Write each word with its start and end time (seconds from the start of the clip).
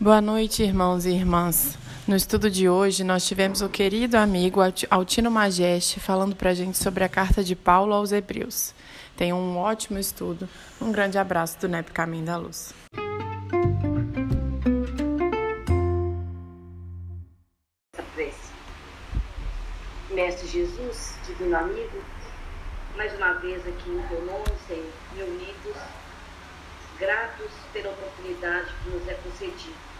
Boa 0.00 0.20
noite, 0.20 0.62
irmãos 0.62 1.06
e 1.06 1.10
irmãs. 1.10 1.78
No 2.06 2.16
estudo 2.16 2.50
de 2.50 2.68
hoje, 2.68 3.04
nós 3.04 3.24
tivemos 3.26 3.62
o 3.62 3.68
querido 3.68 4.16
amigo 4.16 4.60
Altino 4.90 5.30
Majeste 5.30 6.00
falando 6.00 6.34
para 6.34 6.50
a 6.50 6.54
gente 6.54 6.76
sobre 6.76 7.04
a 7.04 7.08
carta 7.08 7.44
de 7.44 7.54
Paulo 7.54 7.94
aos 7.94 8.10
Hebreus. 8.10 8.74
Tenham 9.16 9.38
um 9.38 9.56
ótimo 9.56 9.98
estudo. 9.98 10.48
Um 10.82 10.90
grande 10.90 11.16
abraço 11.16 11.58
do 11.60 11.68
NEP 11.68 11.92
Caminho 11.92 12.26
da 12.26 12.36
Luz. 12.36 12.74
Mestre 20.10 20.46
Jesus, 20.46 21.14
divino 21.26 21.56
amigo, 21.56 22.02
mais 22.96 23.12
uma 23.16 23.34
vez 23.34 23.66
aqui 23.66 23.90
em 23.90 24.02
teu 24.08 24.24
nome, 24.24 24.44
Senhor, 24.68 24.92
reunidos, 25.16 25.76
gratos 27.04 27.52
pela 27.70 27.90
oportunidade 27.90 28.72
que 28.82 28.88
nos 28.88 29.06
é 29.06 29.14
concedida 29.14 29.94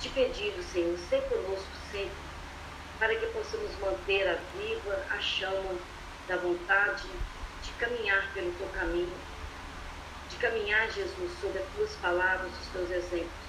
te 0.00 0.08
pedindo, 0.10 0.62
Senhor, 0.72 0.96
ser 1.10 1.22
conosco 1.22 1.66
sempre, 1.90 2.16
para 2.98 3.14
que 3.16 3.26
possamos 3.26 3.76
manter 3.80 4.28
a 4.28 4.38
viva 4.56 5.04
a 5.10 5.20
chama 5.20 5.76
da 6.28 6.36
vontade 6.36 7.08
de 7.62 7.70
caminhar 7.72 8.32
pelo 8.32 8.52
teu 8.52 8.68
caminho, 8.68 9.12
de 10.30 10.36
caminhar, 10.36 10.88
Jesus, 10.92 11.32
sobre 11.40 11.58
as 11.58 11.66
tuas 11.74 11.90
palavras, 11.96 12.52
os 12.60 12.68
teus 12.68 12.90
exemplos. 12.90 13.48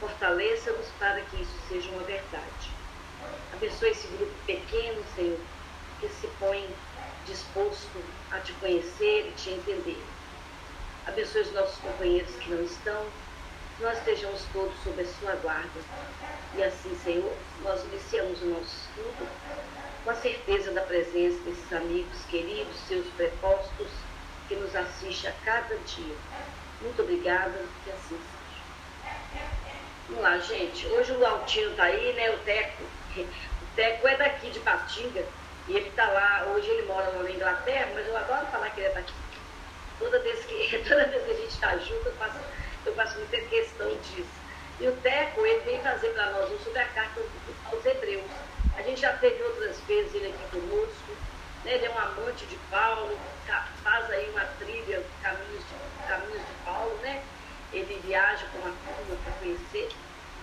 Fortaleça-nos 0.00 0.88
para 0.98 1.20
que 1.20 1.42
isso 1.42 1.58
seja 1.68 1.88
uma 1.90 2.02
verdade. 2.02 2.70
Abençoe 3.52 3.90
esse 3.90 4.08
grupo 4.08 4.34
pequeno, 4.46 5.02
Senhor, 5.14 5.38
que 6.00 6.08
se 6.08 6.26
põe 6.40 6.68
disposto 7.24 8.02
a 8.32 8.40
te 8.40 8.52
conhecer 8.54 9.28
e 9.28 9.32
te 9.36 9.50
entender. 9.50 10.02
Abençoe 11.06 11.42
os 11.42 11.52
nossos 11.52 11.78
companheiros 11.78 12.34
que 12.36 12.50
não 12.50 12.62
estão, 12.64 13.06
nós 13.80 13.98
estejamos 13.98 14.40
todos 14.52 14.72
sob 14.82 15.02
a 15.02 15.06
sua 15.06 15.34
guarda. 15.36 15.80
E 16.54 16.62
assim, 16.62 16.96
Senhor, 17.04 17.32
nós 17.62 17.84
iniciamos 17.84 18.40
o 18.42 18.46
nosso 18.46 18.88
estudo 18.88 19.28
com 20.04 20.10
a 20.10 20.14
certeza 20.14 20.70
da 20.72 20.82
presença 20.82 21.38
desses 21.44 21.72
amigos 21.72 22.24
queridos, 22.30 22.76
seus 22.86 23.06
prepostos, 23.14 23.88
que 24.48 24.54
nos 24.54 24.74
assiste 24.76 25.26
a 25.26 25.32
cada 25.44 25.76
dia. 25.76 26.14
Muito 26.82 27.02
obrigada, 27.02 27.64
que 27.82 27.90
assim 27.90 28.18
seja. 28.18 29.42
Vamos 30.08 30.22
lá, 30.22 30.38
gente. 30.38 30.86
Hoje 30.86 31.12
o 31.12 31.26
Altino 31.26 31.70
está 31.70 31.84
aí, 31.84 32.12
né? 32.12 32.30
O 32.30 32.38
Teco. 32.40 32.82
O 33.16 33.74
Teco 33.74 34.06
é 34.06 34.16
daqui 34.16 34.50
de 34.50 34.60
Patinga. 34.60 35.24
E 35.66 35.76
ele 35.76 35.88
está 35.88 36.06
lá, 36.06 36.46
hoje 36.54 36.68
ele 36.68 36.86
mora 36.86 37.08
lá 37.08 37.22
na 37.22 37.30
Inglaterra, 37.30 37.90
mas 37.94 38.06
eu 38.06 38.16
adoro 38.16 38.46
falar 38.46 38.68
que 38.70 38.80
ele 38.80 38.88
é 38.88 38.92
daqui. 38.92 39.14
Toda 39.98 40.18
vez 40.20 40.44
que, 40.44 40.78
toda 40.88 41.06
vez 41.06 41.24
que 41.24 41.30
a 41.30 41.34
gente 41.34 41.48
está 41.48 41.76
junto, 41.78 42.06
eu 42.06 42.14
faço 42.14 42.38
eu 42.86 42.94
faço 42.94 43.18
muita 43.18 43.40
questão 43.40 43.88
disso. 43.96 44.44
E 44.80 44.88
o 44.88 44.92
Teco, 44.96 45.46
ele 45.46 45.60
vem 45.60 45.80
fazer 45.80 46.08
para 46.10 46.30
nós 46.32 46.50
um 46.50 46.58
sobre 46.58 46.80
a 46.80 46.88
carta 46.88 47.20
aos 47.70 47.84
Hebreus. 47.84 48.30
A 48.76 48.82
gente 48.82 49.00
já 49.00 49.12
teve 49.14 49.42
outras 49.42 49.78
vezes 49.80 50.14
ele 50.14 50.28
aqui 50.28 50.58
conosco, 50.58 51.12
né? 51.64 51.74
ele 51.74 51.86
é 51.86 51.90
um 51.90 51.98
amante 51.98 52.44
de 52.46 52.56
Paulo, 52.70 53.18
faz 53.82 54.10
aí 54.10 54.28
uma 54.30 54.44
trilha, 54.58 55.02
caminhos 55.22 55.62
de, 55.64 56.08
caminhos 56.08 56.40
de 56.40 56.54
Paulo, 56.64 56.94
né? 57.02 57.22
Ele 57.72 58.00
viaja 58.04 58.46
com 58.52 58.58
uma 58.58 58.74
turma 58.84 59.16
para 59.22 59.32
conhecer. 59.34 59.88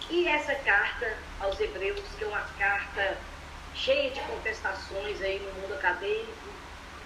E 0.09 0.27
essa 0.27 0.55
carta 0.55 1.17
aos 1.39 1.59
Hebreus, 1.59 2.01
que 2.17 2.23
é 2.23 2.27
uma 2.27 2.45
carta 2.57 3.17
cheia 3.75 4.11
de 4.11 4.19
contestações 4.21 5.21
aí 5.21 5.39
no 5.39 5.61
mundo 5.61 5.73
acadêmico, 5.73 6.40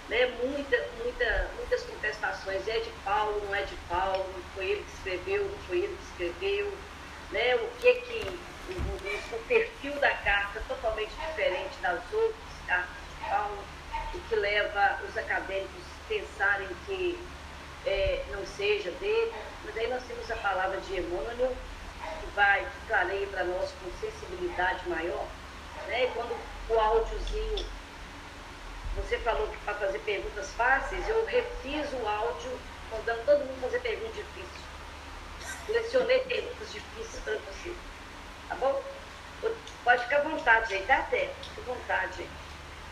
né, 0.08 0.26
muita, 0.42 0.76
muita, 1.02 1.50
muitas 1.56 1.82
contestações. 1.82 2.66
É 2.68 2.78
de 2.80 2.90
Paulo, 3.04 3.42
não 3.46 3.54
é 3.54 3.62
de 3.62 3.74
Paulo, 3.88 4.26
foi 4.54 4.66
ele 4.66 4.84
que 4.84 4.92
escreveu, 4.96 5.44
não 5.44 5.58
foi 5.66 5.78
ele 5.78 5.96
que 5.96 6.24
escreveu. 6.24 6.72
Né, 7.32 7.56
o 7.56 7.68
que 7.80 7.92
que 7.92 8.38
o, 8.70 9.36
o 9.36 9.44
perfil 9.48 9.92
da 9.98 10.10
carta 10.10 10.58
é 10.58 10.62
totalmente 10.68 11.10
diferente 11.28 11.76
das 11.82 12.00
outras 12.12 12.36
cartas 12.66 12.96
de 13.10 13.28
Paulo, 13.28 13.64
o 14.14 14.20
que 14.20 14.36
leva 14.36 15.00
os 15.08 15.16
acadêmicos 15.16 15.82
a 15.82 16.08
pensarem 16.08 16.68
que 16.86 17.18
é, 17.84 18.24
não 18.30 18.46
seja 18.46 18.90
dele. 18.92 19.32
Mas 19.64 19.76
aí 19.76 19.88
nós 19.88 20.02
temos 20.04 20.30
a 20.30 20.36
palavra 20.36 20.80
de 20.80 21.00
Emmanuel, 21.00 21.56
que 22.20 22.26
vai, 22.34 22.60
que 22.60 22.86
clareia 22.86 23.26
para 23.26 23.44
nós 23.44 23.72
com 23.82 23.90
sensibilidade 24.00 24.88
maior. 24.88 25.26
Né, 25.88 26.04
e 26.04 26.10
quando 26.12 26.36
o 26.68 26.78
áudiozinho 26.78 27.66
você 28.96 29.18
falou 29.18 29.46
que 29.48 29.56
para 29.58 29.74
fazer 29.74 29.98
perguntas 30.00 30.50
fáceis, 30.52 31.08
eu 31.08 31.24
refiz 31.26 31.92
o 31.92 32.06
áudio 32.06 32.58
mandando 32.90 33.22
todo 33.24 33.44
mundo 33.44 33.60
fazer 33.60 33.80
perguntas 33.80 34.16
difíceis. 34.16 34.66
Selecionei 35.66 36.20
perguntas 36.20 36.72
difíceis 36.72 37.22
para 37.22 37.34
você. 37.34 37.74
Tá 38.48 38.54
bom? 38.56 38.82
Pode 39.84 40.02
ficar 40.04 40.18
à 40.18 40.22
vontade, 40.22 40.70
gente. 40.70 40.86
Tá 40.86 40.98
até. 40.98 41.30
Fique 41.42 41.60
à 41.60 41.74
vontade. 41.74 42.26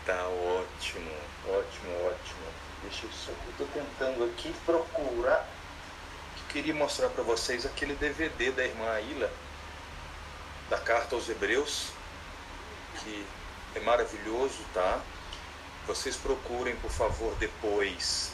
Tá 0.05 0.27
ótimo, 0.27 1.11
ótimo, 1.47 2.07
ótimo. 2.07 2.45
Deixa 2.83 3.05
eu 3.05 3.11
só. 3.11 3.31
Eu 3.31 3.53
tô 3.57 3.65
tentando 3.73 4.23
aqui 4.25 4.53
procurar. 4.65 5.47
Queria 6.49 6.73
mostrar 6.73 7.09
para 7.09 7.23
vocês 7.23 7.65
aquele 7.65 7.95
DVD 7.95 8.49
da 8.51 8.63
irmã 8.63 8.89
Aila, 8.91 9.29
da 10.69 10.77
carta 10.77 11.13
aos 11.13 11.27
Hebreus, 11.27 11.91
que 12.99 13.25
é 13.75 13.79
maravilhoso, 13.81 14.63
tá? 14.73 15.01
Vocês 15.87 16.15
procurem, 16.15 16.75
por 16.77 16.89
favor, 16.89 17.35
depois 17.35 18.31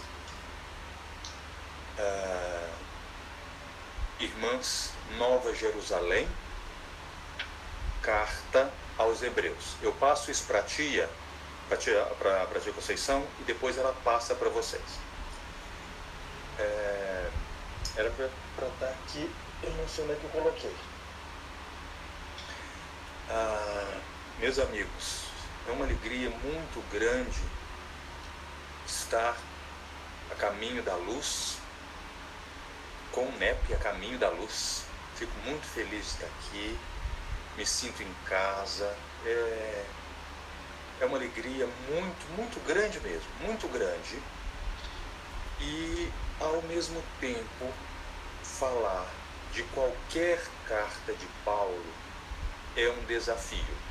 uh, 1.99 2.73
Irmãs 4.19 4.91
Nova 5.17 5.53
Jerusalém, 5.53 6.27
Carta 8.01 8.71
aos 8.97 9.21
Hebreus. 9.21 9.75
Eu 9.81 9.91
passo 9.93 10.31
isso 10.31 10.45
para 10.45 10.59
a 10.59 10.63
tia, 10.63 11.09
para 11.67 11.75
a 12.43 12.59
tia 12.59 12.73
Conceição, 12.73 13.25
e 13.39 13.43
depois 13.43 13.77
ela 13.77 13.93
passa 14.03 14.33
para 14.33 14.49
vocês. 14.49 14.81
É, 16.57 17.29
era 17.97 18.09
para 18.11 18.25
estar 18.25 18.69
tá 18.79 18.89
aqui, 18.89 19.29
eu 19.63 19.71
não 19.71 19.87
sei 19.87 20.03
onde 20.03 20.13
é 20.13 20.15
que 20.15 20.23
eu 20.23 20.29
coloquei. 20.29 20.75
Ah, 23.29 23.99
meus 24.39 24.59
amigos, 24.59 25.30
é 25.67 25.71
uma 25.71 25.85
alegria 25.85 26.29
muito 26.29 26.83
grande 26.91 27.41
estar 28.85 29.37
a 30.31 30.35
caminho 30.35 30.81
da 30.81 30.95
luz, 30.95 31.57
com 33.11 33.25
o 33.25 33.37
NEP 33.37 33.73
a 33.73 33.77
caminho 33.77 34.17
da 34.17 34.29
luz. 34.29 34.85
Fico 35.15 35.31
muito 35.45 35.65
feliz 35.67 36.05
de 36.05 36.11
estar 36.11 36.25
aqui, 36.25 36.79
me 37.57 37.65
sinto 37.65 38.01
em 38.01 38.13
casa. 38.25 38.95
É, 39.25 39.85
é 41.01 41.05
uma 41.05 41.17
alegria 41.17 41.67
muito, 41.89 42.35
muito 42.35 42.59
grande 42.65 42.99
mesmo, 43.01 43.29
muito 43.41 43.67
grande. 43.67 44.21
E 45.59 46.11
ao 46.39 46.61
mesmo 46.63 47.03
tempo 47.19 47.71
falar 48.43 49.07
de 49.53 49.61
qualquer 49.63 50.41
carta 50.67 51.13
de 51.13 51.27
Paulo 51.45 51.85
é 52.75 52.89
um 52.89 53.05
desafio 53.05 53.90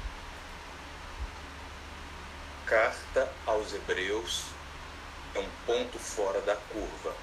carta 2.71 3.29
aos 3.47 3.75
Hebreus 3.75 4.45
é 5.35 5.41
um 5.41 5.51
ponto 5.67 5.99
fora 5.99 6.41
da 6.43 6.55
curva. 6.55 7.17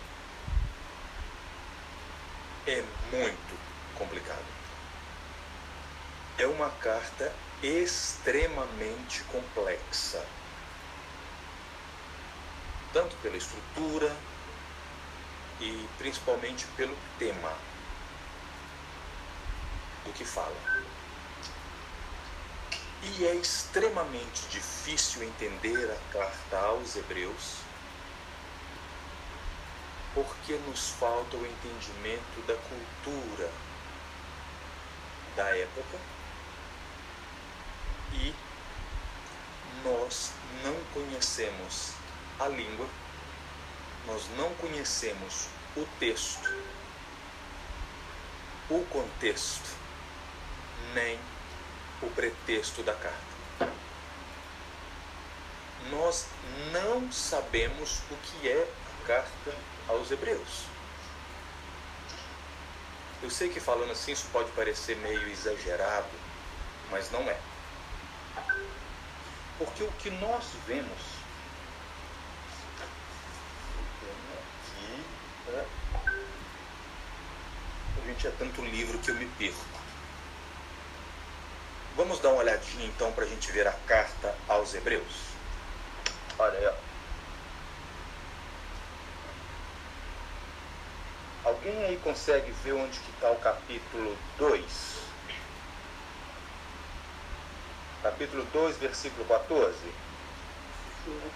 É 2.67 2.83
muito 3.09 3.57
complicado. 3.97 4.43
É 6.37 6.45
uma 6.47 6.69
carta 6.69 7.33
extremamente 7.63 9.23
complexa, 9.31 10.21
tanto 12.91 13.15
pela 13.23 13.37
estrutura 13.37 14.13
e 15.61 15.87
principalmente 15.97 16.67
pelo 16.75 16.95
tema 17.17 17.53
do 20.03 20.11
que 20.11 20.25
fala. 20.25 20.96
E 23.03 23.25
é 23.25 23.35
extremamente 23.35 24.47
difícil 24.49 25.23
entender 25.23 25.91
a 25.91 26.13
carta 26.13 26.57
aos 26.57 26.95
Hebreus 26.95 27.67
porque 30.13 30.53
nos 30.67 30.89
falta 30.89 31.37
o 31.37 31.45
entendimento 31.45 32.41
da 32.47 32.55
cultura 32.55 33.51
da 35.35 35.55
época 35.55 35.99
e 38.13 38.33
nós 39.83 40.31
não 40.63 40.75
conhecemos 40.91 41.91
a 42.39 42.47
língua, 42.47 42.87
nós 44.07 44.27
não 44.37 44.53
conhecemos 44.55 45.47
o 45.75 45.85
texto, 45.99 46.49
o 48.71 48.83
contexto, 48.85 49.69
nem 50.95 51.19
o 52.01 52.09
pretexto 52.11 52.83
da 52.83 52.93
carta. 52.93 53.73
Nós 55.89 56.27
não 56.71 57.11
sabemos 57.11 58.01
o 58.11 58.15
que 58.17 58.49
é 58.49 58.69
a 59.03 59.07
carta 59.07 59.55
aos 59.87 60.11
Hebreus. 60.11 60.65
Eu 63.21 63.29
sei 63.29 63.49
que 63.49 63.59
falando 63.59 63.91
assim 63.91 64.11
isso 64.11 64.27
pode 64.31 64.51
parecer 64.51 64.95
meio 64.97 65.27
exagerado, 65.29 66.07
mas 66.91 67.09
não 67.11 67.21
é. 67.21 67.37
Porque 69.57 69.83
o 69.83 69.91
que 69.93 70.11
nós 70.11 70.45
vemos 70.67 71.17
aqui, 74.37 75.03
a 78.01 78.05
gente 78.05 78.27
é 78.27 78.31
tanto 78.31 78.61
livro 78.61 78.99
que 78.99 79.09
eu 79.09 79.15
me 79.15 79.25
perco. 79.25 79.76
Vamos 81.97 82.19
dar 82.19 82.29
uma 82.29 82.41
olhadinha 82.41 82.85
então 82.85 83.11
para 83.11 83.23
a 83.23 83.27
gente 83.27 83.51
ver 83.51 83.67
a 83.67 83.71
carta 83.71 84.31
aos 84.47 84.71
Hebreus. 84.75 85.31
Olha 86.37 86.59
aí, 86.59 86.67
ó. 86.67 86.73
Alguém 91.49 91.85
aí 91.85 91.99
consegue 92.03 92.51
ver 92.63 92.73
onde 92.73 92.99
que 92.99 93.09
está 93.09 93.31
o 93.31 93.37
capítulo 93.37 94.15
2? 94.37 94.61
Capítulo 98.03 98.43
2, 98.53 98.77
versículo 98.77 99.25
14? 99.25 99.75
Sim. 101.03 101.31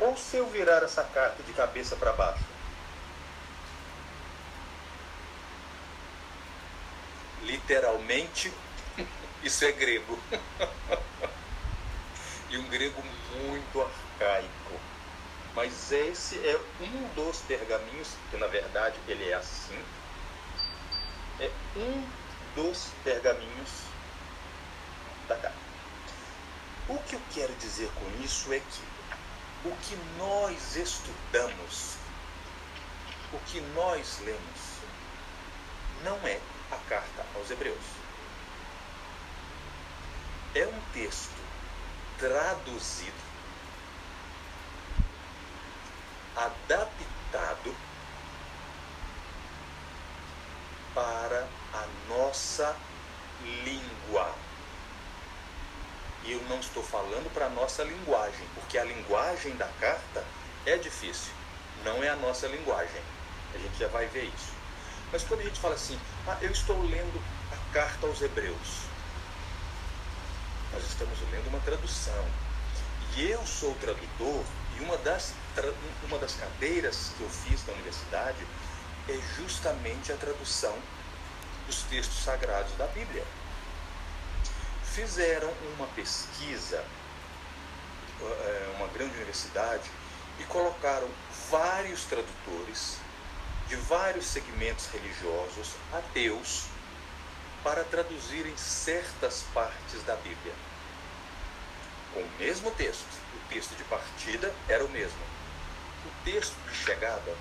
Ou 0.00 0.14
se 0.18 0.36
eu 0.36 0.46
virar 0.48 0.82
essa 0.82 1.02
carta 1.02 1.42
de 1.42 1.52
cabeça 1.54 1.96
para 1.96 2.12
baixo? 2.12 2.49
Literalmente, 7.42 8.52
isso 9.42 9.64
é 9.64 9.72
grego. 9.72 10.18
e 12.50 12.58
um 12.58 12.68
grego 12.68 13.02
muito 13.34 13.80
arcaico. 13.80 14.80
Mas 15.54 15.90
esse 15.90 16.36
é 16.46 16.60
um 16.80 17.14
dos 17.14 17.38
pergaminhos, 17.40 18.08
que 18.30 18.36
na 18.36 18.46
verdade 18.46 18.96
ele 19.08 19.28
é 19.28 19.34
assim. 19.34 19.78
É 21.40 21.50
um 21.76 22.06
dos 22.54 22.88
pergaminhos 23.02 23.70
da 25.28 25.36
carta. 25.36 25.58
O 26.88 26.98
que 26.98 27.14
eu 27.14 27.22
quero 27.32 27.52
dizer 27.54 27.90
com 27.94 28.24
isso 28.24 28.52
é 28.52 28.60
que 28.60 29.68
o 29.68 29.76
que 29.76 29.96
nós 30.16 30.76
estudamos, 30.76 31.94
o 33.32 33.38
que 33.46 33.60
nós 33.74 34.18
lemos, 34.24 34.70
não 36.02 36.16
é 36.26 36.40
a 36.70 36.76
carta 36.88 37.26
aos 37.34 37.50
Hebreus. 37.50 38.00
É 40.54 40.66
um 40.66 40.80
texto 40.92 41.30
traduzido, 42.18 43.12
adaptado 46.36 47.74
para 50.92 51.46
a 51.72 51.86
nossa 52.08 52.76
língua. 53.64 54.34
E 56.24 56.32
eu 56.32 56.42
não 56.48 56.58
estou 56.58 56.82
falando 56.82 57.32
para 57.32 57.46
a 57.46 57.50
nossa 57.50 57.84
linguagem, 57.84 58.46
porque 58.54 58.76
a 58.76 58.84
linguagem 58.84 59.56
da 59.56 59.68
carta 59.80 60.24
é 60.66 60.76
difícil, 60.76 61.32
não 61.84 62.02
é 62.02 62.08
a 62.08 62.16
nossa 62.16 62.48
linguagem. 62.48 63.00
A 63.54 63.58
gente 63.58 63.78
já 63.78 63.88
vai 63.88 64.06
ver 64.06 64.24
isso. 64.24 64.52
Mas 65.12 65.22
quando 65.22 65.40
a 65.40 65.44
gente 65.44 65.60
fala 65.60 65.74
assim, 65.74 65.98
ah, 66.26 66.36
eu 66.42 66.50
estou 66.50 66.80
lendo 66.82 67.22
a 67.52 67.72
carta 67.72 68.06
aos 68.06 68.20
Hebreus, 68.20 68.89
nós 70.80 70.88
estamos 70.88 71.18
lendo 71.30 71.48
uma 71.48 71.60
tradução. 71.60 72.24
E 73.14 73.28
eu 73.28 73.44
sou 73.46 73.74
tradutor, 73.74 74.44
e 74.76 74.80
uma 74.82 74.96
das, 74.98 75.34
uma 76.04 76.18
das 76.18 76.34
cadeiras 76.34 77.12
que 77.16 77.22
eu 77.22 77.28
fiz 77.28 77.66
na 77.66 77.74
universidade 77.74 78.38
é 79.08 79.18
justamente 79.36 80.10
a 80.10 80.16
tradução 80.16 80.74
dos 81.66 81.82
textos 81.82 82.24
sagrados 82.24 82.72
da 82.76 82.86
Bíblia. 82.86 83.24
Fizeram 84.84 85.52
uma 85.76 85.86
pesquisa, 85.88 86.82
eh, 88.22 88.74
uma 88.76 88.88
grande 88.88 89.14
universidade, 89.16 89.90
e 90.38 90.44
colocaram 90.44 91.08
vários 91.50 92.04
tradutores 92.04 92.96
de 93.68 93.76
vários 93.76 94.26
segmentos 94.26 94.86
religiosos 94.86 95.74
ateus 95.92 96.64
para 97.62 97.84
traduzirem 97.84 98.56
certas 98.56 99.44
partes 99.52 100.02
da 100.06 100.16
Bíblia. 100.16 100.69
Com 102.12 102.20
o 102.20 102.30
mesmo 102.38 102.70
texto, 102.72 103.06
o 103.34 103.48
texto 103.48 103.74
de 103.76 103.84
partida 103.84 104.52
era 104.68 104.84
o 104.84 104.88
mesmo. 104.88 105.20
O 106.06 106.24
texto 106.24 106.56
de 106.68 106.74
chegada 106.74 107.34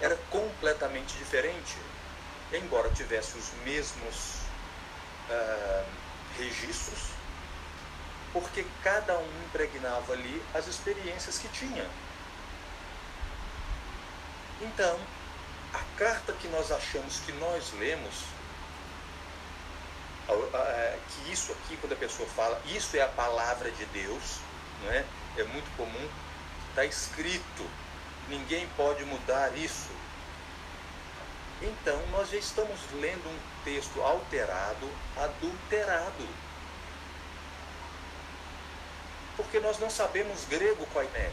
era 0.00 0.16
completamente 0.30 1.16
diferente, 1.18 1.76
embora 2.52 2.88
tivesse 2.90 3.36
os 3.36 3.52
mesmos 3.64 4.40
uh, 5.28 5.84
registros, 6.38 7.10
porque 8.32 8.64
cada 8.82 9.18
um 9.18 9.42
impregnava 9.46 10.12
ali 10.12 10.42
as 10.54 10.66
experiências 10.66 11.38
que 11.38 11.48
tinha. 11.48 11.86
Então, 14.62 14.98
a 15.74 15.98
carta 15.98 16.32
que 16.32 16.48
nós 16.48 16.70
achamos 16.72 17.20
que 17.20 17.32
nós 17.32 17.72
lemos 17.78 18.39
que 21.08 21.32
isso 21.32 21.52
aqui, 21.52 21.76
quando 21.76 21.92
a 21.92 21.96
pessoa 21.96 22.28
fala, 22.28 22.60
isso 22.66 22.96
é 22.96 23.02
a 23.02 23.08
palavra 23.08 23.70
de 23.70 23.84
Deus, 23.86 24.38
não 24.82 24.90
é? 24.92 25.04
é 25.36 25.44
muito 25.44 25.74
comum, 25.76 26.08
está 26.70 26.84
escrito, 26.84 27.66
ninguém 28.28 28.68
pode 28.76 29.04
mudar 29.04 29.56
isso. 29.56 29.90
Então, 31.62 32.00
nós 32.10 32.30
já 32.30 32.38
estamos 32.38 32.78
lendo 32.94 33.28
um 33.28 33.38
texto 33.64 34.00
alterado, 34.00 34.90
adulterado. 35.16 36.28
Porque 39.36 39.60
nós 39.60 39.78
não 39.78 39.90
sabemos 39.90 40.44
grego, 40.48 40.86
Koiné. 40.86 41.30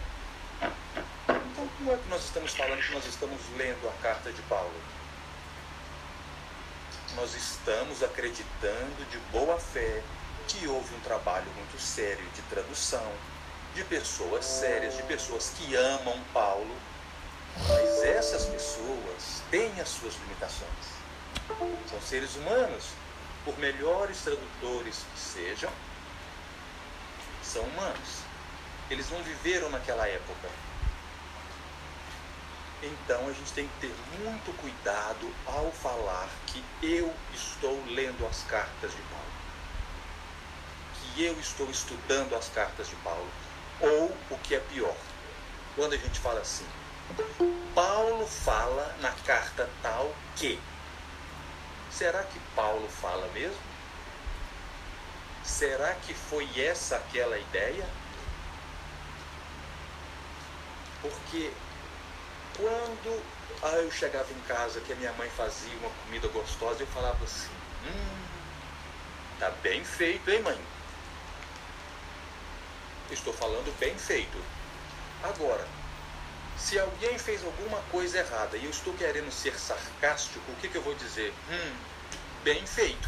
Então, 1.29 1.67
como 1.77 1.91
é 1.91 1.97
que 1.97 2.09
nós 2.09 2.23
estamos 2.25 2.53
falando 2.53 2.81
que 2.81 2.93
nós 2.93 3.05
estamos 3.05 3.39
lendo 3.57 3.87
a 3.87 4.01
carta 4.01 4.31
de 4.31 4.41
Paulo? 4.43 4.96
Nós 7.17 7.33
estamos 7.33 8.03
acreditando 8.03 9.05
de 9.09 9.17
boa 9.31 9.59
fé 9.59 10.03
que 10.47 10.67
houve 10.67 10.93
um 10.95 10.99
trabalho 10.99 11.51
muito 11.55 11.81
sério 11.81 12.23
de 12.35 12.41
tradução, 12.43 13.11
de 13.73 13.83
pessoas 13.83 14.45
sérias, 14.45 14.95
de 14.95 15.03
pessoas 15.03 15.51
que 15.57 15.75
amam 15.75 16.17
Paulo, 16.31 16.73
mas 17.67 18.03
essas 18.03 18.45
pessoas 18.45 19.41
têm 19.49 19.71
as 19.81 19.89
suas 19.89 20.13
limitações. 20.21 20.69
São 21.89 21.99
seres 22.01 22.35
humanos, 22.35 22.85
por 23.43 23.57
melhores 23.57 24.21
tradutores 24.21 24.97
que 25.13 25.19
sejam, 25.19 25.71
são 27.41 27.63
humanos. 27.63 28.21
Eles 28.91 29.09
não 29.09 29.23
viveram 29.23 29.69
naquela 29.71 30.07
época, 30.07 30.49
então 32.83 33.27
a 33.27 33.33
gente 33.33 33.51
tem 33.53 33.67
que 33.67 33.87
ter 33.87 33.95
muito 34.19 34.55
cuidado 34.57 35.33
ao 35.45 35.71
falar 35.71 36.29
que 36.45 36.63
eu 36.81 37.13
estou 37.33 37.83
lendo 37.87 38.25
as 38.25 38.43
cartas 38.43 38.91
de 38.91 39.01
Paulo, 39.03 39.25
que 40.93 41.23
eu 41.23 41.39
estou 41.39 41.69
estudando 41.69 42.35
as 42.35 42.49
cartas 42.49 42.87
de 42.87 42.95
Paulo, 42.97 43.29
ou 43.79 44.15
o 44.29 44.37
que 44.43 44.55
é 44.55 44.59
pior, 44.59 44.95
quando 45.75 45.93
a 45.93 45.97
gente 45.97 46.19
fala 46.19 46.39
assim, 46.39 46.65
Paulo 47.73 48.25
fala 48.25 48.95
na 49.01 49.11
carta 49.11 49.69
tal 49.81 50.13
que. 50.35 50.59
Será 51.91 52.23
que 52.23 52.39
Paulo 52.55 52.87
fala 52.89 53.27
mesmo? 53.29 53.61
Será 55.43 55.93
que 55.95 56.13
foi 56.13 56.47
essa 56.59 56.97
aquela 56.97 57.37
ideia? 57.37 57.87
Porque 61.01 61.51
quando 62.57 63.23
ah, 63.61 63.77
eu 63.77 63.91
chegava 63.91 64.31
em 64.33 64.41
casa 64.47 64.81
que 64.81 64.91
a 64.91 64.95
minha 64.95 65.13
mãe 65.13 65.29
fazia 65.29 65.77
uma 65.77 65.89
comida 66.03 66.27
gostosa, 66.27 66.81
eu 66.81 66.87
falava 66.87 67.23
assim: 67.23 67.53
Hum, 67.85 68.25
tá 69.39 69.51
bem 69.61 69.83
feito, 69.83 70.29
hein, 70.29 70.41
mãe? 70.41 70.59
Estou 73.11 73.33
falando 73.33 73.73
bem 73.79 73.97
feito. 73.97 74.37
Agora, 75.23 75.65
se 76.57 76.77
alguém 76.77 77.17
fez 77.17 77.43
alguma 77.45 77.79
coisa 77.91 78.19
errada 78.19 78.57
e 78.57 78.65
eu 78.65 78.71
estou 78.71 78.93
querendo 78.93 79.31
ser 79.31 79.57
sarcástico, 79.57 80.51
o 80.51 80.55
que, 80.55 80.67
que 80.67 80.75
eu 80.75 80.81
vou 80.81 80.95
dizer? 80.95 81.33
Hum, 81.49 81.75
bem 82.43 82.65
feito. 82.65 83.07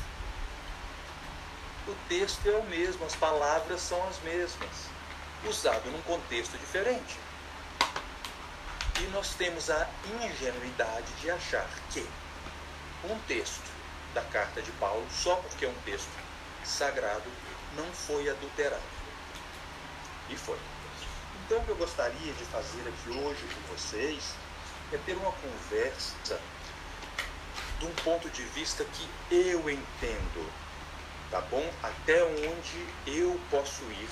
O 1.88 1.96
texto 2.08 2.48
é 2.48 2.56
o 2.56 2.64
mesmo, 2.64 3.04
as 3.06 3.16
palavras 3.16 3.82
são 3.82 4.08
as 4.08 4.20
mesmas, 4.20 4.70
usado 5.44 5.90
num 5.90 6.02
contexto 6.04 6.58
diferente. 6.60 7.18
Nós 9.08 9.34
temos 9.36 9.70
a 9.70 9.90
ingenuidade 10.22 11.12
de 11.22 11.32
achar 11.32 11.68
que 11.90 12.08
um 13.04 13.18
texto 13.28 13.72
da 14.14 14.22
carta 14.22 14.62
de 14.62 14.72
Paulo, 14.74 15.06
só 15.12 15.36
porque 15.38 15.66
é 15.66 15.70
um 15.70 15.82
texto 15.86 16.10
sagrado, 16.64 17.24
não 17.76 17.86
foi 17.92 18.30
adulterado. 18.30 18.82
E 20.30 20.36
foi. 20.36 20.60
Então, 21.46 21.60
o 21.60 21.66
que 21.66 21.70
eu 21.70 21.76
gostaria 21.76 22.34
de 22.34 22.44
fazer 22.46 22.82
aqui 22.88 23.18
hoje 23.18 23.44
com 23.56 23.76
vocês 23.76 24.36
é 24.94 24.98
ter 24.98 25.14
uma 25.14 25.32
conversa 25.32 26.40
de 27.80 27.86
um 27.86 27.94
ponto 28.04 28.30
de 28.30 28.44
vista 28.44 28.84
que 28.84 29.10
eu 29.34 29.70
entendo, 29.70 30.52
tá 31.32 31.42
bom? 31.42 31.68
Até 31.82 32.24
onde 32.24 32.88
eu 33.08 33.40
posso 33.50 33.84
ir. 33.84 34.10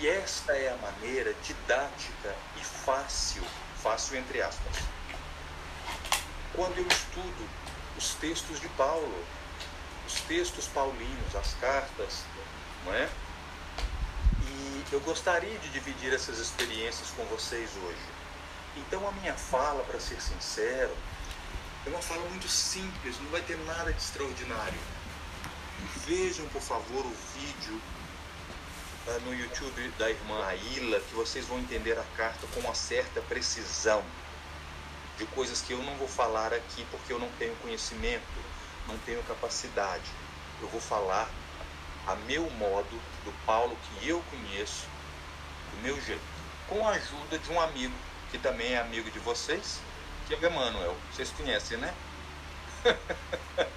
E 0.00 0.08
esta 0.08 0.52
é 0.52 0.72
a 0.72 0.76
maneira 0.76 1.32
didática 1.42 2.34
e 2.56 2.64
fácil, 2.64 3.42
fácil 3.82 4.16
entre 4.16 4.40
aspas. 4.40 4.76
Quando 6.54 6.78
eu 6.78 6.86
estudo 6.86 7.48
os 7.96 8.14
textos 8.14 8.60
de 8.60 8.68
Paulo, 8.70 9.24
os 10.06 10.14
textos 10.22 10.66
paulinos, 10.68 11.34
as 11.34 11.54
cartas, 11.54 12.24
não 12.84 12.94
é? 12.94 13.08
E 14.46 14.84
eu 14.92 15.00
gostaria 15.00 15.58
de 15.58 15.68
dividir 15.70 16.12
essas 16.12 16.38
experiências 16.38 17.10
com 17.10 17.24
vocês 17.26 17.70
hoje. 17.82 18.06
Então 18.76 19.06
a 19.06 19.12
minha 19.12 19.34
fala, 19.34 19.82
para 19.84 20.00
ser 20.00 20.20
sincero, 20.20 20.96
é 21.86 21.90
uma 21.90 22.00
fala 22.00 22.26
muito 22.28 22.48
simples, 22.48 23.18
não 23.20 23.30
vai 23.30 23.42
ter 23.42 23.56
nada 23.66 23.92
de 23.92 24.00
extraordinário. 24.00 24.78
Vejam, 26.06 26.46
por 26.48 26.62
favor, 26.62 27.04
o 27.04 27.16
vídeo 27.34 27.80
no 29.24 29.34
YouTube 29.34 29.88
da 29.98 30.08
irmã 30.08 30.44
Aila, 30.46 31.00
que 31.00 31.14
vocês 31.14 31.44
vão 31.46 31.58
entender 31.58 31.98
a 31.98 32.04
carta 32.16 32.46
com 32.54 32.60
uma 32.60 32.74
certa 32.74 33.20
precisão 33.22 34.02
de 35.18 35.26
coisas 35.26 35.60
que 35.60 35.72
eu 35.72 35.82
não 35.82 35.94
vou 35.96 36.08
falar 36.08 36.52
aqui 36.52 36.86
porque 36.90 37.12
eu 37.12 37.18
não 37.18 37.28
tenho 37.32 37.54
conhecimento, 37.56 38.22
não 38.86 38.96
tenho 38.98 39.22
capacidade. 39.24 40.08
Eu 40.60 40.68
vou 40.68 40.80
falar 40.80 41.28
a 42.06 42.14
meu 42.14 42.48
modo, 42.50 43.00
do 43.24 43.32
Paulo 43.44 43.76
que 43.76 44.08
eu 44.08 44.22
conheço, 44.30 44.86
do 45.72 45.82
meu 45.82 46.00
jeito, 46.00 46.22
com 46.68 46.86
a 46.86 46.92
ajuda 46.92 47.38
de 47.38 47.50
um 47.50 47.60
amigo 47.60 47.94
que 48.30 48.38
também 48.38 48.72
é 48.72 48.78
amigo 48.78 49.10
de 49.10 49.18
vocês, 49.18 49.80
que 50.26 50.34
é 50.34 50.38
o 50.38 50.46
Emmanuel. 50.46 50.96
Vocês 51.12 51.30
conhecem, 51.30 51.76
né? 51.78 51.92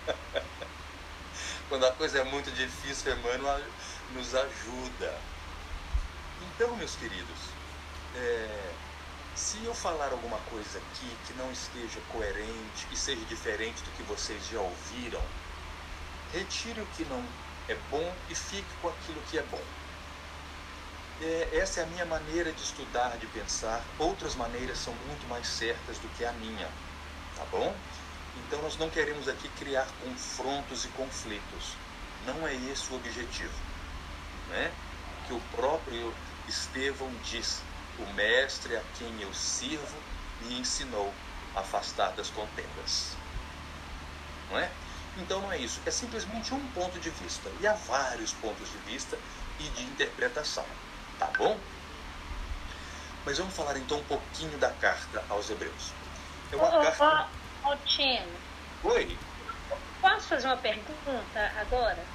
Quando 1.67 1.85
a 1.85 1.91
coisa 1.93 2.19
é 2.19 2.23
muito 2.23 2.51
difícil, 2.51 3.11
Emmanuel 3.11 3.61
nos 4.13 4.33
ajuda. 4.33 5.19
Então, 6.41 6.75
meus 6.75 6.95
queridos, 6.95 7.39
é, 8.15 8.73
se 9.35 9.63
eu 9.65 9.73
falar 9.73 10.11
alguma 10.11 10.37
coisa 10.49 10.77
aqui 10.77 11.17
que 11.27 11.33
não 11.33 11.51
esteja 11.51 11.99
coerente, 12.11 12.85
que 12.89 12.97
seja 12.97 13.23
diferente 13.25 13.81
do 13.83 13.91
que 13.91 14.03
vocês 14.03 14.41
já 14.47 14.59
ouviram, 14.59 15.21
retire 16.33 16.81
o 16.81 16.85
que 16.97 17.03
não 17.05 17.23
é 17.67 17.75
bom 17.89 18.13
e 18.29 18.35
fique 18.35 18.67
com 18.81 18.89
aquilo 18.89 19.21
que 19.29 19.37
é 19.37 19.43
bom. 19.43 19.61
É, 21.21 21.57
essa 21.57 21.79
é 21.79 21.83
a 21.83 21.87
minha 21.87 22.05
maneira 22.05 22.51
de 22.51 22.61
estudar, 22.61 23.17
de 23.17 23.27
pensar. 23.27 23.81
Outras 23.97 24.35
maneiras 24.35 24.77
são 24.77 24.93
muito 25.07 25.27
mais 25.27 25.47
certas 25.47 25.97
do 25.99 26.07
que 26.17 26.25
a 26.25 26.31
minha, 26.33 26.69
tá 27.35 27.45
bom? 27.51 27.75
Então 28.37 28.61
nós 28.61 28.77
não 28.77 28.89
queremos 28.89 29.27
aqui 29.27 29.47
criar 29.49 29.87
confrontos 30.03 30.85
e 30.85 30.87
conflitos. 30.89 31.75
Não 32.25 32.47
é 32.47 32.53
esse 32.55 32.91
o 32.91 32.95
objetivo, 32.95 33.53
né? 34.49 34.71
Que 35.27 35.33
o 35.33 35.41
próprio 35.55 36.13
Estevão 36.47 37.11
diz 37.23 37.61
o 37.97 38.13
mestre 38.13 38.75
a 38.75 38.81
quem 38.97 39.21
eu 39.21 39.33
sirvo 39.33 39.97
me 40.41 40.59
ensinou 40.59 41.13
a 41.55 41.61
afastar 41.61 42.11
das 42.11 42.29
contendas. 42.29 43.15
Não 44.49 44.59
é? 44.59 44.69
Então 45.17 45.41
não 45.41 45.51
é 45.51 45.57
isso, 45.57 45.79
é 45.85 45.91
simplesmente 45.91 46.53
um 46.53 46.67
ponto 46.71 46.99
de 46.99 47.09
vista. 47.09 47.49
E 47.61 47.67
há 47.67 47.73
vários 47.73 48.33
pontos 48.33 48.69
de 48.69 48.77
vista 48.79 49.17
e 49.59 49.63
de 49.63 49.83
interpretação. 49.83 50.65
Tá 51.17 51.27
bom? 51.37 51.57
Mas 53.25 53.37
vamos 53.37 53.55
falar 53.55 53.77
então 53.77 53.97
um 53.97 54.03
pouquinho 54.03 54.57
da 54.57 54.69
carta 54.71 55.23
aos 55.29 55.49
Hebreus. 55.49 55.93
É 56.51 56.55
uma 56.55 56.67
ô, 56.67 56.81
carta. 56.81 57.27
Ô, 57.63 57.75
Tino. 57.85 58.31
Oi. 58.83 59.17
Posso 60.01 60.27
fazer 60.27 60.47
uma 60.47 60.57
pergunta 60.57 61.51
agora? 61.59 62.14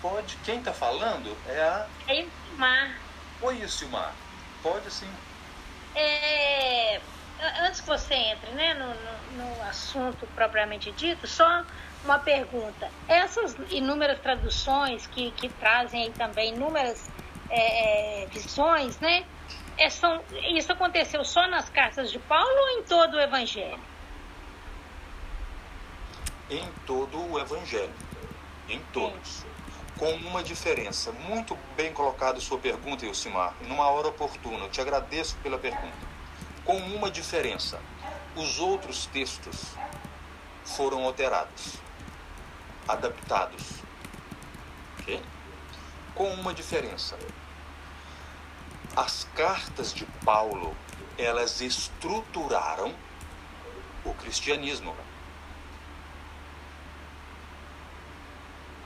Pode. 0.00 0.36
Quem 0.44 0.58
está 0.58 0.72
falando 0.72 1.36
é 1.48 1.60
a. 1.60 1.86
É 2.06 2.22
o 2.22 2.30
Silmar. 2.46 2.98
Oi, 3.42 3.68
Silmar. 3.68 4.14
Pode 4.62 4.90
sim. 4.90 5.10
É, 5.94 7.00
antes 7.62 7.80
que 7.80 7.86
você 7.86 8.14
entre 8.14 8.50
né, 8.50 8.74
no, 8.74 8.86
no, 8.86 9.56
no, 9.56 9.62
assunto 9.62 10.26
propriamente 10.34 10.92
dito, 10.92 11.26
só 11.26 11.64
uma 12.04 12.18
pergunta. 12.18 12.90
Essas 13.08 13.56
inúmeras 13.70 14.20
traduções 14.20 15.06
que, 15.08 15.30
que 15.32 15.48
trazem 15.48 16.04
aí 16.04 16.10
também 16.10 16.54
inúmeras 16.54 17.08
é, 17.50 18.22
é, 18.22 18.26
visões, 18.26 18.98
né? 19.00 19.24
É, 19.76 19.88
são, 19.90 20.22
isso 20.50 20.72
aconteceu 20.72 21.24
só 21.24 21.46
nas 21.48 21.68
cartas 21.70 22.10
de 22.10 22.18
Paulo 22.20 22.48
ou 22.48 22.80
em 22.80 22.82
todo 22.84 23.14
o 23.14 23.20
Evangelho? 23.20 23.80
Em 26.50 26.68
todo 26.86 27.32
o 27.32 27.38
Evangelho. 27.38 27.94
Em 28.68 28.80
todos. 28.92 29.28
Sim 29.28 29.57
com 29.98 30.10
uma 30.12 30.42
diferença. 30.42 31.12
Muito 31.12 31.58
bem 31.76 31.92
colocada 31.92 32.40
sua 32.40 32.58
pergunta, 32.58 33.04
Ilcimar, 33.04 33.54
numa 33.66 33.88
hora 33.88 34.08
oportuna. 34.08 34.64
Eu 34.64 34.70
te 34.70 34.80
agradeço 34.80 35.36
pela 35.42 35.58
pergunta. 35.58 36.06
Com 36.64 36.76
uma 36.76 37.10
diferença. 37.10 37.80
Os 38.36 38.60
outros 38.60 39.06
textos 39.06 39.74
foram 40.64 41.04
alterados, 41.04 41.74
adaptados. 42.86 43.64
Okay? 45.00 45.20
Com 46.14 46.32
uma 46.34 46.54
diferença. 46.54 47.18
As 48.94 49.24
cartas 49.34 49.92
de 49.92 50.04
Paulo, 50.24 50.76
elas 51.16 51.60
estruturaram 51.60 52.94
o 54.04 54.14
cristianismo. 54.14 54.94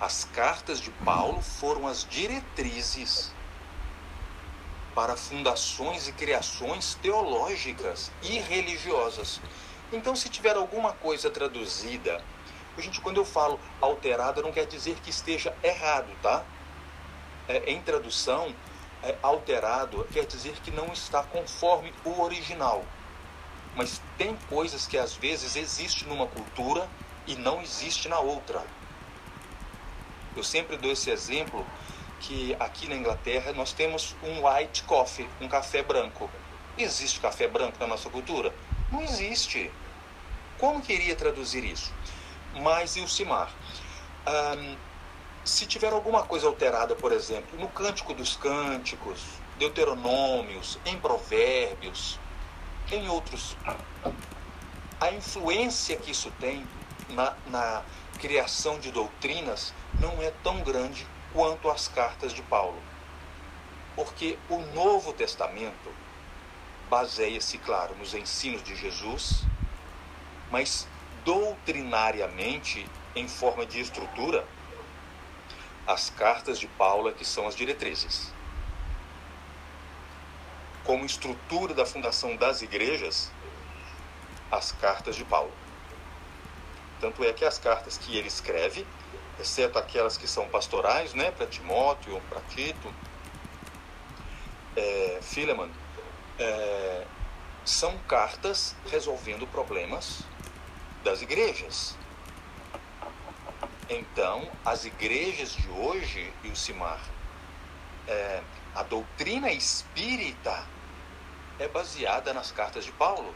As 0.02 0.24
cartas 0.24 0.80
de 0.80 0.90
Paulo 1.04 1.40
foram 1.40 1.86
as 1.86 2.04
diretrizes 2.04 3.32
para 4.96 5.16
fundações 5.16 6.08
e 6.08 6.12
criações 6.12 6.98
teológicas 7.00 8.10
e 8.20 8.40
religiosas. 8.40 9.40
Então, 9.92 10.16
se 10.16 10.28
tiver 10.28 10.56
alguma 10.56 10.92
coisa 10.92 11.30
traduzida, 11.30 12.20
gente, 12.78 13.00
quando 13.00 13.18
eu 13.18 13.24
falo 13.24 13.60
alterada, 13.80 14.42
não 14.42 14.50
quer 14.50 14.66
dizer 14.66 14.96
que 14.96 15.10
esteja 15.10 15.56
errado, 15.62 16.08
tá? 16.20 16.44
É, 17.46 17.70
em 17.70 17.80
tradução, 17.80 18.52
é, 19.04 19.16
alterado 19.22 20.04
quer 20.12 20.26
dizer 20.26 20.54
que 20.64 20.72
não 20.72 20.88
está 20.88 21.22
conforme 21.22 21.94
o 22.04 22.20
original. 22.20 22.84
Mas 23.76 24.02
tem 24.18 24.36
coisas 24.48 24.84
que 24.84 24.98
às 24.98 25.14
vezes 25.14 25.54
existem 25.54 26.08
numa 26.08 26.26
cultura 26.26 26.90
e 27.24 27.36
não 27.36 27.62
existe 27.62 28.08
na 28.08 28.18
outra. 28.18 28.64
Eu 30.36 30.42
sempre 30.42 30.76
dou 30.76 30.90
esse 30.90 31.10
exemplo 31.10 31.66
que 32.20 32.56
aqui 32.58 32.88
na 32.88 32.94
Inglaterra 32.94 33.52
nós 33.52 33.72
temos 33.72 34.14
um 34.22 34.46
white 34.46 34.84
coffee, 34.84 35.28
um 35.40 35.48
café 35.48 35.82
branco. 35.82 36.30
Existe 36.78 37.20
café 37.20 37.46
branco 37.46 37.76
na 37.78 37.86
nossa 37.86 38.08
cultura? 38.08 38.54
Não 38.90 39.02
existe. 39.02 39.70
Como 40.58 40.80
queria 40.80 41.14
traduzir 41.16 41.64
isso? 41.64 41.92
Mas 42.54 42.96
o 42.96 43.08
Simar? 43.08 43.50
Um, 44.26 44.76
se 45.44 45.66
tiver 45.66 45.92
alguma 45.92 46.22
coisa 46.22 46.46
alterada, 46.46 46.94
por 46.94 47.12
exemplo, 47.12 47.58
no 47.58 47.68
Cântico 47.68 48.14
dos 48.14 48.36
Cânticos, 48.36 49.20
Deuteronômios, 49.58 50.78
em 50.86 50.96
Provérbios, 50.98 52.18
em 52.90 53.08
outros, 53.08 53.56
a 55.00 55.10
influência 55.10 55.96
que 55.96 56.12
isso 56.12 56.32
tem 56.38 56.66
na, 57.10 57.34
na 57.46 57.82
criação 58.22 58.78
de 58.78 58.92
doutrinas 58.92 59.74
não 59.98 60.22
é 60.22 60.30
tão 60.44 60.62
grande 60.62 61.04
quanto 61.32 61.68
as 61.68 61.88
cartas 61.88 62.32
de 62.32 62.40
Paulo. 62.42 62.80
Porque 63.96 64.38
o 64.48 64.58
Novo 64.58 65.12
Testamento 65.12 65.92
baseia-se, 66.88 67.58
claro, 67.58 67.96
nos 67.96 68.14
ensinos 68.14 68.62
de 68.62 68.76
Jesus, 68.76 69.42
mas 70.52 70.86
doutrinariamente, 71.24 72.88
em 73.16 73.26
forma 73.26 73.66
de 73.66 73.80
estrutura, 73.80 74.46
as 75.84 76.08
cartas 76.08 76.60
de 76.60 76.68
Paulo 76.68 77.08
é 77.08 77.12
que 77.12 77.24
são 77.24 77.48
as 77.48 77.56
diretrizes. 77.56 78.32
Como 80.84 81.04
estrutura 81.04 81.74
da 81.74 81.84
fundação 81.84 82.36
das 82.36 82.62
igrejas, 82.62 83.32
as 84.48 84.70
cartas 84.70 85.16
de 85.16 85.24
Paulo. 85.24 85.61
Tanto 87.02 87.24
é 87.24 87.32
que 87.32 87.44
as 87.44 87.58
cartas 87.58 87.98
que 87.98 88.16
ele 88.16 88.28
escreve, 88.28 88.86
exceto 89.36 89.76
aquelas 89.76 90.16
que 90.16 90.28
são 90.28 90.48
pastorais, 90.48 91.12
né, 91.14 91.32
para 91.32 91.48
Timóteo, 91.48 92.22
para 92.28 92.40
Tito, 92.42 92.94
é, 94.76 95.18
Philemon, 95.20 95.68
é, 96.38 97.04
são 97.64 97.98
cartas 98.06 98.76
resolvendo 98.88 99.48
problemas 99.48 100.20
das 101.02 101.22
igrejas. 101.22 101.98
Então, 103.90 104.48
as 104.64 104.84
igrejas 104.84 105.50
de 105.56 105.68
hoje, 105.70 106.32
e 106.44 106.50
o 106.50 106.54
é, 108.06 108.42
a 108.76 108.84
doutrina 108.84 109.50
espírita 109.50 110.64
é 111.58 111.66
baseada 111.66 112.32
nas 112.32 112.52
cartas 112.52 112.84
de 112.84 112.92
Paulo. 112.92 113.34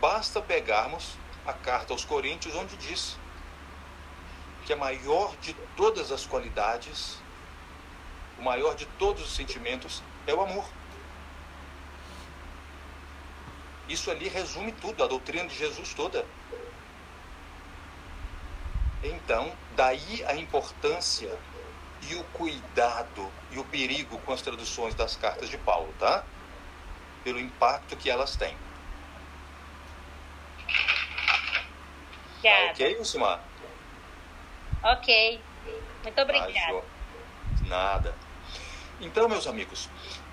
Basta 0.00 0.40
pegarmos 0.40 1.16
a 1.46 1.52
carta 1.52 1.92
aos 1.92 2.04
Coríntios, 2.04 2.54
onde 2.54 2.76
diz 2.76 3.16
que 4.64 4.72
a 4.72 4.76
maior 4.76 5.34
de 5.36 5.54
todas 5.76 6.10
as 6.10 6.26
qualidades, 6.26 7.18
o 8.38 8.42
maior 8.42 8.74
de 8.74 8.84
todos 8.98 9.24
os 9.24 9.34
sentimentos 9.34 10.02
é 10.26 10.34
o 10.34 10.40
amor. 10.40 10.66
Isso 13.88 14.10
ali 14.10 14.28
resume 14.28 14.72
tudo, 14.72 15.04
a 15.04 15.06
doutrina 15.06 15.46
de 15.46 15.56
Jesus 15.56 15.94
toda. 15.94 16.26
Então, 19.02 19.52
daí 19.76 20.24
a 20.26 20.34
importância 20.34 21.38
e 22.02 22.16
o 22.16 22.24
cuidado 22.24 23.30
e 23.52 23.58
o 23.58 23.64
perigo 23.64 24.18
com 24.18 24.32
as 24.32 24.42
traduções 24.42 24.94
das 24.94 25.14
cartas 25.14 25.48
de 25.48 25.56
Paulo, 25.56 25.94
tá? 25.98 26.24
Pelo 27.22 27.38
impacto 27.38 27.96
que 27.96 28.10
elas 28.10 28.34
têm. 28.34 28.65
Obrigada. 30.74 31.02
Tá 32.50 32.64
ok, 32.64 32.98
Lucimar? 32.98 33.42
Ok. 34.82 35.08
Muito 36.02 36.14
Tá, 36.14 36.22
obrigada. 36.22 36.82
Nada. 37.60 38.18
Então, 39.00 39.28
meus 39.28 39.46
amigos, 39.46 39.90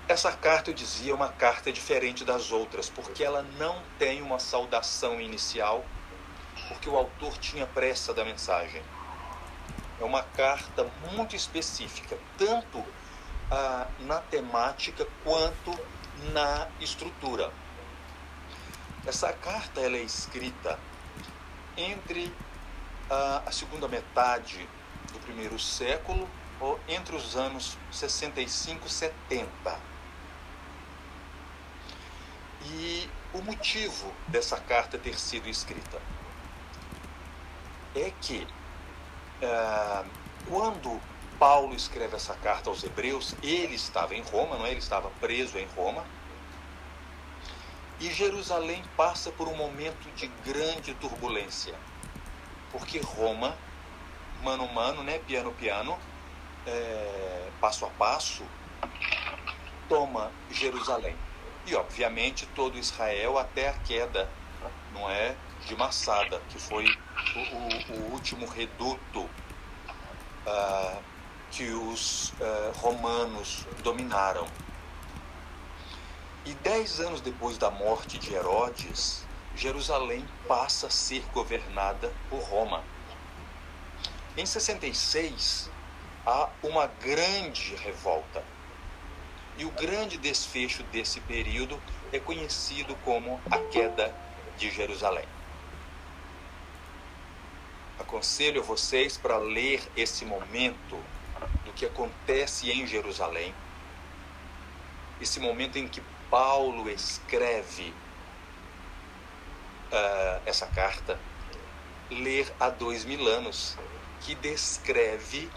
essa 0.08 0.32
carta, 0.36 0.70
eu 0.70 0.74
dizia, 0.74 1.12
é 1.12 1.14
uma 1.14 1.32
carta 1.32 1.72
diferente 1.72 2.24
das 2.24 2.50
outras, 2.50 2.90
porque 2.90 3.24
ela 3.24 3.42
não 3.42 3.84
tem 3.98 4.22
uma 4.22 4.38
saudação 4.38 5.20
inicial, 5.20 5.94
porque 6.66 6.88
o 6.88 6.96
autor 6.96 7.38
tinha 7.38 7.66
pressa 7.66 8.14
da 8.14 8.24
mensagem. 8.24 8.88
É 9.98 10.04
uma 10.04 10.22
carta 10.22 10.84
muito 10.84 11.36
específica, 11.36 12.20
tanto 12.36 12.94
ah, 13.50 13.92
na 13.98 14.20
temática 14.20 15.06
quanto 15.20 15.72
na 16.14 16.72
estrutura. 16.78 17.56
Essa 19.06 19.32
carta 19.32 19.80
ela 19.80 19.96
é 19.96 20.02
escrita 20.02 20.78
entre 21.76 22.32
ah, 23.10 23.42
a 23.46 23.52
segunda 23.52 23.86
metade 23.86 24.66
do 25.12 25.18
primeiro 25.20 25.58
século 25.58 26.28
ou 26.60 26.80
entre 26.88 27.14
os 27.14 27.36
anos 27.36 27.76
65 27.92 28.86
e 28.86 28.90
70. 28.90 29.78
E 32.66 33.10
o 33.34 33.42
motivo 33.42 34.10
dessa 34.28 34.58
carta 34.58 34.96
ter 34.96 35.18
sido 35.18 35.48
escrita 35.48 36.00
é 37.94 38.10
que 38.22 38.46
ah, 39.42 40.04
quando 40.48 40.98
Paulo 41.38 41.74
escreve 41.74 42.16
essa 42.16 42.34
carta 42.34 42.70
aos 42.70 42.82
Hebreus, 42.82 43.34
ele 43.42 43.74
estava 43.74 44.14
em 44.14 44.22
Roma, 44.22 44.56
não 44.56 44.64
é? 44.64 44.70
Ele 44.70 44.78
estava 44.78 45.10
preso 45.20 45.58
em 45.58 45.66
Roma. 45.76 46.04
E 48.04 48.12
Jerusalém 48.12 48.84
passa 48.98 49.30
por 49.32 49.48
um 49.48 49.56
momento 49.56 50.14
de 50.14 50.26
grande 50.44 50.92
turbulência, 50.92 51.74
porque 52.70 52.98
Roma, 52.98 53.56
mano 54.42 54.70
mano, 54.70 55.02
né, 55.02 55.20
piano 55.20 55.50
piano, 55.52 55.98
é, 56.66 57.48
passo 57.62 57.86
a 57.86 57.88
passo, 57.88 58.44
toma 59.88 60.30
Jerusalém. 60.50 61.16
E 61.66 61.74
obviamente 61.74 62.46
todo 62.54 62.76
Israel 62.76 63.38
até 63.38 63.70
a 63.70 63.72
queda, 63.72 64.28
não 64.92 65.08
é, 65.08 65.34
de 65.64 65.74
Massada, 65.74 66.42
que 66.50 66.58
foi 66.58 66.84
o, 66.84 67.38
o, 67.38 67.96
o 67.96 68.12
último 68.12 68.44
reduto 68.44 69.30
ah, 70.46 70.98
que 71.50 71.70
os 71.70 72.34
ah, 72.38 72.70
romanos 72.76 73.66
dominaram. 73.82 74.46
E 76.46 76.52
dez 76.54 77.00
anos 77.00 77.22
depois 77.22 77.56
da 77.56 77.70
morte 77.70 78.18
de 78.18 78.34
Herodes, 78.34 79.24
Jerusalém 79.56 80.26
passa 80.46 80.88
a 80.88 80.90
ser 80.90 81.24
governada 81.32 82.12
por 82.28 82.40
Roma. 82.40 82.84
Em 84.36 84.44
66, 84.44 85.70
há 86.26 86.50
uma 86.62 86.86
grande 86.86 87.74
revolta. 87.76 88.44
E 89.56 89.64
o 89.64 89.70
grande 89.70 90.18
desfecho 90.18 90.82
desse 90.84 91.18
período 91.20 91.80
é 92.12 92.18
conhecido 92.18 92.94
como 93.04 93.40
a 93.50 93.58
queda 93.70 94.14
de 94.58 94.70
Jerusalém. 94.70 95.26
Aconselho 97.98 98.62
vocês 98.62 99.16
para 99.16 99.38
ler 99.38 99.82
esse 99.96 100.26
momento 100.26 101.02
do 101.64 101.72
que 101.72 101.86
acontece 101.86 102.70
em 102.70 102.86
Jerusalém, 102.86 103.54
esse 105.20 105.40
momento 105.40 105.78
em 105.78 105.88
que 105.88 106.02
Paulo 106.34 106.90
escreve 106.90 107.94
uh, 109.92 110.42
essa 110.44 110.66
carta, 110.66 111.16
ler 112.10 112.52
há 112.58 112.70
dois 112.70 113.04
mil 113.04 113.24
anos, 113.28 113.76
que 114.22 114.34
descreve 114.34 115.48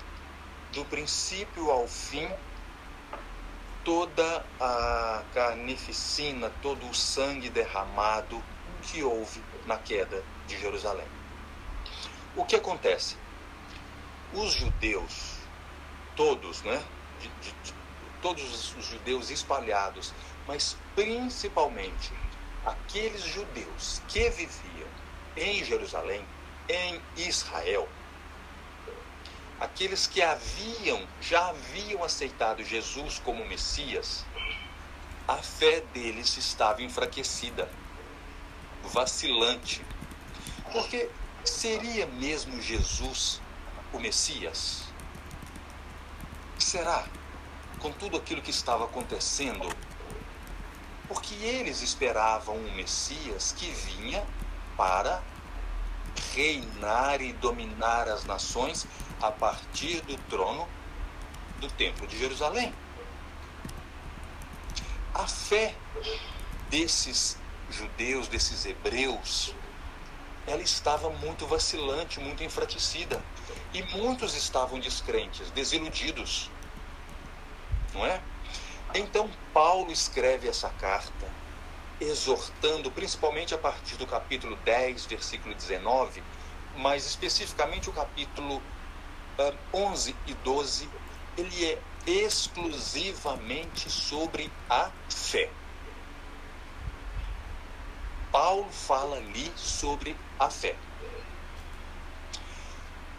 do 0.73 0.85
princípio 0.85 1.71
ao 1.71 1.87
fim 1.87 2.29
toda 3.83 4.45
a 4.61 5.23
carnificina, 5.33 6.51
todo 6.61 6.87
o 6.87 6.93
sangue 6.93 7.49
derramado 7.49 8.39
que 8.83 9.01
houve 9.01 9.43
na 9.65 9.77
queda 9.77 10.23
de 10.45 10.59
Jerusalém. 10.59 11.07
O 12.35 12.45
que 12.45 12.55
acontece? 12.55 13.17
Os 14.31 14.53
judeus, 14.53 15.39
todos, 16.15 16.61
né? 16.61 16.79
De, 17.19 17.29
de, 17.29 17.51
de, 17.63 17.73
todos 18.21 18.75
os 18.75 18.85
judeus 18.85 19.31
espalhados, 19.31 20.13
mas 20.47 20.77
principalmente 20.95 22.13
aqueles 22.65 23.21
judeus 23.23 24.01
que 24.07 24.29
viviam 24.29 24.87
em 25.35 25.63
Jerusalém, 25.63 26.25
em 26.69 27.01
Israel, 27.17 27.87
aqueles 29.59 30.07
que 30.07 30.21
haviam, 30.21 31.07
já 31.21 31.49
haviam 31.49 32.03
aceitado 32.03 32.63
Jesus 32.63 33.19
como 33.23 33.45
Messias, 33.45 34.25
a 35.27 35.37
fé 35.37 35.81
deles 35.93 36.37
estava 36.37 36.81
enfraquecida, 36.81 37.69
vacilante. 38.83 39.85
Porque 40.71 41.09
seria 41.43 42.05
mesmo 42.05 42.61
Jesus 42.61 43.41
o 43.91 43.99
Messias? 43.99 44.83
Será? 46.57 47.05
Com 47.79 47.91
tudo 47.91 48.17
aquilo 48.17 48.41
que 48.41 48.51
estava 48.51 48.85
acontecendo, 48.85 49.69
porque 51.07 51.35
eles 51.35 51.81
esperavam 51.81 52.55
um 52.55 52.75
Messias 52.75 53.53
que 53.57 53.69
vinha 53.69 54.25
para 54.75 55.21
reinar 56.33 57.21
e 57.21 57.33
dominar 57.33 58.07
as 58.07 58.25
nações 58.25 58.85
a 59.21 59.31
partir 59.31 60.01
do 60.01 60.17
trono 60.29 60.67
do 61.59 61.67
Templo 61.69 62.05
de 62.07 62.17
Jerusalém. 62.17 62.73
A 65.13 65.27
fé 65.27 65.75
desses 66.69 67.37
judeus, 67.69 68.27
desses 68.27 68.65
hebreus, 68.65 69.53
ela 70.45 70.61
estava 70.61 71.09
muito 71.09 71.45
vacilante, 71.45 72.19
muito 72.19 72.43
enfraquecida. 72.43 73.21
E 73.73 73.83
muitos 73.83 74.35
estavam 74.35 74.79
descrentes, 74.79 75.51
desiludidos. 75.51 76.49
Não 77.93 78.05
é? 78.05 78.21
Então, 78.97 79.29
Paulo 79.53 79.91
escreve 79.91 80.47
essa 80.47 80.69
carta, 80.69 81.29
exortando, 82.01 82.89
principalmente 82.89 83.53
a 83.53 83.57
partir 83.57 83.95
do 83.95 84.07
capítulo 84.07 84.55
10, 84.65 85.05
versículo 85.05 85.53
19, 85.53 86.23
mas 86.77 87.05
especificamente 87.05 87.91
o 87.91 87.93
capítulo 87.93 88.59
11 89.71 90.15
e 90.25 90.33
12, 90.33 90.89
ele 91.37 91.65
é 91.65 91.79
exclusivamente 92.07 93.87
sobre 93.87 94.51
a 94.67 94.89
fé. 95.07 95.47
Paulo 98.31 98.67
fala 98.71 99.17
ali 99.17 99.53
sobre 99.55 100.17
a 100.39 100.49
fé. 100.49 100.75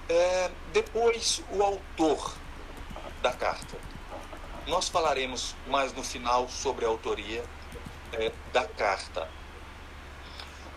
É, 0.09 0.51
depois, 0.73 1.41
o 1.53 1.63
autor 1.63 2.37
da 3.23 3.33
carta. 3.33 3.98
Nós 4.69 4.87
falaremos 4.87 5.57
mais 5.67 5.95
no 5.95 6.05
final 6.05 6.47
sobre 6.49 6.85
a 6.85 6.89
autoria 6.89 7.43
é, 8.13 8.31
da 8.53 8.67
carta. 8.67 9.29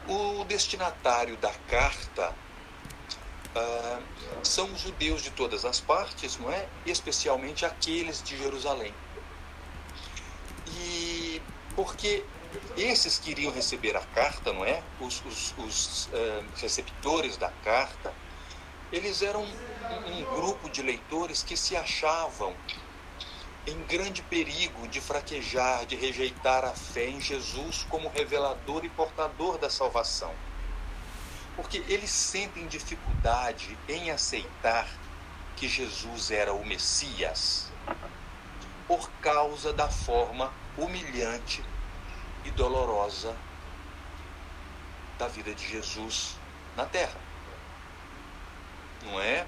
O 0.08 0.46
destinatário 0.46 1.36
da 1.38 1.54
carta 1.68 2.34
ah, 3.54 4.00
são 4.44 4.72
os 4.72 4.80
judeus 4.80 5.22
de 5.22 5.30
todas 5.32 5.66
as 5.66 5.82
partes, 5.82 6.38
não 6.38 6.50
é? 6.50 6.66
Especialmente 6.86 7.66
aqueles 7.66 8.24
de 8.24 8.38
Jerusalém. 8.38 8.94
E 10.68 11.42
porque 11.76 12.24
esses 12.78 13.20
que 13.20 13.32
iriam 13.32 13.52
receber 13.52 13.98
a 13.98 14.02
carta, 14.02 14.54
não 14.54 14.64
é? 14.64 14.82
Os, 15.02 15.22
os, 15.26 15.54
os 15.58 16.06
uh, 16.08 16.46
receptores 16.56 17.36
da 17.36 17.50
carta, 17.64 18.14
eles 18.92 19.22
eram 19.22 19.44
um, 19.44 20.20
um, 20.20 20.24
grupo 20.36 20.70
de 20.70 20.82
leitores 20.82 21.44
que 21.44 21.58
se 21.58 21.76
achavam 21.76 22.56
em 23.68 23.80
grande 23.84 24.22
perigo 24.24 24.88
de 24.88 25.00
fraquejar, 25.00 25.86
de 25.86 25.96
rejeitar 25.96 26.66
a 26.66 26.74
fé 26.74 27.08
em 27.08 27.22
Jesus 27.22 27.86
como 27.90 28.10
revelador 28.10 28.84
e 28.84 28.90
portador 28.90 29.58
da 29.58 29.70
salvação. 29.70 30.34
Porque 31.56 31.84
eles 31.88 32.10
sentem 32.10 32.68
dificuldade 32.68 33.78
em 33.88 34.10
aceitar 34.10 34.88
que 35.56 35.68
Jesus 35.68 36.32
era 36.32 36.54
o 36.54 36.66
Messias 36.66 37.72
por 38.88 39.10
causa 39.22 39.72
da 39.72 39.90
forma 39.90 40.52
humilhante 40.78 41.64
e 42.44 42.52
dolorosa 42.52 43.36
da 45.20 45.28
vida 45.28 45.54
de 45.54 45.70
Jesus 45.70 46.36
na 46.76 46.86
terra. 46.86 47.20
Não 49.04 49.22
é? 49.22 49.46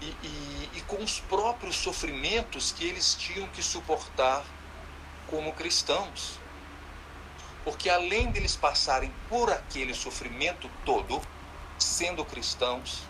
E, 0.00 0.06
e, 0.22 0.70
e, 0.74 0.80
com 0.82 1.02
os 1.02 1.18
próprios 1.18 1.76
sofrimentos 1.76 2.70
que 2.70 2.84
eles 2.86 3.14
tinham 3.14 3.48
que 3.48 3.62
suportar 3.62 4.44
como 5.26 5.52
cristãos. 5.52 6.38
Porque 7.64 7.90
além 7.90 8.30
deles 8.30 8.54
passarem 8.54 9.12
por 9.28 9.50
aquele 9.52 9.92
sofrimento 9.92 10.70
todo, 10.84 11.20
sendo 11.78 12.24
cristãos, 12.24 13.02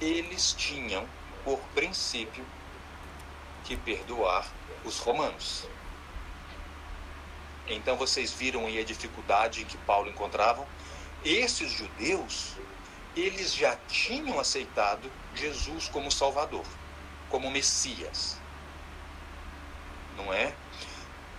eles 0.00 0.52
tinham, 0.52 1.06
por 1.44 1.58
princípio, 1.74 2.44
que 3.64 3.76
perdoar 3.76 4.46
os 4.84 4.98
romanos. 4.98 5.66
Então 7.68 7.96
vocês 7.96 8.32
viram 8.32 8.66
aí 8.66 8.78
a 8.78 8.84
dificuldade 8.84 9.64
que 9.64 9.76
Paulo 9.78 10.08
encontrava. 10.08 10.66
Esses 11.24 11.70
judeus, 11.70 12.52
eles 13.16 13.54
já 13.54 13.76
tinham 13.88 14.38
aceitado 14.38 15.10
Jesus 15.36 15.88
como 15.88 16.10
Salvador, 16.10 16.64
como 17.28 17.50
Messias. 17.50 18.38
Não 20.16 20.32
é? 20.32 20.54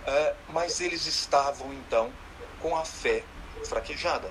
é 0.06 0.36
mas 0.48 0.80
eles 0.80 1.06
estavam 1.06 1.72
então 1.72 2.12
com 2.60 2.76
a 2.76 2.84
fé 2.84 3.24
fraquejada. 3.64 4.30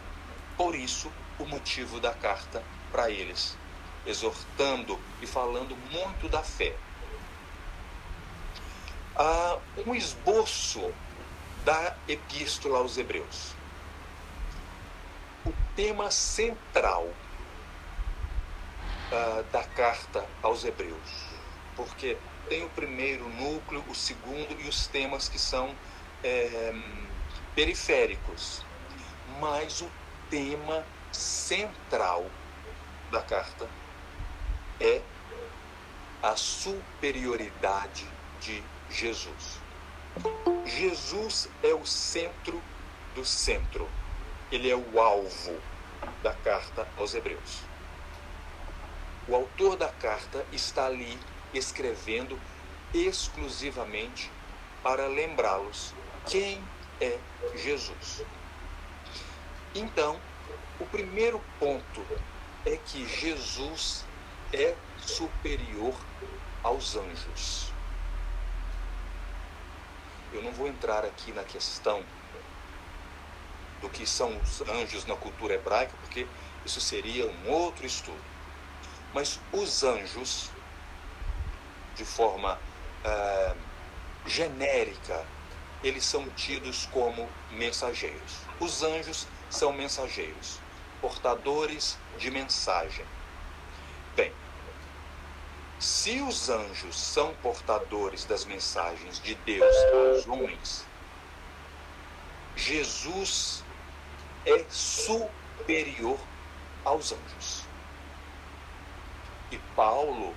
Por 0.55 0.75
isso, 0.75 1.11
o 1.37 1.45
motivo 1.45 1.99
da 1.99 2.13
carta 2.13 2.63
para 2.91 3.11
eles, 3.11 3.57
exortando 4.05 4.99
e 5.21 5.27
falando 5.27 5.75
muito 5.91 6.29
da 6.29 6.41
fé. 6.41 6.75
Ah, 9.15 9.57
um 9.85 9.93
esboço 9.93 10.93
da 11.65 11.95
Epístola 12.07 12.79
aos 12.79 12.97
Hebreus. 12.97 13.53
O 15.45 15.53
tema 15.75 16.09
central 16.09 17.11
uh, 19.11 19.43
da 19.51 19.63
carta 19.63 20.25
aos 20.41 20.63
Hebreus, 20.63 21.27
porque 21.75 22.17
tem 22.49 22.63
o 22.63 22.69
primeiro 22.69 23.27
núcleo, 23.29 23.83
o 23.89 23.95
segundo 23.95 24.59
e 24.59 24.67
os 24.67 24.87
temas 24.87 25.27
que 25.27 25.37
são 25.37 25.75
é, 26.23 26.73
periféricos, 27.53 28.63
mas 29.39 29.81
o 29.81 29.89
tema 30.29 30.85
central 31.11 32.25
da 33.11 33.21
carta 33.21 33.67
é 34.79 35.01
a 36.23 36.35
superioridade 36.35 38.05
de 38.39 38.63
Jesus. 38.89 39.59
Jesus 40.65 41.49
é 41.63 41.73
o 41.73 41.85
centro 41.85 42.61
do 43.15 43.23
centro. 43.25 43.87
Ele 44.51 44.69
é 44.69 44.75
o 44.75 44.99
alvo 44.99 45.59
da 46.23 46.33
carta 46.33 46.87
aos 46.97 47.13
Hebreus. 47.13 47.66
O 49.27 49.35
autor 49.35 49.75
da 49.75 49.89
carta 49.89 50.45
está 50.53 50.85
ali 50.85 51.19
escrevendo 51.53 52.39
exclusivamente 52.93 54.31
para 54.81 55.07
lembrá-los 55.07 55.93
quem 56.25 56.63
é 57.01 57.19
Jesus. 57.55 58.23
Então, 59.75 60.17
o 60.79 60.85
primeiro 60.85 61.41
ponto 61.59 62.05
é 62.65 62.77
que 62.77 63.05
Jesus 63.05 64.05
é 64.53 64.75
superior 64.97 65.93
aos 66.63 66.95
anjos. 66.95 67.73
Eu 70.31 70.41
não 70.41 70.53
vou 70.53 70.67
entrar 70.67 71.03
aqui 71.03 71.33
na 71.33 71.43
questão 71.43 72.01
do 73.81 73.89
que 73.89 74.05
são 74.05 74.37
os 74.37 74.61
anjos 74.61 75.05
na 75.05 75.15
cultura 75.15 75.53
hebraica, 75.53 75.93
porque 76.01 76.25
isso 76.65 76.79
seria 76.79 77.27
um 77.27 77.49
outro 77.49 77.85
estudo. 77.85 78.36
Mas 79.17 79.39
os 79.51 79.83
anjos, 79.83 80.51
de 81.95 82.05
forma 82.05 82.53
uh, 82.53 83.57
genérica, 84.27 85.25
eles 85.83 86.05
são 86.05 86.29
tidos 86.35 86.85
como 86.91 87.27
mensageiros. 87.49 88.41
Os 88.59 88.83
anjos 88.83 89.25
são 89.49 89.73
mensageiros, 89.73 90.59
portadores 91.01 91.97
de 92.19 92.29
mensagem. 92.29 93.03
Bem, 94.15 94.31
se 95.79 96.21
os 96.21 96.47
anjos 96.47 96.95
são 96.95 97.33
portadores 97.41 98.23
das 98.23 98.45
mensagens 98.45 99.19
de 99.19 99.33
Deus 99.33 99.75
aos 99.95 100.27
homens, 100.27 100.85
Jesus 102.55 103.63
é 104.45 104.63
superior 104.69 106.19
aos 106.85 107.11
anjos. 107.11 107.66
E 109.51 109.57
Paulo 109.75 110.35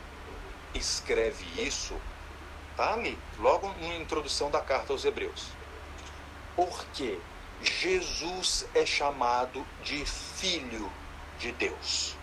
escreve 0.75 1.44
isso, 1.61 1.94
tá 2.77 2.94
ali, 2.94 3.18
logo 3.38 3.68
na 3.81 3.96
introdução 3.96 4.51
da 4.51 4.61
carta 4.61 4.92
aos 4.92 5.05
Hebreus. 5.05 5.49
Porque 6.55 7.18
Jesus 7.62 8.66
é 8.75 8.87
chamado 8.87 9.66
de 9.83 10.05
Filho 10.07 10.90
de 11.38 11.53
Deus. 11.53 12.16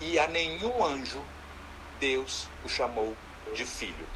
E 0.00 0.18
a 0.18 0.26
nenhum 0.26 0.84
anjo 0.84 1.22
Deus 2.00 2.48
o 2.64 2.68
chamou 2.68 3.16
de 3.54 3.64
filho. 3.64 4.06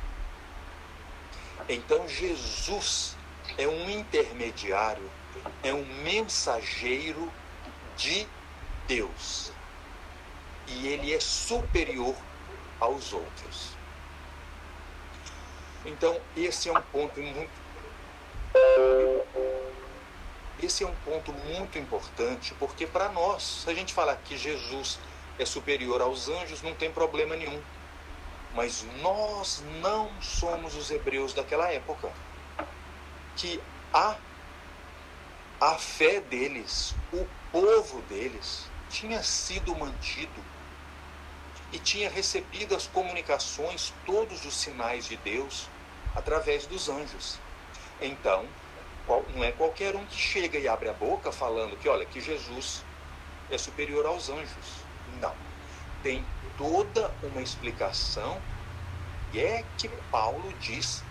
Então 1.68 2.08
Jesus 2.08 3.16
é 3.56 3.66
um 3.66 3.88
intermediário, 3.88 5.10
é 5.62 5.72
um 5.72 5.84
mensageiro 6.02 7.32
de 7.96 8.26
Deus. 8.86 9.47
E 10.70 10.88
ele 10.88 11.14
é 11.14 11.20
superior 11.20 12.14
aos 12.80 13.12
outros. 13.12 13.76
Então, 15.84 16.20
esse 16.36 16.68
é 16.68 16.72
um 16.72 16.82
ponto 16.82 17.20
muito 17.20 17.68
esse 20.60 20.82
é 20.82 20.86
um 20.86 20.94
ponto 21.04 21.32
muito 21.32 21.78
importante, 21.78 22.52
porque 22.58 22.84
para 22.84 23.08
nós, 23.10 23.62
se 23.62 23.70
a 23.70 23.74
gente 23.74 23.94
falar 23.94 24.16
que 24.16 24.36
Jesus 24.36 24.98
é 25.38 25.44
superior 25.44 26.00
aos 26.00 26.28
anjos, 26.28 26.62
não 26.62 26.74
tem 26.74 26.90
problema 26.90 27.36
nenhum. 27.36 27.62
Mas 28.54 28.84
nós 29.00 29.62
não 29.80 30.10
somos 30.20 30.74
os 30.74 30.90
hebreus 30.90 31.32
daquela 31.32 31.70
época. 31.70 32.10
Que 33.36 33.60
a, 33.92 34.16
a 35.60 35.78
fé 35.78 36.20
deles, 36.20 36.92
o 37.12 37.24
povo 37.52 38.02
deles, 38.02 38.64
tinha 38.90 39.22
sido 39.22 39.76
mantido 39.76 40.42
e 41.72 41.78
tinha 41.78 42.08
recebido 42.08 42.74
as 42.74 42.86
comunicações, 42.86 43.92
todos 44.06 44.44
os 44.44 44.56
sinais 44.56 45.06
de 45.06 45.16
Deus, 45.18 45.68
através 46.14 46.66
dos 46.66 46.88
anjos. 46.88 47.38
Então, 48.00 48.46
não 49.34 49.44
é 49.44 49.52
qualquer 49.52 49.96
um 49.96 50.04
que 50.06 50.16
chega 50.16 50.58
e 50.58 50.68
abre 50.68 50.88
a 50.88 50.92
boca 50.92 51.32
falando 51.32 51.76
que, 51.76 51.88
olha, 51.88 52.06
que 52.06 52.20
Jesus 52.20 52.84
é 53.50 53.58
superior 53.58 54.06
aos 54.06 54.28
anjos. 54.28 54.84
Não. 55.20 55.34
Tem 56.02 56.24
toda 56.56 57.12
uma 57.22 57.42
explicação 57.42 58.40
e 59.32 59.40
é 59.40 59.64
que 59.76 59.88
Paulo 60.10 60.52
diz 60.60 61.02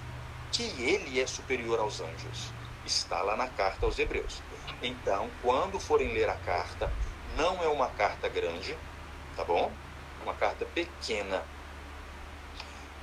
que 0.51 0.63
ele 0.81 1.19
é 1.19 1.27
superior 1.27 1.79
aos 1.79 1.99
anjos. 1.99 2.51
Está 2.85 3.21
lá 3.21 3.35
na 3.35 3.47
carta 3.47 3.85
aos 3.85 3.99
Hebreus. 3.99 4.41
Então, 4.81 5.29
quando 5.41 5.79
forem 5.79 6.13
ler 6.13 6.29
a 6.29 6.35
carta, 6.35 6.91
não 7.35 7.61
é 7.63 7.67
uma 7.67 7.89
carta 7.89 8.29
grande, 8.29 8.77
tá 9.35 9.43
bom? 9.43 9.71
Uma 10.27 10.35
carta 10.35 10.65
pequena. 10.65 11.41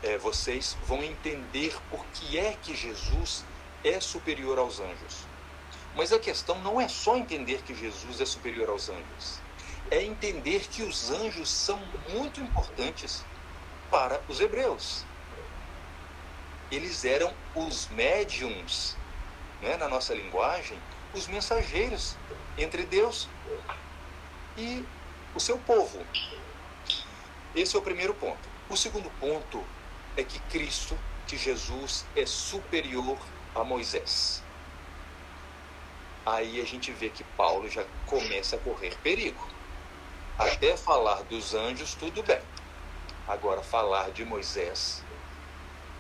É, 0.03 0.19
vocês 0.19 0.77
vão 0.87 1.03
entender 1.03 1.75
por 1.91 2.05
que 2.13 2.39
é 2.39 2.53
que 2.63 2.77
Jesus 2.77 3.45
é 3.83 3.99
superior 3.99 4.59
aos 4.59 4.79
anjos. 4.79 5.25
Mas 5.97 6.13
a 6.13 6.19
questão 6.19 6.59
não 6.59 6.79
é 6.79 6.87
só 6.87 7.17
entender 7.17 7.63
que 7.63 7.75
Jesus 7.75 8.21
é 8.21 8.27
superior 8.27 8.69
aos 8.69 8.91
anjos 8.91 9.45
é 9.91 10.03
entender 10.03 10.67
que 10.69 10.83
os 10.83 11.11
anjos 11.11 11.49
são 11.49 11.81
muito 12.11 12.41
importantes 12.41 13.25
para 13.91 14.21
os 14.29 14.41
hebreus. 14.41 15.05
Eles 16.71 17.05
eram 17.05 17.33
os 17.55 17.89
médiums, 17.89 18.97
né, 19.63 19.77
na 19.77 19.89
nossa 19.89 20.15
linguagem, 20.15 20.79
os 21.13 21.29
mensageiros 21.29 22.17
entre 22.59 22.85
Deus 22.85 23.29
e 24.57 24.85
o 25.35 25.41
seu 25.41 25.59
povo. 25.59 26.05
Esse 27.55 27.77
é 27.77 27.79
o 27.79 27.83
primeiro 27.83 28.13
ponto. 28.15 28.49
O 28.69 28.77
segundo 28.77 29.09
ponto 29.21 29.63
é 30.17 30.25
que 30.25 30.41
Cristo, 30.51 30.99
que 31.27 31.37
Jesus 31.37 32.05
é 32.17 32.27
superior 32.27 33.17
a 33.55 33.63
Moisés. 33.63 34.43
Aí 36.27 36.61
a 36.61 36.65
gente 36.65 36.91
vê 36.91 37.11
que 37.11 37.23
Paulo 37.37 37.69
já 37.69 37.85
começa 38.07 38.57
a 38.57 38.59
correr 38.59 38.97
perigo. 39.05 39.47
Até 40.37 40.77
falar 40.77 41.23
dos 41.25 41.55
anjos, 41.55 41.95
tudo 41.95 42.25
bem. 42.25 42.41
Agora, 43.29 43.63
falar 43.63 44.11
de 44.11 44.25
Moisés, 44.25 45.05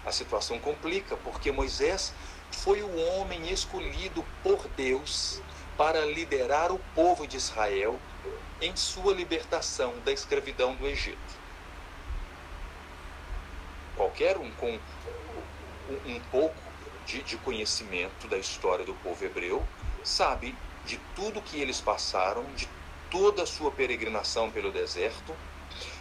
a 0.05 0.11
situação 0.11 0.59
complica, 0.59 1.17
porque 1.19 1.53
Moisés 1.53 2.12
foi 2.51 2.83
o 2.83 2.97
homem 2.97 3.53
escolhido 3.53 4.25
por 4.43 4.67
Deus 4.77 5.40
para 5.77 6.05
liderar 6.05 6.73
o 6.73 6.81
povo 6.97 7.29
de 7.29 7.37
Israel 7.37 8.01
em 8.61 8.75
sua 8.75 9.12
libertação 9.12 9.95
da 10.05 10.12
escravidão 10.12 10.75
do 10.75 10.87
Egito. 10.87 11.43
Qualquer 13.96 14.37
um 14.37 14.50
com 14.52 14.78
um 16.07 16.20
pouco 16.30 16.54
de, 17.07 17.22
de 17.22 17.37
conhecimento 17.38 18.26
da 18.28 18.38
história 18.38 18.85
do 18.85 18.94
povo 18.94 19.24
hebreu 19.24 19.62
sabe 20.02 20.54
de 20.85 20.98
tudo 21.14 21.42
que 21.42 21.61
eles 21.61 21.80
passaram, 21.80 22.44
de 22.54 22.68
toda 23.11 23.42
a 23.42 23.46
sua 23.46 23.70
peregrinação 23.70 24.50
pelo 24.50 24.72
deserto. 24.72 25.35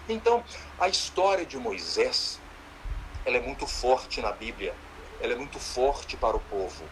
Então, 0.07 0.43
a 0.79 0.89
história 0.89 1.45
de 1.45 1.57
Moisés, 1.57 2.39
ela 3.25 3.37
é 3.37 3.41
muito 3.41 3.65
forte 3.67 4.21
na 4.21 4.31
Bíblia, 4.31 4.73
ela 5.21 5.33
é 5.33 5.35
muito 5.35 5.59
forte 5.59 6.17
para 6.17 6.35
o 6.35 6.39
povo. 6.39 6.83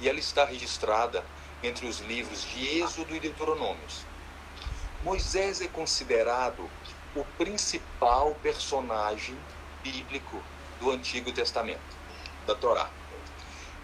E 0.00 0.08
ela 0.08 0.18
está 0.18 0.44
registrada 0.44 1.24
entre 1.62 1.86
os 1.86 1.98
livros 2.00 2.44
de 2.44 2.80
Êxodo 2.80 3.16
e 3.16 3.20
Deuteronômios. 3.20 4.04
Moisés 5.02 5.60
é 5.60 5.68
considerado 5.68 6.68
o 7.16 7.24
principal 7.36 8.34
personagem 8.42 9.36
bíblico 9.90 10.42
do 10.78 10.90
Antigo 10.90 11.32
Testamento, 11.32 11.96
da 12.46 12.54
Torá. 12.54 12.90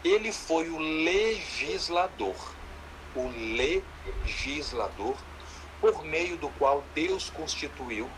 Ele 0.04 0.32
foi 0.32 0.68
o 0.68 0.78
legislador, 0.78 2.36
o 3.14 3.28
legislador 4.26 5.16
por 5.80 6.04
meio 6.04 6.36
do 6.36 6.50
qual 6.50 6.84
Deus 6.94 7.30
constituiu 7.30 8.08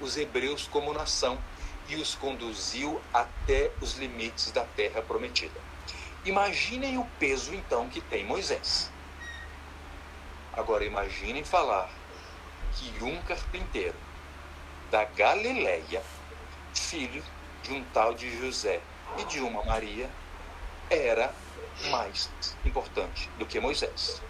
os 0.00 0.16
hebreus 0.16 0.66
como 0.66 0.92
nação 0.92 1.38
e 1.88 1.96
os 1.96 2.14
conduziu 2.14 3.00
até 3.12 3.70
os 3.80 3.94
limites 3.94 4.50
da 4.50 4.64
terra 4.64 5.02
prometida. 5.02 5.60
Imaginem 6.24 6.98
o 6.98 7.04
peso 7.18 7.54
então 7.54 7.88
que 7.88 8.00
tem 8.00 8.24
Moisés. 8.24 8.90
Agora 10.52 10.84
imaginem 10.84 11.44
falar 11.44 11.90
que 12.74 13.04
um 13.04 13.20
carpinteiro 13.22 13.96
da 14.90 15.04
Galileia, 15.04 16.02
filho 16.74 17.22
de 17.62 17.72
um 17.72 17.84
tal 17.92 18.14
de 18.14 18.38
José 18.38 18.80
e 19.18 19.24
de 19.24 19.40
uma 19.40 19.64
Maria, 19.64 20.10
era 20.88 21.34
mais 21.90 22.30
importante 22.64 23.28
do 23.38 23.46
que 23.46 23.60
Moisés. 23.60 24.20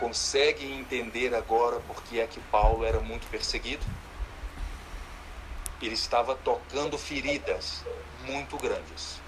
Conseguem 0.00 0.78
entender 0.78 1.34
agora 1.34 1.80
por 1.80 2.02
que 2.02 2.20
é 2.20 2.26
que 2.26 2.40
Paulo 2.40 2.84
era 2.84 3.00
muito 3.00 3.26
perseguido? 3.30 3.84
Ele 5.80 5.94
estava 5.94 6.34
tocando 6.34 6.98
feridas 6.98 7.84
muito 8.24 8.56
grandes. 8.56 9.20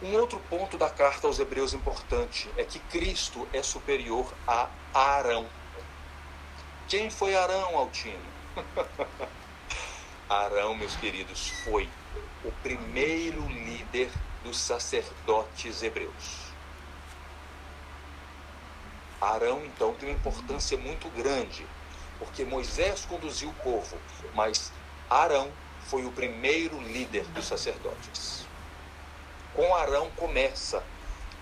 Um 0.00 0.14
outro 0.14 0.40
ponto 0.50 0.76
da 0.76 0.90
carta 0.90 1.28
aos 1.28 1.38
Hebreus 1.38 1.72
importante 1.72 2.50
é 2.56 2.64
que 2.64 2.80
Cristo 2.80 3.48
é 3.52 3.62
superior 3.62 4.32
a 4.46 4.68
Arão. 4.92 5.46
Quem 6.88 7.08
foi 7.08 7.36
Arão, 7.36 7.76
Altino? 7.76 8.18
Arão, 10.32 10.74
meus 10.74 10.96
queridos, 10.96 11.50
foi 11.62 11.86
o 12.42 12.50
primeiro 12.62 13.46
líder 13.48 14.10
dos 14.42 14.58
sacerdotes 14.58 15.82
hebreus. 15.82 16.52
Arão, 19.20 19.62
então, 19.66 19.92
tem 19.92 20.08
uma 20.08 20.18
importância 20.18 20.78
muito 20.78 21.08
grande, 21.10 21.66
porque 22.18 22.44
Moisés 22.46 23.04
conduziu 23.04 23.50
o 23.50 23.54
povo, 23.62 23.98
mas 24.34 24.72
Arão 25.10 25.52
foi 25.82 26.06
o 26.06 26.12
primeiro 26.12 26.80
líder 26.80 27.26
dos 27.26 27.46
sacerdotes. 27.46 28.46
Com 29.54 29.74
Arão 29.74 30.10
começa 30.16 30.82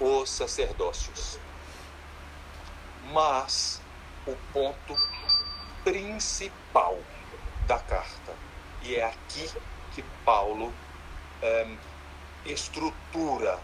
os 0.01 0.29
sacerdócios. 0.29 1.39
Mas 3.13 3.81
o 4.27 4.35
ponto 4.53 4.97
principal 5.85 6.99
da 7.69 7.79
carta, 7.79 8.35
e 8.83 8.97
é 8.97 9.05
aqui 9.05 9.51
que 9.95 10.03
Paulo 10.25 10.73
é, 11.43 11.77
estrutura 12.45 13.59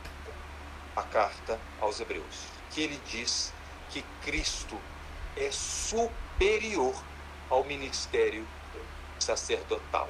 a 0.95 1.03
carta 1.03 1.59
aos 1.81 2.01
Hebreus, 2.01 2.47
que 2.71 2.83
ele 2.83 3.01
diz 3.07 3.53
que 3.91 4.03
Cristo 4.25 4.79
é 5.37 5.51
superior 5.51 6.95
ao 7.51 7.65
ministério 7.65 8.47
sacerdotal. 9.19 10.09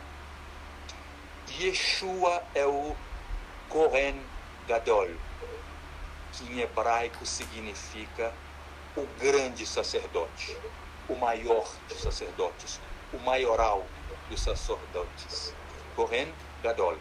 Yeshua 1.59 2.43
é 2.55 2.67
o 2.67 2.95
Kohen 3.69 4.21
Gadol, 4.69 5.09
que 6.33 6.45
em 6.53 6.61
hebraico 6.61 7.25
significa 7.25 8.33
o 8.97 9.07
grande 9.19 9.67
sacerdote, 9.67 10.57
o 11.09 11.15
maior 11.15 11.69
dos 11.89 12.01
sacerdotes, 12.03 12.81
o 13.13 13.19
maioral 13.19 13.87
dos 14.29 14.43
sacerdotes. 14.43 15.55
Kohen 15.95 16.33
Gadol. 16.63 16.99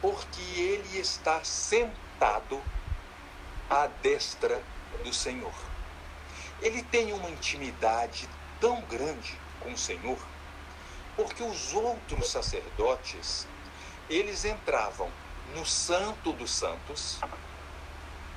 Porque 0.00 0.40
ele 0.40 0.98
está 0.98 1.42
sentado 1.44 2.60
à 3.70 3.86
destra 3.86 4.62
do 5.04 5.12
Senhor. 5.12 5.54
Ele 6.60 6.82
tem 6.82 7.12
uma 7.12 7.30
intimidade 7.30 8.28
tão 8.60 8.80
grande 8.82 9.38
com 9.60 9.72
o 9.72 9.78
Senhor, 9.78 10.18
porque 11.16 11.42
os 11.42 11.72
outros 11.72 12.30
sacerdotes, 12.30 13.46
eles 14.08 14.44
entravam 14.44 15.10
no 15.54 15.64
Santo 15.66 16.32
dos 16.32 16.50
Santos 16.50 17.18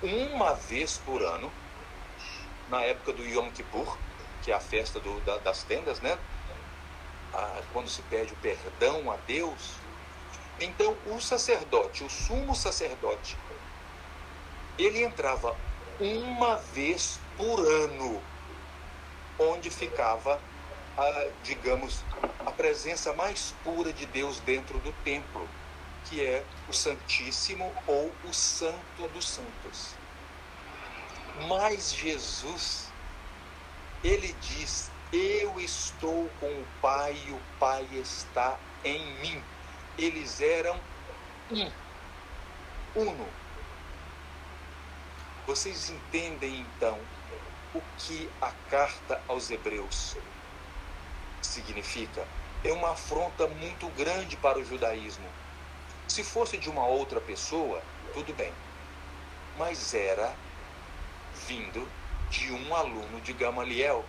uma 0.01 0.53
vez 0.53 0.97
por 0.97 1.21
ano, 1.21 1.51
na 2.69 2.81
época 2.81 3.13
do 3.13 3.23
Yom 3.23 3.49
Kippur, 3.51 3.97
que 4.43 4.51
é 4.51 4.55
a 4.55 4.59
festa 4.59 4.99
do, 4.99 5.19
da, 5.21 5.37
das 5.37 5.63
tendas, 5.63 5.99
né? 6.01 6.17
Ah, 7.37 7.61
quando 7.73 7.89
se 7.89 8.01
pede 8.03 8.31
o 8.31 8.37
perdão 8.37 9.11
a 9.11 9.17
Deus. 9.27 9.73
Então, 10.59 10.95
o 11.07 11.19
sacerdote, 11.19 12.01
o 12.01 12.09
sumo 12.09 12.55
sacerdote, 12.55 13.37
ele 14.77 15.03
entrava 15.03 15.53
uma 15.99 16.55
vez 16.73 17.19
por 17.37 17.59
ano, 17.59 18.21
onde 19.37 19.69
ficava, 19.69 20.41
a, 20.97 21.27
digamos, 21.43 22.03
a 22.45 22.51
presença 22.51 23.11
mais 23.11 23.53
pura 23.65 23.91
de 23.91 24.05
Deus 24.05 24.39
dentro 24.39 24.79
do 24.79 24.93
templo, 25.03 25.45
que 26.05 26.23
é 26.23 26.41
o 26.69 26.73
Santíssimo 26.73 27.73
ou 27.85 28.13
o 28.23 28.33
Santo 28.33 29.09
dos 29.13 29.27
Santos. 29.27 29.95
Mas 31.49 31.93
Jesus, 31.93 32.89
ele 34.01 34.33
diz: 34.39 34.89
Eu 35.15 35.59
estou 35.59 36.29
com 36.39 36.47
o 36.47 36.67
Pai 36.81 37.15
e 37.27 37.31
o 37.31 37.41
Pai 37.59 37.87
está 37.93 38.57
em 38.83 39.05
mim. 39.21 39.41
Eles 39.97 40.41
eram 40.41 40.77
um, 41.51 41.71
uno 42.95 43.27
vocês 45.45 45.91
entendem 45.91 46.61
então 46.61 46.99
o 47.75 47.81
que 47.99 48.27
a 48.41 48.51
carta 48.67 49.21
aos 49.27 49.51
Hebreus 49.51 50.17
significa? 51.39 52.27
É 52.63 52.73
uma 52.73 52.93
afronta 52.93 53.45
muito 53.47 53.87
grande 53.89 54.35
para 54.37 54.57
o 54.57 54.65
judaísmo. 54.65 55.27
Se 56.07 56.23
fosse 56.23 56.57
de 56.57 56.67
uma 56.67 56.87
outra 56.87 57.21
pessoa, 57.21 57.79
tudo 58.11 58.33
bem. 58.33 58.51
Mas 59.55 59.93
era 59.93 60.33
vindo 61.47 61.87
de 62.31 62.51
um 62.51 62.75
aluno 62.75 63.21
de 63.21 63.31
Gamaliel. 63.31 64.03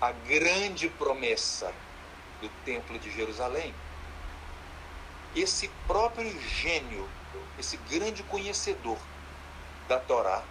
A 0.00 0.12
grande 0.12 0.90
promessa 0.90 1.72
do 2.40 2.50
Templo 2.64 2.98
de 2.98 3.10
Jerusalém. 3.10 3.74
Esse 5.34 5.68
próprio 5.86 6.38
gênio, 6.40 7.08
esse 7.58 7.78
grande 7.88 8.22
conhecedor, 8.24 8.98
da 9.88 9.98
Torá 9.98 10.42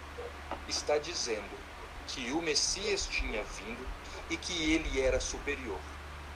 está 0.66 0.98
dizendo 0.98 1.56
que 2.08 2.32
o 2.32 2.42
Messias 2.42 3.06
tinha 3.06 3.42
vindo 3.42 3.86
e 4.30 4.36
que 4.36 4.72
ele 4.72 5.00
era 5.00 5.20
superior 5.20 5.78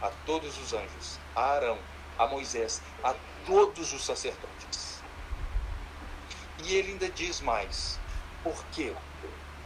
a 0.00 0.10
todos 0.24 0.56
os 0.58 0.72
anjos, 0.72 1.18
a 1.34 1.42
Arão, 1.42 1.78
a 2.18 2.26
Moisés, 2.26 2.80
a 3.02 3.14
todos 3.44 3.92
os 3.92 4.04
sacerdotes. 4.04 5.02
E 6.62 6.74
ele 6.74 6.92
ainda 6.92 7.08
diz 7.08 7.40
mais, 7.40 7.98
porque 8.42 8.94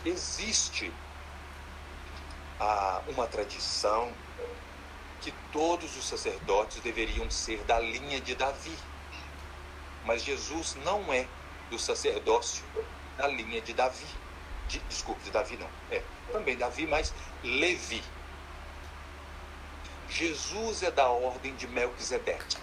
existe 0.05 0.93
ah, 2.61 3.03
uma 3.09 3.27
tradição 3.27 4.13
que 5.21 5.33
todos 5.53 5.97
os 5.97 6.07
sacerdotes 6.07 6.81
deveriam 6.83 7.31
ser 7.31 7.59
da 7.65 7.81
linha 7.81 8.21
de 8.21 8.35
Davi. 8.35 8.77
Mas 10.05 10.23
Jesus 10.23 10.77
não 10.85 11.13
é 11.13 11.27
do 11.71 11.79
sacerdócio 11.79 12.65
da 13.17 13.27
linha 13.27 13.61
de 13.61 13.73
Davi. 13.73 14.07
De, 14.69 14.79
desculpe, 14.81 15.23
de 15.25 15.31
Davi 15.31 15.57
não. 15.57 15.69
É, 15.91 16.03
também 16.31 16.57
Davi, 16.57 16.87
mas 16.87 17.13
Levi. 17.43 18.03
Jesus 20.09 20.83
é 20.83 20.91
da 20.91 21.09
ordem 21.09 21.55
de 21.57 21.67
Melquisedeque. 21.67 22.59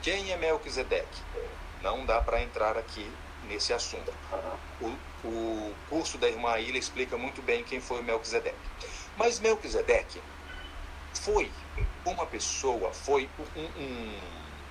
Quem 0.00 0.30
é 0.30 0.36
Melquisedeque? 0.36 1.22
Não 1.82 2.06
dá 2.06 2.20
para 2.20 2.40
entrar 2.40 2.78
aqui 2.78 3.10
nesse 3.44 3.72
assunto. 3.72 4.12
O, 4.80 4.86
o 5.26 5.74
curso 5.88 6.18
da 6.18 6.28
irmã 6.28 6.58
Ilha 6.58 6.78
explica 6.78 7.16
muito 7.16 7.42
bem 7.42 7.64
quem 7.64 7.80
foi 7.80 8.02
Melquisedeque. 8.02 8.56
Mas 9.16 9.38
Melquisedeque 9.38 10.20
foi 11.12 11.50
uma 12.04 12.26
pessoa, 12.26 12.92
foi 12.92 13.28
um, 13.56 13.62
um, 13.62 14.20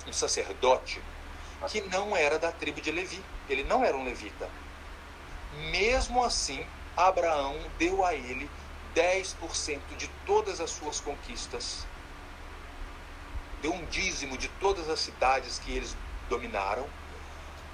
um 0.07 0.13
sacerdote 0.13 1.01
que 1.69 1.81
não 1.81 2.15
era 2.15 2.37
da 2.37 2.51
tribo 2.51 2.81
de 2.81 2.91
Levi. 2.91 3.23
Ele 3.49 3.63
não 3.63 3.83
era 3.83 3.95
um 3.95 4.03
levita. 4.03 4.49
Mesmo 5.71 6.23
assim, 6.23 6.65
Abraão 6.95 7.57
deu 7.77 8.03
a 8.03 8.13
ele 8.13 8.49
10% 8.95 9.79
de 9.97 10.07
todas 10.25 10.59
as 10.59 10.69
suas 10.69 10.99
conquistas. 10.99 11.85
Deu 13.61 13.73
um 13.73 13.85
dízimo 13.85 14.37
de 14.37 14.49
todas 14.59 14.89
as 14.89 14.99
cidades 14.99 15.59
que 15.59 15.71
eles 15.71 15.95
dominaram, 16.29 16.87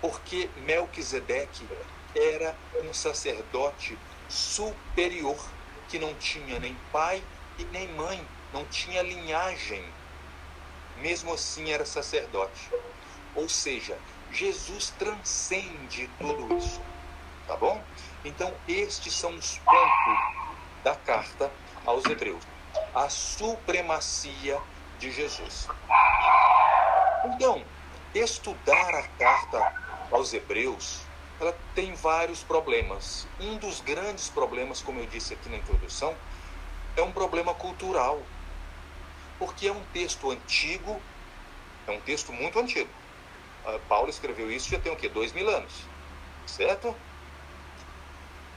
porque 0.02 0.50
Melquisedeque 0.58 1.68
era 2.16 2.56
um 2.84 2.94
sacerdote 2.94 3.98
superior, 4.28 5.38
que 5.88 6.00
não 6.00 6.14
tinha 6.16 6.60
nem 6.60 6.76
pai 6.92 7.24
e 7.58 7.64
nem 7.66 7.88
mãe, 7.90 8.26
não 8.54 8.66
tinha 8.66 9.02
linhagem. 9.02 9.84
Mesmo 10.98 11.34
assim 11.34 11.72
era 11.72 11.86
sacerdote. 11.86 12.70
Ou 13.36 13.48
seja, 13.48 13.98
Jesus 14.32 14.94
transcende 14.98 16.10
tudo 16.20 16.56
isso. 16.58 16.82
Tá 17.48 17.56
bom? 17.56 17.82
Então, 18.24 18.54
estes 18.68 19.16
são 19.16 19.36
os 19.36 19.58
pontos 19.60 20.20
da 20.84 20.96
carta 20.96 21.52
aos 21.86 22.06
Hebreus. 22.06 22.44
A 22.94 23.10
supremacia 23.10 24.60
de 25.00 25.12
Jesus. 25.12 25.68
Então, 27.26 27.64
estudar 28.14 28.94
a 28.96 29.04
carta 29.18 29.89
aos 30.12 30.34
Hebreus, 30.34 31.02
ela 31.40 31.56
tem 31.74 31.94
vários 31.94 32.44
problemas. 32.44 33.28
Um 33.40 33.58
dos 33.58 33.80
grandes 33.82 34.30
problemas, 34.30 34.82
como 34.82 35.00
eu 35.00 35.08
disse 35.08 35.34
aqui 35.34 35.50
na 35.50 35.58
introdução, 35.58 36.16
é 36.96 37.02
um 37.02 37.12
problema 37.12 37.54
cultural. 37.54 38.22
Porque 39.38 39.68
é 39.68 39.72
um 39.72 39.84
texto 39.94 40.32
antigo, 40.32 41.02
é 41.88 41.92
um 41.92 42.02
texto 42.02 42.34
muito 42.34 42.60
antigo. 42.60 42.90
Ah, 43.66 43.80
Paulo 43.88 44.10
escreveu 44.10 44.52
isso 44.52 44.70
já 44.70 44.80
tem 44.80 44.92
o 44.92 44.96
quê? 44.98 45.08
Dois 45.08 45.32
mil 45.32 45.50
anos. 45.50 45.74
Certo? 46.46 46.94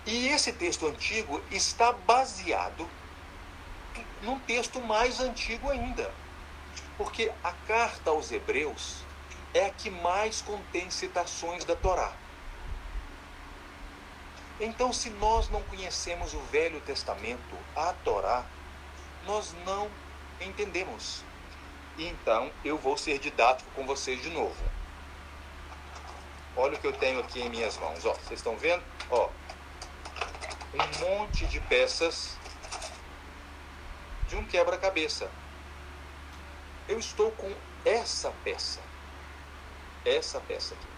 E 0.04 0.28
esse 0.28 0.52
texto 0.52 0.86
antigo 0.86 1.40
está 1.50 1.92
baseado 1.92 2.88
num 4.22 4.38
texto 4.40 4.80
mais 4.80 5.20
antigo 5.20 5.70
ainda. 5.70 6.12
Porque 6.96 7.30
a 7.44 7.52
carta 7.52 8.10
aos 8.10 8.32
Hebreus 8.32 9.04
é 9.54 9.66
a 9.66 9.70
que 9.70 9.90
mais 9.90 10.40
contém 10.42 10.90
citações 10.90 11.64
da 11.64 11.76
Torá. 11.76 12.12
Então, 14.60 14.92
se 14.92 15.10
nós 15.10 15.48
não 15.48 15.62
conhecemos 15.62 16.34
o 16.34 16.40
Velho 16.40 16.80
Testamento, 16.82 17.56
a 17.74 17.92
Torá, 18.04 18.44
nós 19.26 19.54
não 19.64 19.90
entendemos. 20.40 21.24
Então, 21.98 22.50
eu 22.64 22.78
vou 22.78 22.96
ser 22.96 23.18
didático 23.18 23.70
com 23.72 23.84
vocês 23.86 24.22
de 24.22 24.30
novo. 24.30 24.64
Olha 26.56 26.76
o 26.76 26.80
que 26.80 26.86
eu 26.86 26.92
tenho 26.92 27.20
aqui 27.20 27.40
em 27.40 27.48
minhas 27.48 27.76
mãos. 27.78 28.04
Ó, 28.04 28.12
vocês 28.14 28.40
estão 28.40 28.56
vendo? 28.56 28.82
Ó, 29.10 29.28
um 30.74 31.18
monte 31.18 31.46
de 31.46 31.60
peças 31.60 32.36
de 34.28 34.36
um 34.36 34.44
quebra-cabeça. 34.44 35.30
Eu 36.88 36.98
estou 36.98 37.30
com 37.32 37.52
essa 37.84 38.30
peça. 38.44 38.80
Essa 40.04 40.40
peça 40.40 40.74
aqui. 40.74 40.88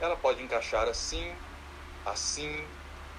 Ela 0.00 0.16
pode 0.16 0.42
encaixar 0.42 0.88
assim, 0.88 1.34
assim, 2.06 2.66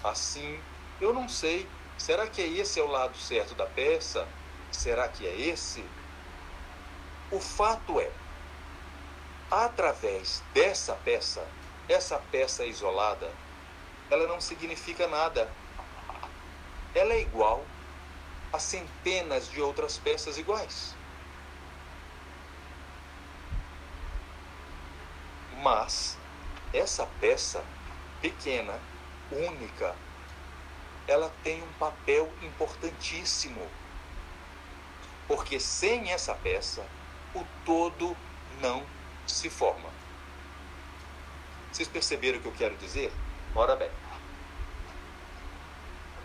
assim. 0.04 0.60
Eu 1.02 1.14
não 1.14 1.28
sei. 1.28 1.68
Será 1.98 2.26
que 2.28 2.42
é 2.42 2.48
esse 2.48 2.80
é 2.80 2.84
o 2.84 2.88
lado 2.88 3.18
certo 3.18 3.54
da 3.56 3.66
peça? 3.66 4.26
Será 4.72 5.08
que 5.10 5.28
é 5.28 5.36
esse? 5.36 5.84
O 7.32 7.40
fato 7.40 8.00
é, 8.00 8.10
através 9.52 10.42
dessa 10.54 10.96
peça, 10.96 11.46
essa 11.88 12.18
peça 12.18 12.66
isolada, 12.66 13.30
ela 14.10 14.28
não 14.28 14.40
significa 14.40 15.08
nada. 15.08 15.48
Ela 16.96 17.14
é 17.14 17.22
igual 17.22 17.64
a 18.52 18.60
centenas 18.60 19.50
de 19.50 19.62
outras 19.62 19.98
peças 19.98 20.38
iguais. 20.38 20.99
Mas 25.62 26.18
essa 26.74 27.06
peça 27.20 27.64
pequena, 28.22 28.80
única, 29.32 29.96
ela 31.08 31.32
tem 31.44 31.62
um 31.62 31.74
papel 31.74 32.32
importantíssimo. 32.42 33.68
Porque 35.28 35.60
sem 35.60 36.12
essa 36.12 36.34
peça, 36.34 36.86
o 37.36 37.46
todo 37.66 38.16
não 38.62 38.86
se 39.28 39.50
forma. 39.50 39.90
Vocês 41.72 41.88
perceberam 41.88 42.40
o 42.40 42.42
que 42.42 42.48
eu 42.48 42.54
quero 42.54 42.76
dizer? 42.78 43.12
Ora 43.56 43.76
bem, 43.76 43.92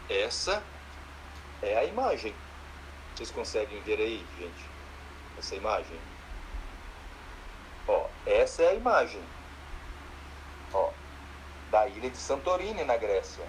essa 0.08 0.62
é 1.62 1.76
a 1.76 1.84
imagem. 1.84 2.34
Vocês 3.14 3.30
conseguem 3.30 3.80
ver 3.82 3.98
aí, 3.98 4.24
gente? 4.38 4.70
Essa 5.38 5.54
imagem? 5.54 6.13
Ó, 7.86 8.06
essa 8.26 8.62
é 8.62 8.68
a 8.68 8.74
imagem. 8.74 9.22
Ó, 10.72 10.90
da 11.70 11.86
ilha 11.88 12.10
de 12.10 12.16
Santorini, 12.16 12.84
na 12.84 12.96
Grécia. 12.96 13.44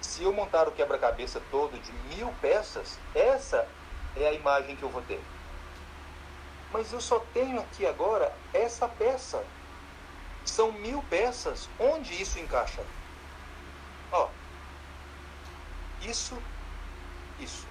Se 0.00 0.22
eu 0.22 0.32
montar 0.32 0.68
o 0.68 0.72
quebra-cabeça 0.72 1.40
todo 1.50 1.78
de 1.78 1.92
mil 2.14 2.32
peças, 2.40 2.98
essa 3.14 3.68
é 4.16 4.28
a 4.28 4.32
imagem 4.32 4.76
que 4.76 4.82
eu 4.82 4.88
vou 4.88 5.02
ter. 5.02 5.22
Mas 6.72 6.92
eu 6.92 7.00
só 7.00 7.20
tenho 7.32 7.60
aqui 7.60 7.86
agora 7.86 8.32
essa 8.52 8.88
peça. 8.88 9.44
São 10.44 10.72
mil 10.72 11.02
peças. 11.04 11.68
Onde 11.78 12.20
isso 12.20 12.38
encaixa? 12.38 12.82
Ó. 14.12 14.28
Isso, 16.02 16.36
isso. 17.40 17.66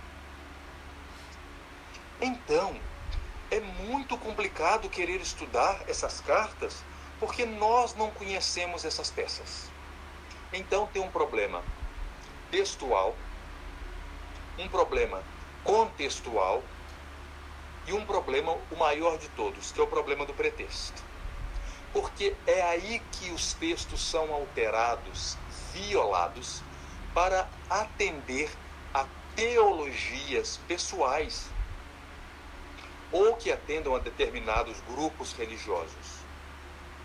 Então, 2.20 2.76
é 3.52 3.60
muito 3.60 4.18
complicado 4.18 4.90
querer 4.90 5.22
estudar 5.22 5.84
essas 5.88 6.22
cartas 6.22 6.84
porque 7.20 7.46
nós 7.46 7.96
não 7.96 8.12
conhecemos 8.12 8.84
essas 8.84 9.10
peças. 9.10 9.70
Então 10.52 10.88
tem 10.88 11.02
um 11.02 11.10
problema 11.10 11.64
textual, 12.52 13.16
um 14.58 14.68
problema 14.68 15.24
contextual 15.64 16.64
e 17.88 17.94
um 17.94 18.06
problema, 18.06 18.58
o 18.72 18.76
maior 18.76 19.18
de 19.18 19.30
todos, 19.30 19.72
que 19.72 19.80
é 19.80 19.84
o 19.84 19.88
problema 19.88 20.26
do 20.26 20.34
pretexto 20.34 21.04
porque 21.96 22.36
é 22.46 22.62
aí 22.62 23.02
que 23.14 23.32
os 23.32 23.54
textos 23.54 24.02
são 24.02 24.34
alterados, 24.34 25.38
violados, 25.74 26.62
para 27.14 27.48
atender 27.70 28.52
a 28.94 29.06
teologias 29.34 30.60
pessoais 30.68 31.50
ou 33.12 33.36
que 33.36 33.52
atendam 33.52 33.96
a 33.96 34.00
determinados 34.00 34.82
grupos 34.82 35.34
religiosos. 35.34 36.26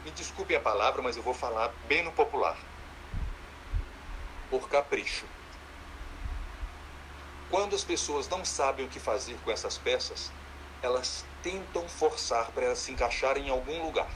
Me 0.05 0.11
desculpem 0.11 0.57
a 0.57 0.61
palavra, 0.61 1.03
mas 1.03 1.16
eu 1.16 1.22
vou 1.22 1.35
falar 1.35 1.72
bem 1.87 2.03
no 2.03 2.12
popular. 2.12 2.57
Por 4.49 4.68
capricho. 4.68 5.27
Quando 7.51 7.75
as 7.75 7.85
pessoas 7.85 8.29
não 8.29 8.45
sabem 8.45 8.87
o 8.87 8.89
que 8.89 9.01
fazer 9.01 9.37
com 9.45 9.51
essas 9.51 9.77
peças, 9.77 10.33
elas 10.83 11.25
tentam 11.43 11.89
forçar 11.89 12.51
para 12.53 12.66
elas 12.66 12.79
se 12.79 12.93
encaixarem 12.93 13.49
em 13.49 13.51
algum 13.51 13.85
lugar. 13.85 14.11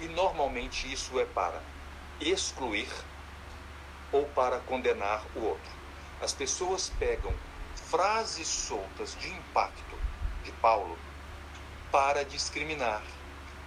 E 0.00 0.06
normalmente 0.08 0.92
isso 0.92 1.18
é 1.18 1.24
para 1.24 1.60
excluir 2.20 2.88
ou 4.12 4.24
para 4.26 4.60
condenar 4.60 5.24
o 5.34 5.40
outro. 5.40 5.72
As 6.20 6.32
pessoas 6.32 6.92
pegam 6.98 7.34
frases 7.74 8.46
soltas 8.46 9.16
de 9.18 9.28
impacto 9.28 9.95
de 10.46 10.52
Paulo 10.52 10.96
para 11.90 12.24
discriminar, 12.24 13.02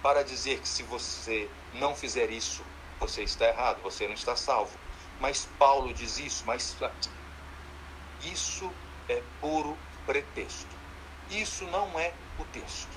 para 0.02 0.24
dizer 0.24 0.60
que 0.60 0.68
se 0.68 0.82
você 0.82 1.48
não 1.74 1.94
fizer 1.94 2.30
isso, 2.30 2.64
você 2.98 3.22
está 3.22 3.46
errado, 3.46 3.82
você 3.82 4.06
não 4.06 4.14
está 4.14 4.34
salvo. 4.34 4.76
Mas 5.20 5.46
Paulo 5.58 5.92
diz 5.92 6.18
isso, 6.18 6.44
mas 6.46 6.76
isso 8.22 8.72
é 9.08 9.22
puro 9.40 9.76
pretexto. 10.06 10.74
Isso 11.30 11.64
não 11.66 11.98
é 11.98 12.14
o 12.38 12.44
texto. 12.46 12.88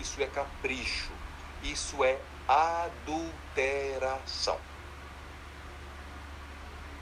Isso 0.00 0.20
é 0.22 0.26
capricho. 0.26 1.10
Isso 1.62 2.02
é 2.02 2.18
adulteração. 2.48 4.58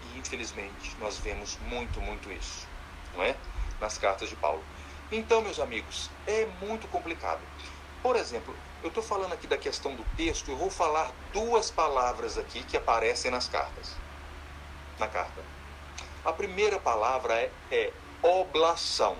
E 0.02 0.18
infelizmente 0.18 0.96
nós 0.98 1.18
vemos 1.18 1.56
muito, 1.68 2.00
muito 2.00 2.32
isso, 2.32 2.66
não 3.14 3.22
é? 3.22 3.36
Nas 3.80 3.96
cartas 3.98 4.28
de 4.28 4.34
Paulo. 4.36 4.64
Então, 5.10 5.40
meus 5.40 5.60
amigos, 5.60 6.10
é 6.26 6.46
muito 6.60 6.88
complicado. 6.88 7.40
Por 8.02 8.16
exemplo, 8.16 8.54
eu 8.82 8.88
estou 8.88 9.02
falando 9.02 9.32
aqui 9.32 9.46
da 9.46 9.56
questão 9.56 9.94
do 9.94 10.04
texto, 10.16 10.50
eu 10.50 10.56
vou 10.56 10.70
falar 10.70 11.12
duas 11.32 11.70
palavras 11.70 12.36
aqui 12.36 12.62
que 12.64 12.76
aparecem 12.76 13.30
nas 13.30 13.48
cartas. 13.48 13.94
Na 14.98 15.06
carta. 15.06 15.42
A 16.24 16.32
primeira 16.32 16.80
palavra 16.80 17.34
é, 17.34 17.52
é 17.70 17.92
oblação. 18.20 19.16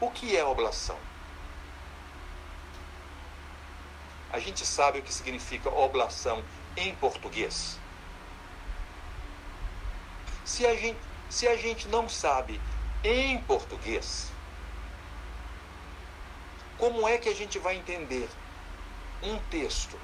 O 0.00 0.08
que 0.10 0.36
é 0.36 0.44
oblação? 0.44 0.98
A 4.30 4.38
gente 4.38 4.64
sabe 4.64 5.00
o 5.00 5.02
que 5.02 5.12
significa 5.12 5.68
oblação 5.68 6.44
em 6.76 6.94
português? 6.94 7.78
Se 10.44 10.64
a 10.64 10.74
gente, 10.76 10.98
se 11.28 11.48
a 11.48 11.56
gente 11.56 11.88
não 11.88 12.08
sabe 12.08 12.60
em 13.04 13.38
português, 13.42 14.32
como 16.76 17.06
é 17.08 17.16
que 17.18 17.28
a 17.28 17.34
gente 17.34 17.58
vai 17.58 17.76
entender 17.76 18.28
um 19.22 19.38
texto? 19.50 19.98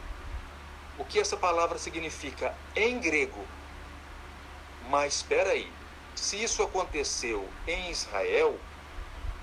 O 0.98 1.04
que 1.04 1.18
essa 1.18 1.36
palavra 1.36 1.78
significa 1.78 2.54
em 2.74 3.00
grego? 3.00 3.44
Mas 4.88 5.16
espera 5.16 5.50
aí, 5.50 5.70
se 6.14 6.40
isso 6.42 6.62
aconteceu 6.62 7.48
em 7.66 7.90
Israel, 7.90 8.58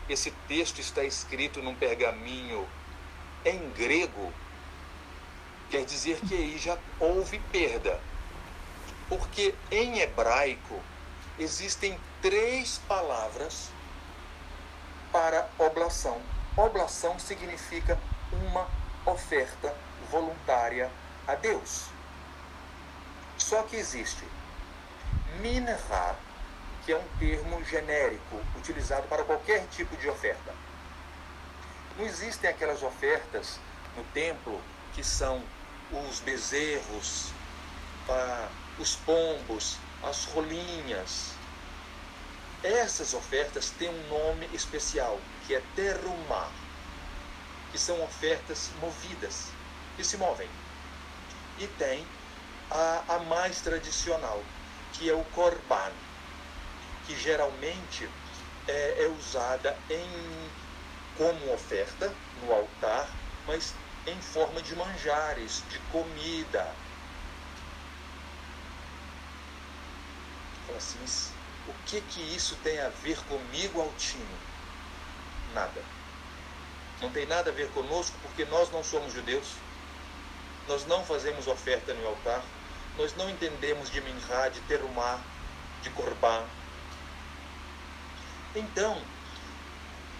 esse 0.08 0.32
texto 0.48 0.80
está 0.80 1.04
escrito 1.04 1.62
num 1.62 1.76
pergaminho 1.76 2.68
em 3.44 3.70
grego, 3.72 4.32
quer 5.70 5.84
dizer 5.84 6.20
que 6.22 6.36
aí 6.36 6.58
já 6.58 6.78
houve 7.00 7.40
perda. 7.52 8.00
Porque 9.10 9.54
em 9.70 10.00
hebraico 10.00 10.82
existem 11.38 12.00
três 12.22 12.78
palavras 12.88 13.70
para 15.12 15.50
oblação. 15.58 16.22
Oblação 16.56 17.18
significa 17.18 17.98
uma 18.32 18.68
oferta 19.06 19.76
voluntária 20.10 20.92
a 21.28 21.36
Deus. 21.36 21.88
Só 23.38 23.64
que 23.64 23.76
existe 23.76 24.24
minha, 25.40 25.78
que 26.86 26.92
é 26.92 26.98
um 26.98 27.08
termo 27.18 27.64
genérico 27.66 28.42
utilizado 28.58 29.08
para 29.08 29.24
qualquer 29.24 29.66
tipo 29.68 29.96
de 29.98 30.10
oferta. 30.10 30.54
Não 31.98 32.06
existem 32.06 32.50
aquelas 32.50 32.84
ofertas 32.84 33.60
no 33.96 34.04
templo 34.06 34.62
que 34.94 35.04
são 35.04 35.42
os 35.92 36.20
bezerros, 36.20 37.32
os 38.78 38.96
pombos, 38.98 39.78
as 40.04 40.26
rolinhas. 40.26 41.41
Essas 42.64 43.14
ofertas 43.14 43.72
têm 43.72 43.90
um 43.90 44.08
nome 44.08 44.46
especial, 44.54 45.18
que 45.48 45.56
é 45.56 45.60
terumá, 45.76 46.48
que 47.72 47.78
são 47.80 48.04
ofertas 48.04 48.70
movidas, 48.80 49.48
que 49.96 50.04
se 50.04 50.16
movem. 50.18 50.48
E 51.58 51.66
tem 51.68 52.06
a, 52.70 53.16
a 53.16 53.20
mais 53.20 53.62
tradicional, 53.62 54.44
que 54.94 55.10
é 55.10 55.14
o 55.14 55.24
korban, 55.26 55.92
que 57.08 57.18
geralmente 57.20 58.08
é, 58.68 59.04
é 59.04 59.08
usada 59.08 59.76
em, 59.90 60.52
como 61.18 61.54
oferta 61.54 62.14
no 62.42 62.54
altar, 62.54 63.12
mas 63.48 63.74
em 64.06 64.22
forma 64.22 64.62
de 64.62 64.76
manjares, 64.76 65.64
de 65.70 65.80
comida. 65.92 66.64
Fala 70.68 70.78
assim, 70.78 71.31
o 71.68 71.74
que 71.86 72.02
que 72.02 72.22
isso 72.36 72.56
tem 72.64 72.80
a 72.80 72.90
ver 72.90 73.18
comigo, 73.26 73.82
Altino? 73.82 74.38
Nada. 75.54 75.84
Não 77.02 77.12
tem 77.12 77.26
nada 77.26 77.50
a 77.50 77.54
ver 77.54 77.70
conosco 77.72 78.16
porque 78.22 78.46
nós 78.46 78.72
não 78.72 78.84
somos 78.84 79.14
judeus. 79.14 79.48
Nós 80.68 80.86
não 80.86 81.04
fazemos 81.04 81.48
oferta 81.48 81.94
no 81.94 82.08
altar. 82.08 82.44
Nós 82.98 83.16
não 83.16 83.30
entendemos 83.30 83.90
de 83.90 84.02
minhá, 84.02 84.50
de 84.50 84.60
terumá, 84.62 85.20
de 85.82 85.90
korban. 85.92 86.46
Então, 88.56 89.02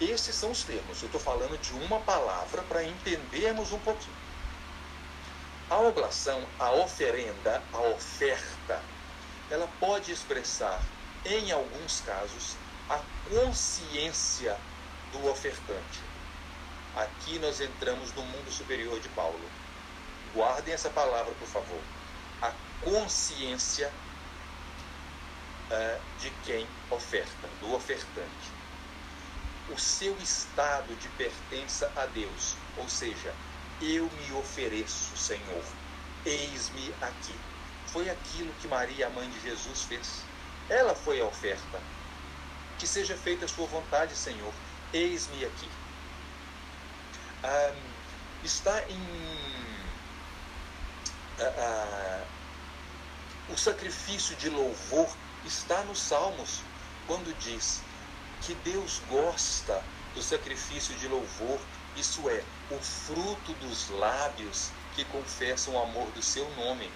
esses 0.00 0.34
são 0.34 0.50
os 0.50 0.64
termos. 0.64 1.00
Eu 1.00 1.06
estou 1.06 1.20
falando 1.20 1.58
de 1.58 1.72
uma 1.74 2.00
palavra 2.00 2.62
para 2.62 2.82
entendermos 2.82 3.72
um 3.72 3.78
pouquinho. 3.78 4.16
A 5.70 5.78
oblação, 5.78 6.44
a 6.58 6.70
oferenda, 6.72 7.62
a 7.72 7.78
oferta, 7.78 8.82
ela 9.50 9.68
pode 9.78 10.10
expressar, 10.10 10.82
em 11.24 11.52
alguns 11.52 12.00
casos, 12.00 12.56
a 12.88 13.00
consciência 13.28 14.58
do 15.12 15.28
ofertante. 15.28 16.00
Aqui 16.96 17.38
nós 17.38 17.60
entramos 17.60 18.12
no 18.14 18.22
mundo 18.22 18.50
superior 18.50 18.98
de 19.00 19.08
Paulo. 19.10 19.40
Guardem 20.34 20.74
essa 20.74 20.90
palavra, 20.90 21.32
por 21.34 21.48
favor. 21.48 21.80
A 22.40 22.52
consciência 22.82 23.92
uh, 25.70 26.20
de 26.20 26.30
quem 26.44 26.66
oferta, 26.90 27.48
do 27.60 27.74
ofertante 27.74 28.62
o 29.72 29.78
seu 29.78 30.16
estado 30.18 30.94
de 30.96 31.08
pertença 31.10 31.90
a 31.96 32.06
Deus, 32.06 32.56
ou 32.76 32.88
seja, 32.88 33.34
eu 33.80 34.10
me 34.10 34.32
ofereço, 34.32 35.16
Senhor, 35.16 35.64
eis-me 36.24 36.94
aqui. 37.00 37.34
Foi 37.86 38.08
aquilo 38.10 38.52
que 38.54 38.68
Maria, 38.68 39.06
a 39.06 39.10
mãe 39.10 39.28
de 39.30 39.40
Jesus, 39.40 39.82
fez. 39.84 40.31
Ela 40.68 40.94
foi 40.94 41.20
a 41.20 41.24
oferta. 41.24 41.80
Que 42.78 42.86
seja 42.86 43.16
feita 43.16 43.44
a 43.44 43.48
sua 43.48 43.66
vontade, 43.66 44.16
Senhor, 44.16 44.52
eis-me 44.92 45.44
aqui. 45.44 45.68
Ah, 47.44 47.74
está 48.42 48.82
em. 48.88 48.98
Ah, 51.38 51.54
ah, 51.58 52.24
o 53.50 53.56
sacrifício 53.56 54.34
de 54.36 54.48
louvor 54.48 55.08
está 55.44 55.82
nos 55.84 56.00
Salmos, 56.00 56.60
quando 57.06 57.36
diz: 57.38 57.82
que 58.42 58.54
Deus 58.56 59.00
gosta 59.08 59.82
do 60.14 60.22
sacrifício 60.22 60.94
de 60.96 61.06
louvor, 61.08 61.60
isso 61.96 62.28
é, 62.28 62.42
o 62.70 62.78
fruto 62.78 63.52
dos 63.54 63.88
lábios 63.90 64.70
que 64.94 65.04
confessam 65.06 65.74
o 65.74 65.82
amor 65.82 66.10
do 66.12 66.22
seu 66.22 66.48
nome. 66.56 66.90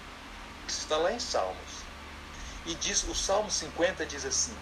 Está 0.67 0.97
lá 0.97 1.13
em 1.13 1.21
Salmos. 1.21 1.76
E 2.67 2.75
diz, 2.75 3.05
o 3.05 3.15
Salmo 3.15 3.49
50 3.49 4.05
diz 4.07 4.25
assim: 4.25 4.55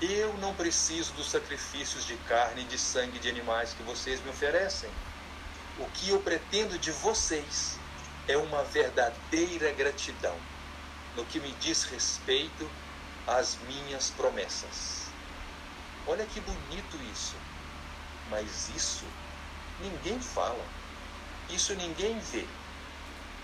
Eu 0.00 0.32
não 0.38 0.54
preciso 0.54 1.12
dos 1.12 1.30
sacrifícios 1.30 2.06
de 2.06 2.16
carne 2.28 2.62
e 2.62 2.64
de 2.64 2.78
sangue 2.78 3.18
de 3.18 3.28
animais 3.28 3.74
que 3.74 3.82
vocês 3.82 4.22
me 4.22 4.30
oferecem. 4.30 4.90
O 5.78 5.86
que 5.86 6.08
eu 6.08 6.20
pretendo 6.20 6.78
de 6.78 6.90
vocês 6.90 7.78
é 8.26 8.38
uma 8.38 8.64
verdadeira 8.64 9.70
gratidão 9.72 10.36
no 11.14 11.26
que 11.26 11.40
me 11.40 11.52
diz 11.60 11.84
respeito 11.84 12.70
às 13.26 13.58
minhas 13.68 14.08
promessas. 14.10 15.08
Olha 16.06 16.24
que 16.24 16.40
bonito 16.40 16.96
isso. 17.12 17.34
Mas 18.30 18.70
isso 18.74 19.04
ninguém 19.78 20.18
fala. 20.20 20.64
Isso 21.50 21.74
ninguém 21.74 22.18
vê. 22.18 22.46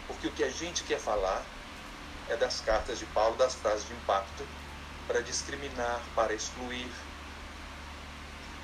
Porque 0.06 0.28
o 0.28 0.32
que 0.32 0.44
a 0.44 0.50
gente 0.50 0.82
quer 0.84 0.98
falar 0.98 1.44
é 2.28 2.36
das 2.36 2.60
cartas 2.60 2.98
de 2.98 3.06
Paulo, 3.06 3.36
das 3.36 3.54
frases 3.54 3.86
de 3.86 3.92
impacto, 3.94 4.46
para 5.06 5.20
discriminar, 5.22 6.00
para 6.14 6.34
excluir. 6.34 6.90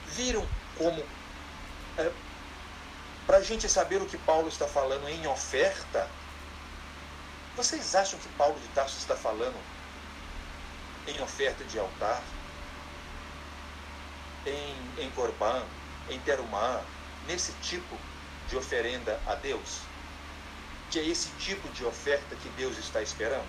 Viram 0.09 0.47
como. 0.77 1.03
É, 1.99 2.11
para 3.27 3.39
a 3.39 3.43
gente 3.43 3.69
saber 3.69 4.03
o 4.03 4.07
que 4.07 4.19
Paulo 4.19 4.49
está 4.49 4.67
falando 4.69 5.09
em 5.09 5.27
oferta, 5.27 6.09
vocês 7.57 7.95
acham 7.95 8.19
que 8.19 8.29
Paulo 8.31 8.59
de 8.61 8.69
Tarso 8.69 8.99
está 8.99 9.17
falando 9.17 9.59
em 11.07 11.21
oferta 11.23 11.65
de 11.65 11.79
altar? 11.79 12.23
em, 14.47 15.05
em 15.05 15.11
Corban, 15.11 15.65
em 16.09 16.21
Terumá, 16.21 16.83
nesse 17.27 17.53
tipo 17.55 17.97
de 18.49 18.57
oferenda 18.57 19.21
a 19.27 19.35
Deus? 19.35 19.94
Que 20.95 21.01
é 21.01 21.09
esse 21.09 21.29
tipo 21.41 21.69
de 21.71 21.85
oferta 21.85 22.37
que 22.37 22.49
Deus 22.51 22.79
está 22.79 23.03
esperando? 23.03 23.49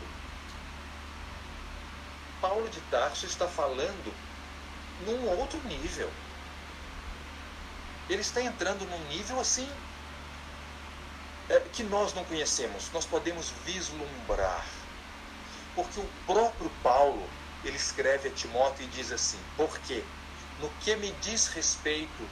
Paulo 2.41 2.67
de 2.69 2.81
Tarso 2.89 3.27
está 3.27 3.47
falando 3.47 4.11
num 5.05 5.29
outro 5.29 5.59
nível. 5.67 6.11
Ele 8.09 8.21
está 8.21 8.41
entrando 8.41 8.83
num 8.89 8.97
nível 9.09 9.39
assim 9.39 9.69
é, 11.47 11.59
que 11.71 11.83
nós 11.83 12.15
não 12.15 12.25
conhecemos, 12.25 12.89
nós 12.91 13.05
podemos 13.05 13.51
vislumbrar. 13.63 14.65
Porque 15.75 15.99
o 15.99 16.09
próprio 16.25 16.71
Paulo, 16.81 17.29
ele 17.63 17.77
escreve 17.77 18.29
a 18.29 18.31
Timóteo 18.31 18.85
e 18.85 18.87
diz 18.87 19.11
assim: 19.11 19.39
Porque 19.55 20.03
no 20.59 20.67
que 20.79 20.95
me 20.95 21.11
diz 21.21 21.45
respeito, 21.49 22.27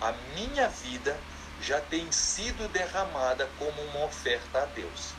a 0.00 0.10
minha 0.34 0.66
vida 0.66 1.16
já 1.62 1.80
tem 1.80 2.10
sido 2.12 2.68
derramada 2.68 3.48
como 3.58 3.80
uma 3.82 4.04
oferta 4.04 4.62
a 4.62 4.66
Deus. 4.66 5.12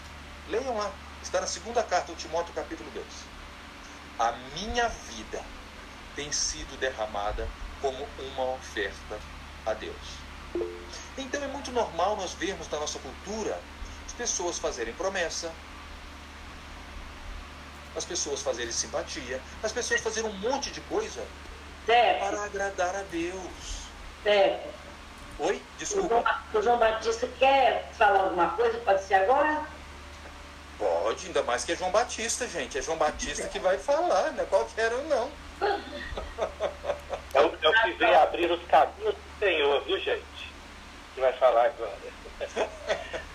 Leiam 0.47 0.77
lá, 0.77 0.91
está 1.21 1.41
na 1.41 1.47
segunda 1.47 1.83
carta 1.83 2.13
de 2.13 2.19
Timóteo, 2.19 2.53
capítulo 2.53 2.89
2. 2.91 3.05
A 4.19 4.31
minha 4.55 4.87
vida 4.87 5.43
tem 6.15 6.31
sido 6.31 6.77
derramada 6.79 7.47
como 7.81 8.07
uma 8.17 8.53
oferta 8.55 9.19
a 9.65 9.73
Deus. 9.73 9.95
Então 11.17 11.43
é 11.43 11.47
muito 11.47 11.71
normal 11.71 12.15
nós 12.15 12.33
vermos 12.33 12.69
na 12.69 12.79
nossa 12.79 12.99
cultura 12.99 13.59
as 14.05 14.13
pessoas 14.13 14.57
fazerem 14.57 14.93
promessa, 14.93 15.51
as 17.95 18.05
pessoas 18.05 18.41
fazerem 18.41 18.71
simpatia, 18.71 19.41
as 19.61 19.71
pessoas 19.71 20.01
fazerem 20.01 20.29
um 20.29 20.33
monte 20.33 20.71
de 20.71 20.81
coisa 20.81 21.25
certo. 21.85 22.19
para 22.19 22.43
agradar 22.43 22.95
a 22.95 23.03
Deus. 23.03 23.89
Certo. 24.23 24.78
Oi? 25.39 25.61
Desculpa. 25.77 26.41
O 26.53 26.61
João 26.61 26.77
Batista 26.77 27.27
quer 27.39 27.89
falar 27.93 28.23
alguma 28.23 28.49
coisa? 28.49 28.77
Pode 28.79 29.01
ser 29.03 29.15
agora? 29.15 29.63
Pode, 30.77 31.27
ainda 31.27 31.43
mais 31.43 31.63
que 31.63 31.71
é 31.71 31.75
João 31.75 31.91
Batista, 31.91 32.47
gente. 32.47 32.77
É 32.77 32.81
João 32.81 32.97
Batista 32.97 33.47
que 33.47 33.59
vai 33.59 33.77
falar, 33.77 34.31
não 34.31 34.43
é 34.43 34.47
qualquer 34.47 34.93
um, 34.93 35.03
não. 35.07 35.31
É 37.31 37.41
o, 37.41 37.57
é 37.61 37.69
o 37.69 37.83
que 37.83 37.91
vem 37.93 38.15
abrir 38.15 38.51
os 38.51 38.65
caminhos 38.65 39.13
do 39.13 39.39
Senhor, 39.39 39.83
viu, 39.83 39.99
gente? 39.99 40.51
Que 41.13 41.21
vai 41.21 41.31
falar 41.33 41.65
agora. 41.65 41.95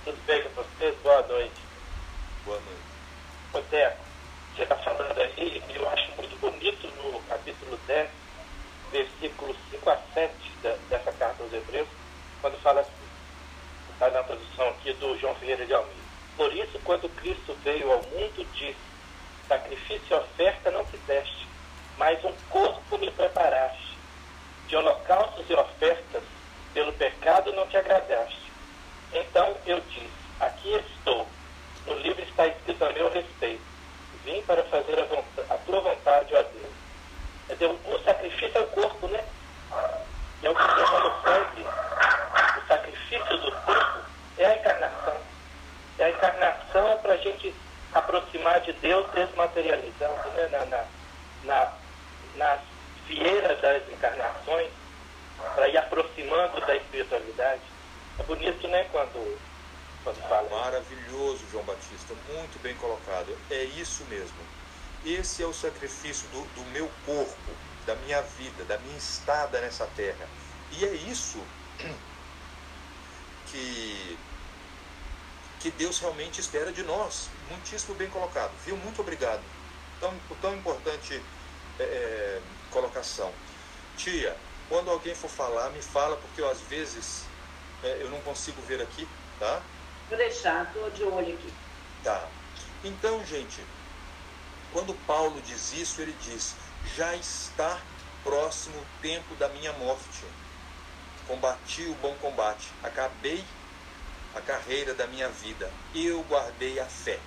Tudo 0.05 0.19
bem 0.27 0.43
com 0.43 0.63
vocês? 0.63 0.97
Boa 1.03 1.23
noite. 1.29 1.63
Boa 2.45 2.59
noite. 2.59 2.83
Ô, 3.53 3.61
Teco, 3.71 3.97
você 4.57 4.63
está 4.65 4.77
falando 4.77 5.17
aí, 5.17 5.63
eu 5.73 5.89
acho 5.91 6.11
muito 6.17 6.37
bonito 6.41 6.89
no 6.97 7.21
capítulo 7.23 7.79
10, 7.87 8.11
versículos 8.91 9.57
5 9.71 9.91
a 9.91 9.99
7 10.15 10.33
dessa 10.89 11.13
carta 11.13 11.43
aos 11.43 11.53
Hebreus, 11.53 11.89
quando 12.41 12.61
fala 12.61 12.81
assim, 12.81 12.91
está 13.93 14.11
na 14.11 14.23
tradução 14.23 14.69
aqui 14.71 14.93
do 14.95 15.19
João 15.19 15.35
Ferreira 15.37 15.67
de 15.67 15.75
Almeida. 15.75 16.05
Por 16.37 16.53
isso, 16.55 16.79
quando 16.85 17.09
Cristo 17.17 17.57
veio 17.63 17.93
ao 17.93 18.03
mundo, 18.03 18.47
disse: 18.55 18.77
Sacrifício 19.49 20.03
e 20.11 20.15
oferta 20.15 20.71
não 20.71 20.85
quiseste, 20.87 21.47
mas 21.97 22.25
um 22.25 22.33
corpo 22.51 22.99
me 22.99 23.11
preparaste. 23.11 23.95
De 24.67 24.77
holocaustos 24.77 25.49
e 25.49 25.55
ofertas, 25.55 26.23
pelo 26.73 26.93
pecado 26.95 27.53
não 27.53 27.67
te 27.67 27.77
agradaste. 27.77 28.51
Então 29.13 29.57
eu 29.67 29.81
disse: 29.81 30.11
Aqui 30.41 30.75
estou. 30.75 31.27
No 31.87 31.95
livro 31.99 32.23
está 32.23 32.47
escrito 32.47 32.85
a 32.85 32.93
meu 32.93 33.11
respeito 33.11 33.75
vim 34.25 34.43
para 34.43 34.63
fazer 34.65 34.99
a, 34.99 35.05
vontade, 35.05 35.47
a 35.51 35.55
tua 35.59 35.81
vontade, 35.81 36.35
ó 36.35 36.43
Deus. 36.43 36.84
Entendeu? 37.45 37.79
O 37.85 37.99
sacrifício 38.05 38.59
é 38.59 38.61
o 38.61 38.67
corpo, 38.69 39.07
né? 39.09 39.25
É 40.43 40.51
o 40.51 40.55
que 40.55 40.63
derrama 40.63 41.09
o 41.09 41.23
sangue. 41.23 41.67
O 42.59 42.67
sacrifício 42.67 43.39
do 43.39 43.53
corpo 43.53 43.99
é 44.39 44.47
a 44.47 44.57
encarnação. 44.57 45.17
É 45.99 46.05
a 46.05 46.11
encarnação 46.11 46.99
para 46.99 47.13
a 47.15 47.17
gente 47.19 47.55
aproximar 47.93 48.61
de 48.61 48.73
Deus 48.75 49.07
desmaterializando, 49.13 50.29
né? 50.31 50.49
Na, 50.51 50.65
na, 50.65 50.85
na, 51.45 51.73
na 52.37 52.59
fieira 53.07 53.55
das 53.57 53.89
encarnações, 53.89 54.71
para 55.55 55.69
ir 55.69 55.77
aproximando 55.77 56.61
da 56.63 56.77
espiritualidade. 56.77 57.63
É 58.19 58.23
bonito, 58.23 58.67
né? 58.69 58.87
Quando 58.91 59.39
fala. 60.29 60.49
Maravilhoso, 60.51 61.45
João 61.51 61.65
Batista, 61.65 62.15
muito 62.29 62.61
bem 62.63 62.75
colocado. 62.77 63.37
É 63.51 63.65
isso 63.65 64.05
mesmo. 64.05 64.37
Esse 65.05 65.43
é 65.43 65.47
o 65.47 65.53
sacrifício 65.53 66.27
do, 66.29 66.41
do 66.55 66.71
meu 66.71 66.91
corpo, 67.05 67.53
da 67.85 67.95
minha 67.97 68.23
vida, 68.23 68.65
da 68.65 68.79
minha 68.79 68.97
estada 68.97 69.61
nessa 69.61 69.87
terra. 69.89 70.27
E 70.73 70.85
é 70.85 70.95
isso 70.95 71.39
que, 73.51 74.19
que 75.61 75.71
Deus 75.73 75.99
realmente 75.99 76.41
espera 76.41 76.73
de 76.73 76.83
nós. 76.83 77.29
Muitíssimo 77.51 77.95
bem 77.95 78.09
colocado. 78.09 78.53
Viu? 78.65 78.77
Muito 78.79 79.01
obrigado. 79.01 79.43
Tão, 80.01 80.15
tão 80.41 80.55
importante 80.55 81.23
é, 81.79 81.83
é, 81.83 82.43
colocação. 82.71 83.33
Tia, 83.97 84.37
quando 84.69 84.91
alguém 84.91 85.15
for 85.15 85.29
falar, 85.29 85.71
me 85.71 85.83
fala, 85.83 86.17
porque 86.17 86.41
eu, 86.41 86.49
às 86.49 86.61
vezes 86.63 87.25
é, 87.83 87.99
eu 88.01 88.11
não 88.11 88.21
consigo 88.23 88.61
ver 88.63 88.81
aqui, 88.81 89.07
tá? 89.39 89.63
Vou 90.09 90.19
deixar, 90.19 90.65
estou 90.67 90.91
de 90.91 91.05
olho 91.05 91.35
aqui. 91.35 91.53
Tá. 92.03 92.29
Então, 92.83 93.25
gente, 93.25 93.61
quando 94.75 94.93
Paulo 95.07 95.41
diz 95.43 95.73
isso, 95.73 96.03
ele 96.03 96.15
diz: 96.21 96.57
já 96.97 97.15
está 97.15 97.81
próximo 98.25 98.77
o 98.77 98.87
tempo 99.01 99.35
da 99.37 99.49
minha 99.49 99.73
morte. 99.75 100.25
Combati 101.29 101.83
o 101.85 101.95
bom 101.95 102.15
combate, 102.17 102.69
acabei 102.83 103.43
a 104.35 104.41
carreira 104.41 104.93
da 104.93 105.07
minha 105.07 105.29
vida, 105.29 105.71
eu 105.95 106.23
guardei 106.25 106.79
a 106.81 106.87
fé. 106.87 107.19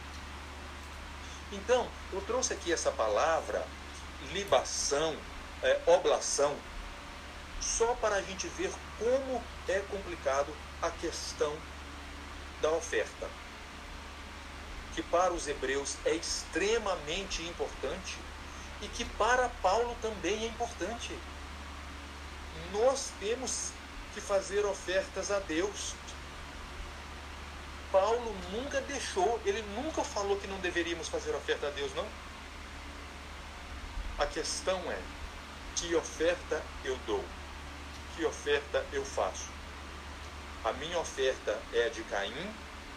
Então, 1.51 1.87
eu 2.11 2.21
trouxe 2.21 2.53
aqui 2.53 2.71
essa 2.71 2.91
palavra, 2.91 3.65
libação, 4.33 5.15
é, 5.63 5.79
oblação, 5.87 6.55
só 7.61 7.95
para 7.95 8.15
a 8.15 8.21
gente 8.21 8.47
ver 8.49 8.71
como 8.99 9.41
é 9.69 9.79
complicado 9.89 10.53
a 10.81 10.91
questão 10.91 11.55
da 12.61 12.71
oferta, 12.71 13.29
que 14.97 15.03
para 15.03 15.31
os 15.31 15.47
hebreus 15.47 15.95
é 16.05 16.15
extremamente 16.15 17.43
importante 17.43 18.17
e 18.81 18.87
que 18.87 19.05
para 19.05 19.47
Paulo 19.61 19.95
também 20.01 20.43
é 20.43 20.47
importante. 20.47 21.15
Nós 22.73 23.11
temos 23.19 23.69
que 24.15 24.19
fazer 24.19 24.65
ofertas 24.65 25.29
a 25.29 25.37
Deus. 25.37 25.93
Paulo 27.91 28.35
nunca 28.51 28.81
deixou, 28.81 29.39
ele 29.45 29.61
nunca 29.75 30.03
falou 30.03 30.35
que 30.37 30.47
não 30.47 30.57
deveríamos 30.61 31.07
fazer 31.07 31.35
oferta 31.35 31.67
a 31.67 31.69
Deus, 31.69 31.93
não. 31.93 32.07
A 34.17 34.25
questão 34.25 34.81
é: 34.91 34.99
que 35.75 35.93
oferta 35.93 36.59
eu 36.83 36.97
dou? 37.05 37.23
Que 38.15 38.25
oferta 38.25 38.83
eu 38.91 39.05
faço? 39.05 39.55
a 40.65 40.73
minha 40.73 40.97
oferta 40.99 41.57
é 41.71 41.85
a 41.85 41.89
de 41.89 42.03
Caim 42.05 42.33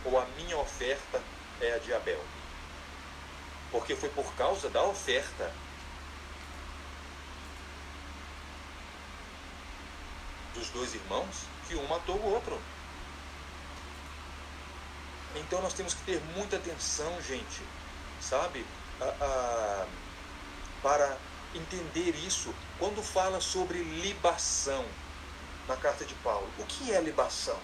ou 0.05 0.19
a 0.19 0.25
minha 0.37 0.57
oferta 0.57 1.21
é 1.61 1.75
a 1.75 1.79
de 1.79 1.93
Abel? 1.93 2.23
Porque 3.71 3.95
foi 3.95 4.09
por 4.11 4.33
causa 4.35 4.69
da 4.69 4.83
oferta 4.83 5.53
dos 10.55 10.69
dois 10.71 10.95
irmãos 10.95 11.45
que 11.69 11.77
um 11.77 11.87
matou 11.87 12.17
o 12.17 12.33
outro. 12.35 12.61
Então 15.37 15.63
nós 15.63 15.73
temos 15.73 15.95
que 15.95 16.03
ter 16.03 16.21
muita 16.37 16.57
atenção, 16.57 17.21
gente, 17.23 17.63
sabe? 18.21 18.67
para 20.83 21.17
entender 21.55 22.15
isso. 22.27 22.55
Quando 22.79 23.03
fala 23.03 23.41
sobre 23.41 23.83
libação, 23.83 24.85
na 25.71 25.77
carta 25.77 26.05
de 26.05 26.15
Paulo. 26.17 26.49
O 26.59 26.65
que 26.65 26.93
é 26.93 27.01
libação? 27.01 27.59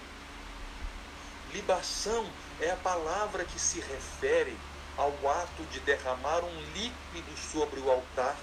Libação 1.53 2.25
é 2.61 2.71
a 2.71 2.75
palavra 2.77 3.45
que 3.45 3.59
se 3.59 3.79
refere 3.79 4.57
ao 4.97 5.11
ato 5.29 5.63
de 5.71 5.79
derramar 5.81 6.43
um 6.43 6.61
líquido 6.73 7.37
sobre 7.37 7.79
o 7.79 7.91
altar 7.91 8.35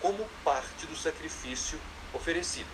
como 0.00 0.28
parte 0.44 0.86
do 0.86 0.96
sacrifício 0.96 1.80
oferecido. 2.12 2.68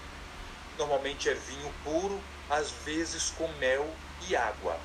Normalmente 0.76 1.28
é 1.28 1.34
vinho 1.34 1.72
puro, 1.84 2.20
às 2.48 2.70
vezes 2.84 3.30
com 3.30 3.46
mel 3.58 3.88
e 4.28 4.34
água. 4.34 4.78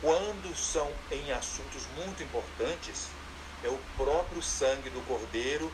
Quando 0.00 0.56
são 0.56 0.90
em 1.10 1.32
assuntos 1.32 1.82
muito 1.96 2.22
importantes, 2.22 3.08
é 3.62 3.68
o 3.68 3.80
próprio 3.96 4.42
sangue 4.42 4.88
do 4.90 5.04
cordeiro 5.06 5.70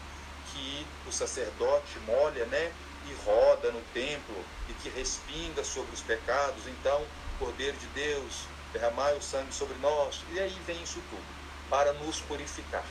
que 0.52 0.86
o 1.06 1.12
sacerdote 1.12 1.98
molha, 2.00 2.46
né, 2.46 2.72
e 3.08 3.14
roda 3.24 3.70
no 3.72 3.80
templo 3.92 4.44
e 4.68 4.72
que 4.74 4.88
respinga 4.88 5.64
sobre 5.64 5.92
os 5.94 6.00
pecados, 6.00 6.66
então, 6.66 7.04
Cordeiro 7.38 7.76
de 7.76 7.86
Deus, 7.88 8.46
derramai 8.72 9.16
o 9.16 9.22
sangue 9.22 9.52
sobre 9.52 9.76
nós, 9.78 10.20
e 10.32 10.40
aí 10.40 10.56
vem 10.66 10.82
isso 10.82 11.00
tudo, 11.10 11.24
para 11.68 11.92
nos 11.94 12.20
purificar. 12.20 12.84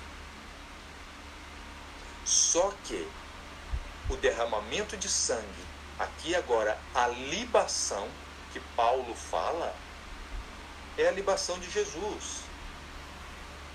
Só 2.25 2.71
que 2.85 3.07
o 4.09 4.15
derramamento 4.17 4.95
de 4.97 5.09
sangue, 5.09 5.65
aqui 5.97 6.35
agora 6.35 6.77
a 6.93 7.07
libação 7.07 8.07
que 8.53 8.59
Paulo 8.75 9.15
fala, 9.15 9.75
é 10.97 11.07
a 11.07 11.11
libação 11.11 11.57
de 11.59 11.69
Jesus. 11.69 12.41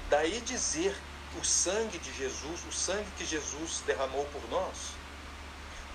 Daí 0.09 0.41
dizer 0.41 0.97
o 1.41 1.45
sangue 1.45 1.99
de 1.99 2.13
Jesus, 2.13 2.65
o 2.69 2.73
sangue 2.73 3.11
que 3.19 3.27
Jesus 3.27 3.83
derramou 3.87 4.25
por 4.27 4.49
nós, 4.49 4.93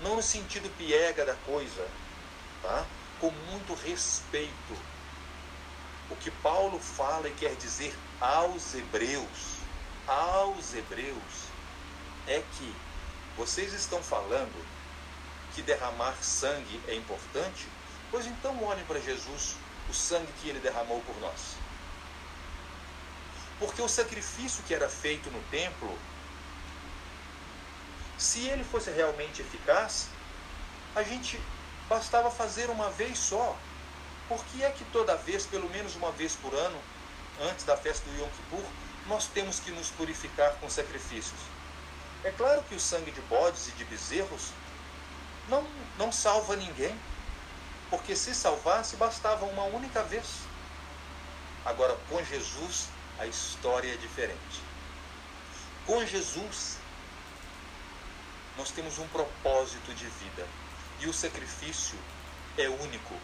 não 0.02 0.16
no 0.16 0.22
sentido 0.22 0.70
piega 0.76 1.24
da 1.24 1.34
coisa, 1.34 1.88
tá? 2.62 2.84
Com 3.22 3.30
muito 3.30 3.72
respeito. 3.72 4.76
O 6.10 6.16
que 6.16 6.30
Paulo 6.30 6.78
fala 6.78 7.28
e 7.28 7.32
quer 7.32 7.54
dizer 7.54 7.96
aos 8.20 8.74
hebreus 8.74 9.62
aos 10.06 10.74
hebreus 10.74 11.46
é 12.26 12.42
que 12.56 12.74
vocês 13.36 13.72
estão 13.72 14.02
falando 14.02 14.66
que 15.54 15.62
derramar 15.62 16.14
sangue 16.22 16.80
é 16.88 16.94
importante? 16.94 17.66
Pois 18.10 18.26
então 18.26 18.62
olhem 18.64 18.84
para 18.84 19.00
Jesus, 19.00 19.56
o 19.88 19.94
sangue 19.94 20.32
que 20.40 20.48
ele 20.48 20.60
derramou 20.60 21.00
por 21.02 21.18
nós. 21.20 21.56
Porque 23.58 23.80
o 23.80 23.88
sacrifício 23.88 24.62
que 24.64 24.74
era 24.74 24.88
feito 24.88 25.30
no 25.30 25.40
templo, 25.44 25.96
se 28.18 28.46
ele 28.46 28.64
fosse 28.64 28.90
realmente 28.90 29.40
eficaz, 29.40 30.08
a 30.94 31.02
gente 31.02 31.40
bastava 31.92 32.30
fazer 32.30 32.70
uma 32.70 32.88
vez 32.90 33.18
só. 33.18 33.54
Por 34.26 34.42
que 34.46 34.64
é 34.64 34.70
que 34.70 34.84
toda 34.86 35.14
vez, 35.14 35.44
pelo 35.44 35.68
menos 35.68 35.94
uma 35.94 36.10
vez 36.12 36.34
por 36.34 36.54
ano, 36.54 36.80
antes 37.42 37.66
da 37.66 37.76
festa 37.76 38.08
do 38.08 38.16
Yom 38.18 38.28
Kippur, 38.30 38.64
nós 39.06 39.26
temos 39.26 39.60
que 39.60 39.70
nos 39.70 39.90
purificar 39.90 40.54
com 40.54 40.70
sacrifícios? 40.70 41.38
É 42.24 42.30
claro 42.30 42.62
que 42.62 42.74
o 42.74 42.80
sangue 42.80 43.10
de 43.10 43.20
bodes 43.22 43.68
e 43.68 43.72
de 43.72 43.84
bezerros 43.84 44.52
não, 45.50 45.66
não 45.98 46.10
salva 46.10 46.56
ninguém, 46.56 46.98
porque 47.90 48.16
se 48.16 48.34
salvasse 48.34 48.96
bastava 48.96 49.44
uma 49.44 49.64
única 49.64 50.02
vez. 50.04 50.26
Agora, 51.66 51.94
com 52.08 52.24
Jesus, 52.24 52.88
a 53.18 53.26
história 53.26 53.92
é 53.92 53.96
diferente. 53.96 54.62
Com 55.84 56.06
Jesus, 56.06 56.78
nós 58.56 58.70
temos 58.70 58.98
um 58.98 59.06
propósito 59.08 59.92
de 59.94 60.06
vida 60.06 60.46
e 61.02 61.08
o 61.08 61.12
sacrifício 61.12 61.98
é 62.56 62.68
único, 62.68 63.14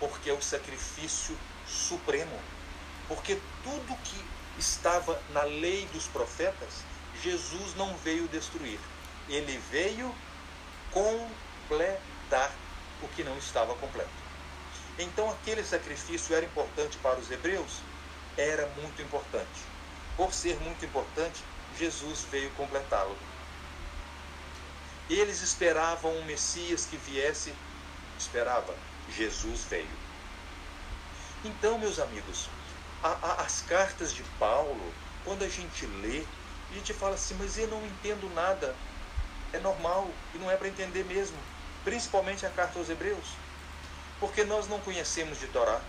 porque 0.00 0.28
é 0.28 0.32
o 0.32 0.42
sacrifício 0.42 1.38
supremo. 1.66 2.38
Porque 3.06 3.40
tudo 3.62 3.96
que 4.02 4.24
estava 4.58 5.20
na 5.30 5.42
lei 5.42 5.86
dos 5.92 6.06
profetas, 6.08 6.82
Jesus 7.22 7.74
não 7.76 7.96
veio 7.98 8.26
destruir, 8.28 8.80
ele 9.28 9.56
veio 9.70 10.12
completar 10.90 12.52
o 13.02 13.08
que 13.08 13.22
não 13.22 13.36
estava 13.38 13.74
completo. 13.76 14.10
Então, 14.98 15.30
aquele 15.30 15.62
sacrifício 15.62 16.34
era 16.34 16.44
importante 16.44 16.98
para 16.98 17.18
os 17.18 17.30
hebreus? 17.30 17.78
Era 18.36 18.66
muito 18.80 19.00
importante. 19.00 19.62
Por 20.16 20.34
ser 20.34 20.58
muito 20.60 20.84
importante, 20.84 21.42
Jesus 21.78 22.26
veio 22.30 22.50
completá-lo. 22.50 23.16
Eles 25.10 25.42
esperavam 25.42 26.16
um 26.16 26.24
Messias 26.24 26.86
que 26.86 26.96
viesse, 26.96 27.52
esperava, 28.16 28.72
Jesus 29.16 29.64
veio. 29.68 29.90
Então, 31.44 31.76
meus 31.78 31.98
amigos, 31.98 32.48
a, 33.02 33.08
a, 33.08 33.32
as 33.42 33.60
cartas 33.62 34.14
de 34.14 34.22
Paulo, 34.38 34.94
quando 35.24 35.42
a 35.42 35.48
gente 35.48 35.84
lê, 35.84 36.22
a 36.70 36.74
gente 36.74 36.94
fala 36.94 37.16
assim, 37.16 37.34
mas 37.40 37.58
eu 37.58 37.66
não 37.66 37.84
entendo 37.84 38.32
nada. 38.34 38.76
É 39.52 39.58
normal 39.58 40.08
e 40.32 40.38
não 40.38 40.48
é 40.48 40.56
para 40.56 40.68
entender 40.68 41.04
mesmo, 41.04 41.36
principalmente 41.82 42.46
a 42.46 42.50
carta 42.50 42.78
aos 42.78 42.88
Hebreus. 42.88 43.34
Porque 44.20 44.44
nós 44.44 44.68
não 44.68 44.78
conhecemos 44.78 45.40
de 45.40 45.48
Torá, 45.48 45.80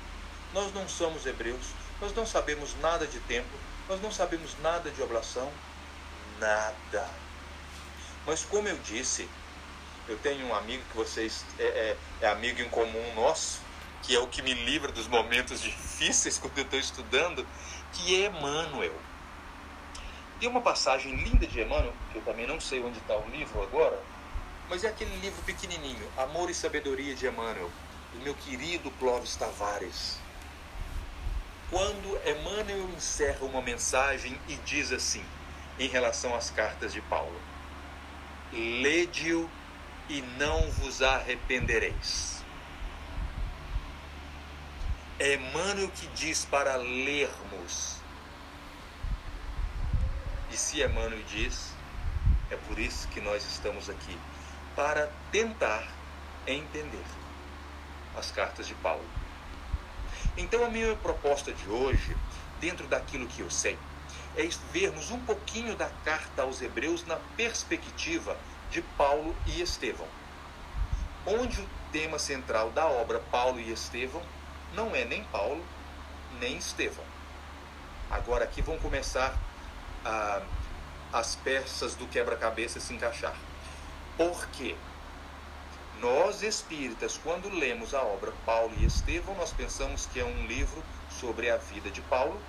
nós 0.51 0.74
não 0.74 0.89
somos 0.89 1.28
hebreus, 1.28 1.67
nós 1.99 2.11
não 2.15 2.26
sabemos 2.26 2.76
nada 2.82 3.05
de 3.05 3.19
templo, 3.19 3.59
nós 3.88 4.01
não 4.01 4.11
sabemos 4.11 4.57
nada 4.63 4.89
de 4.89 5.01
oblação, 5.03 5.51
nada. 6.39 7.20
Mas 8.26 8.43
como 8.45 8.67
eu 8.67 8.78
disse, 8.80 9.28
eu 10.07 10.17
tenho 10.19 10.45
um 10.47 10.55
amigo 10.55 10.84
que 10.91 10.97
vocês 10.97 11.45
é, 11.57 11.63
é, 11.63 11.97
é 12.22 12.28
amigo 12.30 12.61
em 12.61 12.69
comum 12.69 13.15
nosso, 13.15 13.61
que 14.03 14.15
é 14.15 14.19
o 14.19 14.28
que 14.28 14.41
me 14.41 14.53
livra 14.53 14.91
dos 14.91 15.07
momentos 15.07 15.61
difíceis 15.61 16.38
quando 16.38 16.57
eu 16.57 16.63
estou 16.63 16.80
estudando, 16.80 17.45
que 17.93 18.24
é 18.24 18.28
Emmanuel. 18.28 18.93
Tem 20.39 20.49
uma 20.49 20.61
passagem 20.61 21.15
linda 21.15 21.45
de 21.45 21.61
Emmanuel, 21.61 21.93
que 22.11 22.17
eu 22.17 22.24
também 22.24 22.47
não 22.47 22.59
sei 22.59 22.82
onde 22.84 22.97
está 22.97 23.15
o 23.15 23.30
livro 23.30 23.61
agora, 23.61 23.99
mas 24.69 24.84
é 24.84 24.88
aquele 24.88 25.15
livro 25.17 25.41
pequenininho, 25.43 26.11
Amor 26.17 26.49
e 26.49 26.53
Sabedoria 26.53 27.13
de 27.15 27.28
Emmanuel, 27.28 27.69
do 28.13 28.19
meu 28.22 28.34
querido 28.34 28.89
Clóvis 28.91 29.36
Tavares. 29.36 30.17
Quando 31.69 32.19
Emmanuel 32.26 32.89
encerra 32.89 33.45
uma 33.45 33.61
mensagem 33.61 34.39
e 34.47 34.55
diz 34.57 34.91
assim, 34.91 35.24
em 35.78 35.88
relação 35.88 36.36
às 36.36 36.49
cartas 36.49 36.91
de 36.91 37.01
Paulo: 37.01 37.39
Lede-o 38.54 39.49
e 40.10 40.22
não 40.38 40.70
vos 40.72 41.02
arrependereis. 41.02 42.43
É 45.18 45.36
Emmanuel 45.36 45.89
que 45.89 46.08
diz 46.08 46.45
para 46.45 46.76
lermos. 46.76 47.97
E 50.52 50.58
se 50.58 50.82
Emmanuel 50.84 51.24
diz, 51.30 51.74
é 52.49 52.58
por 52.58 52.78
isso 52.78 53.08
que 53.10 53.22
nós 53.22 53.45
estamos 53.45 53.89
aqui 53.89 54.18
para 54.76 55.10
tentar 55.32 55.88
entender 56.45 57.06
as 58.18 58.32
cartas 58.32 58.68
de 58.68 58.74
Paulo. 58.76 59.06
Então, 60.36 60.66
a 60.66 60.70
minha 60.70 60.95
proposta 60.97 61.54
de 61.54 61.70
hoje, 61.70 62.18
dentro 62.60 62.88
daquilo 62.88 63.28
que 63.28 63.41
eu 63.41 63.49
sei, 63.49 63.78
é 64.36 64.47
vermos 64.71 65.11
um 65.11 65.19
pouquinho 65.19 65.75
da 65.75 65.89
carta 66.05 66.43
aos 66.43 66.61
Hebreus 66.61 67.05
na 67.05 67.17
perspectiva 67.36 68.38
de 68.69 68.82
Paulo 68.82 69.36
e 69.45 69.61
Estevão, 69.61 70.07
onde 71.25 71.59
o 71.59 71.69
tema 71.91 72.17
central 72.17 72.71
da 72.71 72.88
obra 72.88 73.19
Paulo 73.32 73.59
e 73.59 73.71
Estevão 73.71 74.21
não 74.73 74.95
é 74.95 75.03
nem 75.03 75.23
Paulo 75.25 75.63
nem 76.39 76.57
Estevão. 76.57 77.03
Agora 78.09 78.45
aqui 78.45 78.61
vão 78.61 78.77
começar 78.79 79.38
ah, 80.05 80.41
as 81.11 81.36
peças 81.36 81.95
do 81.95 82.07
quebra-cabeça 82.07 82.79
se 82.79 82.93
encaixar. 82.93 83.36
Por 84.17 84.47
quê? 84.47 84.75
Nós 85.99 86.41
espíritas, 86.41 87.19
quando 87.21 87.49
lemos 87.49 87.93
a 87.93 88.01
obra 88.01 88.34
Paulo 88.45 88.73
e 88.77 88.86
Estevão, 88.86 89.36
nós 89.36 89.51
pensamos 89.51 90.05
que 90.05 90.19
é 90.19 90.25
um 90.25 90.47
livro 90.47 90.82
sobre 91.09 91.49
a 91.49 91.57
vida 91.57 91.91
de 91.91 92.01
Paulo 92.01 92.41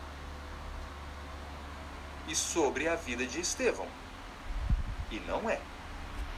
e 2.29 2.35
sobre 2.35 2.89
a 2.89 2.95
vida 2.95 3.27
de 3.27 3.41
Estevão. 3.41 3.87
E 5.11 5.20
não 5.20 5.49
é. 5.49 5.61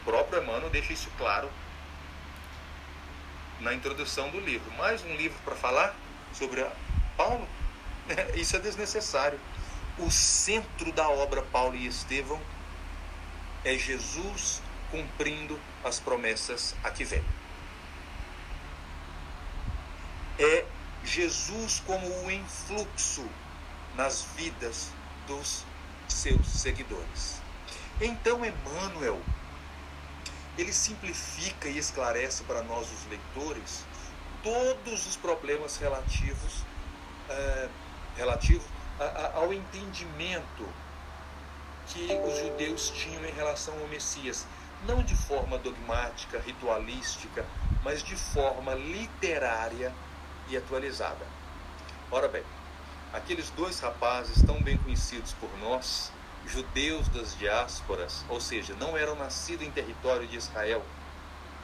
O 0.01 0.05
próprio 0.05 0.43
Emmanuel 0.43 0.71
deixa 0.71 0.93
isso 0.93 1.11
claro 1.17 1.51
na 3.61 3.73
introdução 3.73 4.31
do 4.31 4.41
livro. 4.41 4.71
Mais 4.73 5.05
um 5.05 5.15
livro 5.15 5.39
para 5.45 5.55
falar 5.55 5.95
sobre 6.33 6.67
Paulo? 7.17 7.49
Isso 8.35 8.57
é 8.57 8.59
desnecessário. 8.59 9.41
O 9.99 10.11
centro 10.11 10.93
da 10.93 11.09
obra 11.09 11.43
Paulo 11.43 11.77
e 11.77 11.87
Estevão 11.87 12.41
é 13.65 13.79
Jesus 13.79 14.61
cumprindo 14.91 15.59
as 15.83 15.99
promessas 16.01 16.75
a 16.83 16.91
que 16.91 17.05
vem. 17.05 17.25
É 20.39 20.67
Jesus 21.05 21.81
como 21.87 22.07
o 22.25 22.31
influxo 22.31 23.27
nas 23.97 24.27
vidas 24.37 24.91
dos 25.27 25.65
seus 26.09 26.47
seguidores. 26.47 27.41
Então, 28.01 28.45
Emmanuel, 28.45 29.21
ele 30.59 30.73
simplifica 30.73 31.69
e 31.69 31.79
esclarece 31.79 32.45
para 32.45 32.63
nós, 32.63 32.91
os 32.91 33.07
leitores, 33.07 33.85
todos 34.43 35.07
os 35.07 35.17
problemas 35.17 35.77
relativos, 35.77 36.65
é, 37.29 37.69
relativos 38.17 38.67
a, 38.99 39.05
a, 39.05 39.37
ao 39.39 39.53
entendimento 39.53 40.69
que 41.87 42.09
os 42.27 42.39
judeus 42.39 42.91
tinham 42.91 43.25
em 43.25 43.33
relação 43.33 43.79
ao 43.79 43.89
Messias 43.89 44.47
não 44.87 45.03
de 45.03 45.15
forma 45.15 45.59
dogmática, 45.59 46.39
ritualística, 46.39 47.45
mas 47.83 48.03
de 48.03 48.17
forma 48.17 48.75
literária 48.75 49.93
e 50.49 50.57
atualizada. 50.57 51.27
Ora 52.11 52.29
bem, 52.29 52.43
aqueles 53.15 53.49
dois 53.51 53.79
rapazes 53.79 54.43
tão 54.43 54.61
bem 54.61 54.77
conhecidos 54.77 55.33
por 55.35 55.49
nós, 55.61 56.11
judeus 56.47 57.07
das 57.09 57.39
diásporas, 57.39 58.25
ou 58.29 58.41
seja, 58.41 58.75
não 58.75 58.97
eram 58.97 59.15
nascidos 59.15 59.65
em 59.65 59.71
território 59.71 60.27
de 60.27 60.37
Israel. 60.37 60.85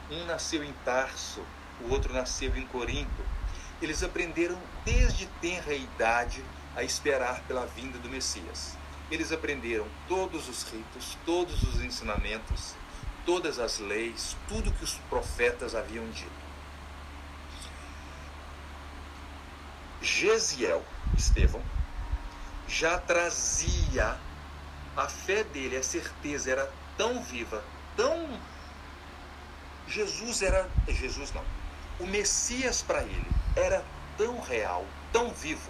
Um 0.09 0.25
nasceu 0.25 0.63
em 0.63 0.71
Tarso, 0.85 1.43
o 1.81 1.91
outro 1.91 2.13
nasceu 2.13 2.55
em 2.55 2.65
Corinto. 2.67 3.21
Eles 3.81 4.01
aprenderam 4.01 4.57
desde 4.85 5.25
tenra 5.41 5.73
idade 5.73 6.41
a 6.73 6.83
esperar 6.83 7.41
pela 7.41 7.65
vinda 7.65 7.99
do 7.99 8.07
Messias. 8.07 8.77
Eles 9.11 9.33
aprenderam 9.33 9.85
todos 10.07 10.47
os 10.47 10.63
ritos, 10.63 11.17
todos 11.25 11.63
os 11.63 11.81
ensinamentos, 11.81 12.75
todas 13.25 13.59
as 13.59 13.77
leis, 13.77 14.37
tudo 14.47 14.71
que 14.71 14.85
os 14.85 14.93
profetas 15.09 15.75
haviam 15.75 16.09
dito. 16.11 16.40
Gesiel, 20.01 20.83
Estevão, 21.15 21.61
já 22.67 22.97
trazia 22.97 24.17
a 24.95 25.07
fé 25.07 25.43
dele, 25.43 25.77
a 25.77 25.83
certeza 25.83 26.51
era 26.51 26.71
tão 26.97 27.21
viva, 27.23 27.63
tão. 27.95 28.39
Jesus 29.87 30.41
era. 30.41 30.69
Jesus 30.87 31.31
não. 31.33 31.43
O 31.99 32.07
Messias 32.07 32.81
para 32.81 33.03
ele 33.03 33.31
era 33.55 33.83
tão 34.17 34.39
real, 34.39 34.85
tão 35.11 35.31
vivo, 35.31 35.69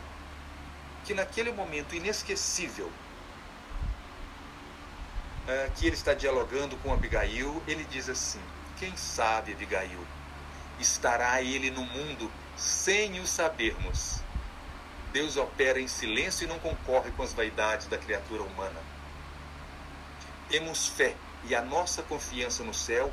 que 1.04 1.14
naquele 1.14 1.52
momento 1.52 1.96
inesquecível 1.96 2.92
é, 5.48 5.70
que 5.76 5.86
ele 5.86 5.96
está 5.96 6.14
dialogando 6.14 6.78
com 6.78 6.94
Abigail, 6.94 7.62
ele 7.68 7.84
diz 7.86 8.08
assim: 8.10 8.42
Quem 8.78 8.96
sabe, 8.96 9.52
Abigail, 9.52 10.06
estará 10.80 11.42
ele 11.42 11.72
no 11.72 11.84
mundo 11.84 12.32
sem 12.56 13.20
o 13.20 13.28
sabermos. 13.28 14.20
Deus 15.12 15.36
opera 15.38 15.80
em 15.80 15.88
silêncio 15.88 16.45
e 16.45 16.47
não 16.47 16.59
concorre 16.59 17.12
com 17.12 17.24
as 17.24 17.34
vaidades 17.34 17.88
da 17.88 17.97
criatura 17.97 18.43
humana. 18.43 18.80
Temos 20.49 20.88
fé 20.88 21.16
e 21.45 21.55
a 21.55 21.62
nossa 21.62 22.01
confiança 22.03 22.64
no 22.64 22.74
céu 22.74 23.12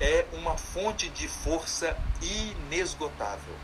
é 0.00 0.26
uma 0.32 0.56
fonte 0.56 1.08
de 1.08 1.28
força 1.28 1.96
inesgotável. 2.20 3.54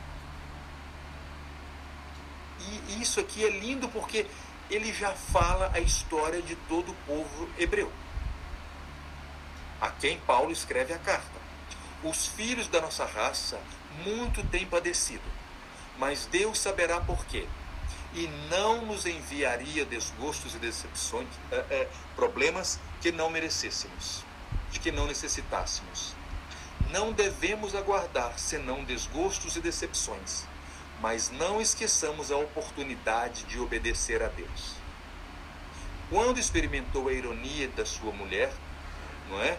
E 2.87 3.01
isso 3.01 3.19
aqui 3.19 3.45
é 3.45 3.49
lindo 3.49 3.87
porque 3.89 4.25
ele 4.69 4.93
já 4.93 5.11
fala 5.13 5.71
a 5.73 5.79
história 5.79 6.41
de 6.41 6.55
todo 6.55 6.91
o 6.91 6.95
povo 7.05 7.49
hebreu, 7.57 7.91
a 9.81 9.89
quem 9.89 10.19
Paulo 10.19 10.51
escreve 10.51 10.93
a 10.93 10.99
carta. 10.99 11.39
Os 12.03 12.27
filhos 12.27 12.67
da 12.67 12.79
nossa 12.79 13.05
raça 13.05 13.59
muito 14.03 14.45
têm 14.47 14.65
padecido, 14.65 15.23
mas 15.97 16.25
Deus 16.25 16.59
saberá 16.59 17.01
por 17.01 17.25
quê. 17.25 17.47
E 18.13 18.27
não 18.49 18.85
nos 18.85 19.05
enviaria 19.05 19.85
desgostos 19.85 20.55
e 20.55 20.57
decepções, 20.57 21.27
é, 21.51 21.55
é, 21.69 21.89
problemas 22.15 22.79
que 23.01 23.11
não 23.11 23.29
merecêssemos, 23.29 24.23
de 24.71 24.79
que 24.79 24.91
não 24.91 25.05
necessitássemos. 25.05 26.15
Não 26.89 27.11
devemos 27.11 27.75
aguardar 27.75 28.37
senão 28.39 28.83
desgostos 28.83 29.55
e 29.55 29.61
decepções 29.61 30.47
mas 31.01 31.31
não 31.31 31.61
esqueçamos 31.61 32.31
a 32.31 32.37
oportunidade 32.37 33.43
de 33.43 33.59
obedecer 33.59 34.21
a 34.21 34.27
Deus. 34.27 34.75
Quando 36.09 36.39
experimentou 36.39 37.07
a 37.07 37.13
ironia 37.13 37.67
da 37.69 37.85
sua 37.85 38.11
mulher, 38.11 38.51
não 39.29 39.41
é? 39.41 39.57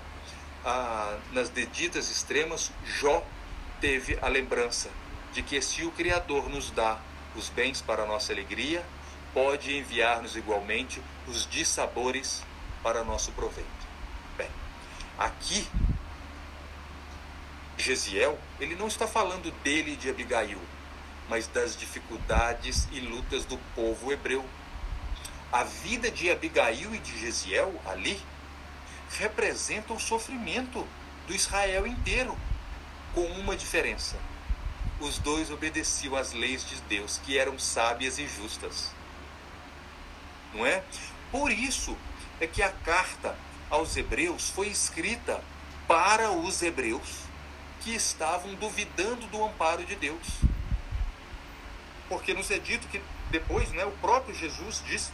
Ah, 0.65 1.19
nas 1.33 1.49
deditas 1.49 2.11
extremas, 2.11 2.71
Jó 2.85 3.25
teve 3.81 4.19
a 4.21 4.29
lembrança 4.29 4.91
de 5.33 5.43
que 5.43 5.61
se 5.63 5.85
o 5.85 5.93
Criador 5.93 6.51
nos 6.51 6.71
dá 6.71 6.99
os 7.37 7.49
bens 7.49 7.81
para 7.81 8.07
nossa 8.07 8.33
alegria, 8.33 8.85
pode 9.33 9.77
enviar-nos 9.77 10.37
igualmente 10.37 11.01
os 11.27 11.47
dissabores 11.49 12.43
para 12.83 13.05
nosso 13.05 13.33
proveito. 13.33 13.69
Bem, 14.37 14.51
aqui 15.19 15.67
Gesiel, 17.81 18.39
ele 18.61 18.75
não 18.75 18.89
está 18.89 19.07
falando 19.07 19.51
dele 19.63 19.93
e 19.93 19.97
de 19.97 20.11
Abigail, 20.11 20.61
mas 21.29 21.47
das 21.47 21.77
dificuldades 21.77 22.87
e 22.93 23.01
lutas 23.01 23.45
do 23.45 23.57
povo 23.75 24.13
hebreu. 24.13 24.45
A 25.53 25.65
vida 25.65 26.11
de 26.11 26.31
Abigail 26.31 26.95
e 26.95 26.99
de 26.99 27.19
Gesiel 27.19 27.75
ali 27.87 28.21
representa 29.19 29.93
o 29.93 29.99
sofrimento 29.99 30.87
do 31.27 31.35
Israel 31.35 31.87
inteiro, 31.87 32.37
com 33.15 33.25
uma 33.33 33.57
diferença. 33.57 34.17
Os 35.01 35.19
dois 35.19 35.51
obedeciam 35.51 36.15
às 36.15 36.33
leis 36.33 36.69
de 36.69 36.77
Deus, 36.83 37.21
que 37.25 37.39
eram 37.39 37.59
sábias 37.59 38.19
e 38.19 38.27
justas. 38.27 38.93
Não 40.53 40.67
é? 40.67 40.83
Por 41.31 41.51
isso 41.51 41.97
é 42.41 42.47
que 42.47 42.63
a 42.63 42.71
carta 42.71 43.37
aos 43.71 43.97
hebreus 43.97 44.51
foi 44.51 44.69
escrita 44.69 45.43
para 45.87 46.31
os 46.31 46.63
hebreus 46.63 47.21
que 47.81 47.95
estavam 47.95 48.55
duvidando 48.55 49.27
do 49.29 49.45
amparo 49.45 49.85
de 49.85 49.97
Deus 49.97 50.27
porque 52.11 52.35
nos 52.35 52.51
é 52.51 52.59
dito 52.59 52.89
que 52.89 53.01
depois 53.31 53.71
né, 53.71 53.85
o 53.87 53.93
próprio 53.93 54.35
Jesus 54.35 54.83
disse 54.85 55.13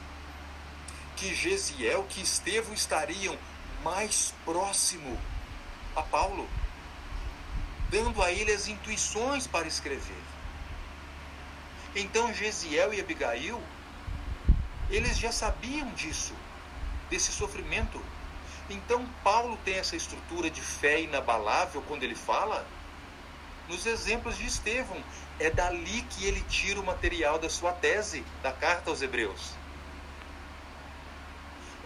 que 1.14 1.34
Gesiel, 1.34 2.06
que 2.08 2.22
Estevão 2.22 2.72
estariam 2.72 3.38
mais 3.84 4.34
próximo 4.46 5.20
a 5.94 6.02
Paulo, 6.02 6.48
dando 7.90 8.22
a 8.22 8.30
ele 8.32 8.52
as 8.52 8.68
intuições 8.68 9.46
para 9.46 9.66
escrever. 9.66 10.22
Então 11.94 12.32
Gesiel 12.32 12.92
e 12.92 13.00
Abigail, 13.00 13.60
eles 14.90 15.18
já 15.18 15.32
sabiam 15.32 15.88
disso, 15.92 16.34
desse 17.08 17.32
sofrimento. 17.32 18.00
Então 18.68 19.06
Paulo 19.22 19.58
tem 19.64 19.76
essa 19.76 19.96
estrutura 19.96 20.50
de 20.50 20.60
fé 20.60 21.00
inabalável 21.00 21.82
quando 21.82 22.02
ele 22.02 22.14
fala 22.14 22.66
nos 23.68 23.86
exemplos 23.86 24.36
de 24.36 24.46
Estevão. 24.46 25.02
É 25.38 25.50
dali 25.50 26.02
que 26.10 26.24
ele 26.24 26.40
tira 26.42 26.80
o 26.80 26.84
material 26.84 27.38
da 27.38 27.48
sua 27.48 27.72
tese, 27.72 28.24
da 28.42 28.52
carta 28.52 28.90
aos 28.90 29.02
Hebreus. 29.02 29.54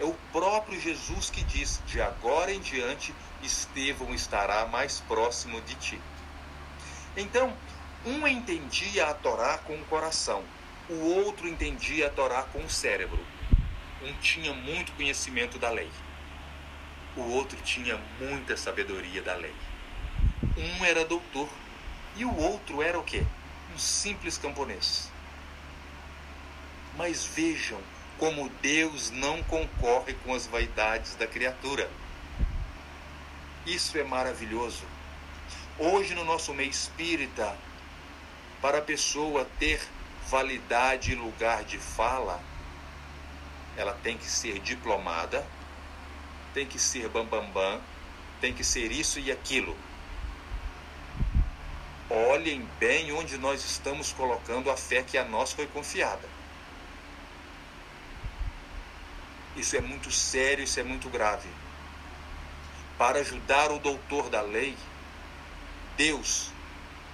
É 0.01 0.03
o 0.03 0.15
próprio 0.31 0.81
Jesus 0.81 1.29
que 1.29 1.43
diz: 1.43 1.79
de 1.85 2.01
agora 2.01 2.51
em 2.51 2.59
diante, 2.59 3.13
Estevão 3.43 4.11
estará 4.15 4.65
mais 4.65 4.99
próximo 5.01 5.61
de 5.61 5.75
ti. 5.75 6.01
Então, 7.15 7.55
um 8.03 8.27
entendia 8.27 9.05
a 9.05 9.13
Torá 9.13 9.59
com 9.59 9.75
o 9.75 9.85
coração, 9.85 10.43
o 10.89 10.95
outro 10.95 11.47
entendia 11.47 12.07
a 12.07 12.09
Torá 12.09 12.41
com 12.41 12.63
o 12.63 12.69
cérebro. 12.69 13.23
Um 14.01 14.11
tinha 14.13 14.51
muito 14.55 14.91
conhecimento 14.93 15.59
da 15.59 15.69
lei, 15.69 15.91
o 17.15 17.21
outro 17.21 17.61
tinha 17.61 18.01
muita 18.19 18.57
sabedoria 18.57 19.21
da 19.21 19.35
lei. 19.35 19.53
Um 20.57 20.83
era 20.83 21.05
doutor 21.05 21.47
e 22.15 22.25
o 22.25 22.35
outro 22.35 22.81
era 22.81 22.97
o 22.97 23.03
quê? 23.03 23.23
Um 23.71 23.77
simples 23.77 24.35
camponês. 24.39 25.11
Mas 26.97 27.23
vejam 27.23 27.79
como 28.21 28.49
Deus 28.61 29.09
não 29.09 29.41
concorre 29.41 30.13
com 30.23 30.35
as 30.35 30.45
vaidades 30.45 31.15
da 31.15 31.25
criatura. 31.25 31.89
Isso 33.65 33.97
é 33.97 34.03
maravilhoso. 34.03 34.83
Hoje, 35.79 36.13
no 36.13 36.23
nosso 36.23 36.53
meio 36.53 36.69
espírita, 36.69 37.57
para 38.61 38.77
a 38.77 38.81
pessoa 38.81 39.49
ter 39.57 39.81
validade 40.29 41.13
e 41.13 41.15
lugar 41.15 41.63
de 41.63 41.79
fala, 41.79 42.39
ela 43.75 43.97
tem 44.03 44.15
que 44.19 44.27
ser 44.27 44.59
diplomada, 44.59 45.43
tem 46.53 46.67
que 46.67 46.77
ser 46.77 47.09
bambambam, 47.09 47.49
bam, 47.49 47.71
bam, 47.71 47.81
tem 48.39 48.53
que 48.53 48.63
ser 48.63 48.91
isso 48.91 49.19
e 49.19 49.31
aquilo. 49.31 49.75
Olhem 52.07 52.69
bem 52.79 53.11
onde 53.13 53.39
nós 53.39 53.65
estamos 53.65 54.13
colocando 54.13 54.69
a 54.69 54.77
fé 54.77 55.01
que 55.01 55.17
a 55.17 55.25
nós 55.25 55.51
foi 55.53 55.65
confiada. 55.65 56.30
Isso 59.55 59.75
é 59.75 59.81
muito 59.81 60.11
sério, 60.11 60.63
isso 60.63 60.79
é 60.79 60.83
muito 60.83 61.09
grave. 61.09 61.49
Para 62.97 63.19
ajudar 63.19 63.71
o 63.71 63.79
doutor 63.79 64.29
da 64.29 64.41
lei, 64.41 64.77
Deus, 65.97 66.51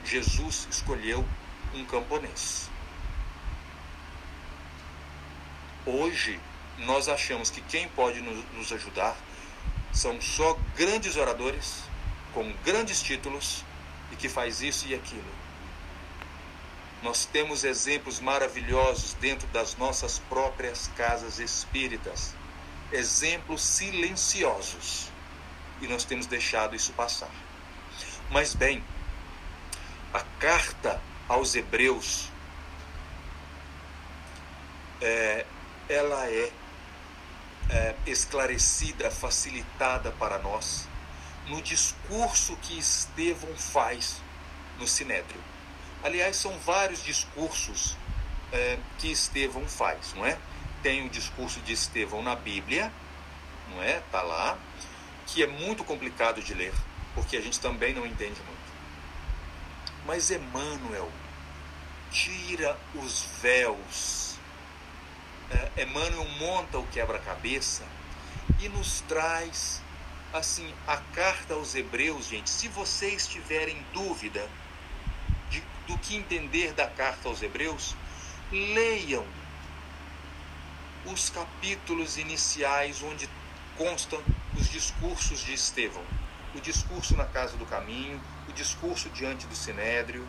Jesus, 0.03 0.67
escolheu 0.69 1.25
um 1.73 1.85
camponês. 1.85 2.69
Hoje, 5.85 6.39
nós 6.79 7.07
achamos 7.07 7.49
que 7.49 7.61
quem 7.61 7.87
pode 7.89 8.21
nos 8.21 8.71
ajudar 8.71 9.15
são 9.91 10.21
só 10.21 10.57
grandes 10.75 11.15
oradores, 11.15 11.83
com 12.33 12.53
grandes 12.63 13.01
títulos, 13.01 13.63
e 14.11 14.15
que 14.15 14.29
faz 14.29 14.61
isso 14.61 14.87
e 14.87 14.93
aquilo. 14.93 15.36
Nós 17.07 17.25
temos 17.25 17.63
exemplos 17.63 18.19
maravilhosos 18.19 19.13
dentro 19.13 19.47
das 19.47 19.77
nossas 19.77 20.19
próprias 20.27 20.89
casas 20.97 21.39
espíritas, 21.39 22.35
exemplos 22.91 23.63
silenciosos, 23.63 25.09
e 25.81 25.87
nós 25.87 26.03
temos 26.03 26.25
deixado 26.25 26.75
isso 26.75 26.91
passar. 26.91 27.31
Mas 28.29 28.53
bem, 28.53 28.83
a 30.13 30.19
carta 30.37 31.01
aos 31.29 31.55
Hebreus, 31.55 32.29
é, 34.99 35.45
ela 35.87 36.29
é, 36.29 36.51
é 37.69 37.95
esclarecida, 38.05 39.09
facilitada 39.09 40.11
para 40.11 40.39
nós 40.39 40.89
no 41.45 41.61
discurso 41.61 42.57
que 42.57 42.77
Estevão 42.77 43.55
faz 43.55 44.21
no 44.77 44.85
Sinédrio. 44.85 45.41
Aliás, 46.03 46.35
são 46.35 46.57
vários 46.59 47.03
discursos 47.03 47.97
é, 48.51 48.77
que 48.97 49.11
Estevão 49.11 49.67
faz, 49.67 50.13
não 50.13 50.25
é? 50.25 50.37
Tem 50.83 51.05
o 51.05 51.09
discurso 51.09 51.59
de 51.61 51.73
Estevão 51.73 52.21
na 52.21 52.35
Bíblia, 52.35 52.91
não 53.71 53.81
é? 53.81 54.01
Tá 54.11 54.21
lá, 54.21 54.57
que 55.25 55.43
é 55.43 55.47
muito 55.47 55.83
complicado 55.83 56.41
de 56.41 56.53
ler, 56.53 56.73
porque 57.15 57.35
a 57.35 57.41
gente 57.41 57.59
também 57.59 57.93
não 57.93 58.05
entende 58.05 58.39
muito. 58.41 58.67
Mas 60.05 60.31
Emmanuel 60.31 61.11
tira 62.11 62.77
os 62.95 63.23
véus. 63.41 64.37
É, 65.49 65.83
Emmanuel 65.83 66.27
monta 66.39 66.77
o 66.77 66.87
quebra-cabeça 66.87 67.83
e 68.59 68.69
nos 68.69 69.01
traz 69.01 69.81
assim, 70.33 70.73
a 70.85 70.97
carta 70.97 71.53
aos 71.53 71.73
Hebreus, 71.73 72.27
gente, 72.27 72.49
se 72.49 72.67
vocês 72.67 73.27
tiverem 73.27 73.83
dúvida 73.93 74.47
do 75.87 75.97
que 75.97 76.15
entender 76.15 76.73
da 76.73 76.87
carta 76.87 77.29
aos 77.29 77.41
Hebreus, 77.41 77.95
leiam 78.51 79.25
os 81.05 81.29
capítulos 81.29 82.17
iniciais 82.17 83.01
onde 83.01 83.29
constam 83.77 84.21
os 84.57 84.69
discursos 84.69 85.39
de 85.39 85.53
Estevão. 85.53 86.03
O 86.53 86.59
discurso 86.59 87.15
na 87.15 87.25
casa 87.25 87.55
do 87.55 87.65
caminho, 87.65 88.21
o 88.47 88.51
discurso 88.51 89.09
diante 89.09 89.47
do 89.47 89.55
sinédrio. 89.55 90.27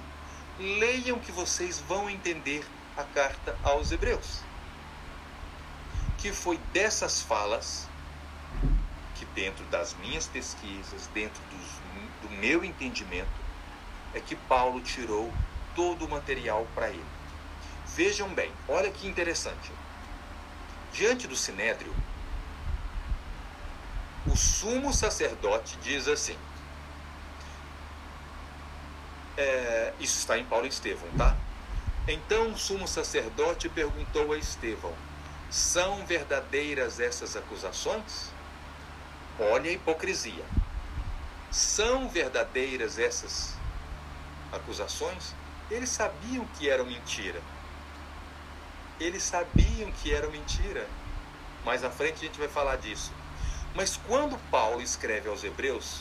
Leiam 0.58 1.18
que 1.18 1.32
vocês 1.32 1.80
vão 1.80 2.08
entender 2.08 2.64
a 2.96 3.04
carta 3.04 3.56
aos 3.62 3.90
Hebreus. 3.90 4.42
Que 6.18 6.32
foi 6.32 6.58
dessas 6.72 7.20
falas 7.20 7.88
que, 9.14 9.24
dentro 9.26 9.64
das 9.66 9.94
minhas 9.94 10.26
pesquisas, 10.26 11.08
dentro 11.14 11.40
dos, 11.50 12.28
do 12.28 12.36
meu 12.36 12.64
entendimento, 12.64 13.48
é 14.14 14.20
que 14.20 14.34
Paulo 14.34 14.80
tirou 14.80 15.32
todo 15.78 16.06
o 16.06 16.08
material 16.08 16.66
para 16.74 16.88
ele. 16.88 17.04
Vejam 17.94 18.28
bem, 18.34 18.52
olha 18.66 18.90
que 18.90 19.06
interessante. 19.06 19.70
Diante 20.92 21.28
do 21.28 21.36
sinédrio, 21.36 21.94
o 24.26 24.36
sumo 24.36 24.92
sacerdote 24.92 25.78
diz 25.80 26.08
assim: 26.08 26.36
é, 29.36 29.92
isso 30.00 30.18
está 30.18 30.36
em 30.36 30.44
Paulo 30.46 30.66
e 30.66 30.68
Estevão, 30.68 31.08
tá? 31.16 31.36
Então 32.08 32.50
o 32.50 32.58
sumo 32.58 32.88
sacerdote 32.88 33.68
perguntou 33.68 34.32
a 34.32 34.36
Estevão: 34.36 34.92
São 35.48 36.04
verdadeiras 36.04 36.98
essas 36.98 37.36
acusações? 37.36 38.32
Olha 39.38 39.70
a 39.70 39.74
hipocrisia. 39.74 40.44
São 41.52 42.08
verdadeiras 42.08 42.98
essas 42.98 43.54
acusações? 44.50 45.37
Eles 45.70 45.90
sabiam 45.90 46.46
que 46.58 46.68
eram 46.68 46.86
mentira. 46.86 47.42
Eles 48.98 49.22
sabiam 49.22 49.92
que 49.92 50.14
eram 50.14 50.30
mentira. 50.30 50.88
Mais 51.64 51.84
à 51.84 51.90
frente 51.90 52.16
a 52.16 52.26
gente 52.26 52.38
vai 52.38 52.48
falar 52.48 52.76
disso. 52.76 53.12
Mas 53.74 53.96
quando 53.96 54.38
Paulo 54.50 54.80
escreve 54.80 55.28
aos 55.28 55.44
Hebreus, 55.44 56.00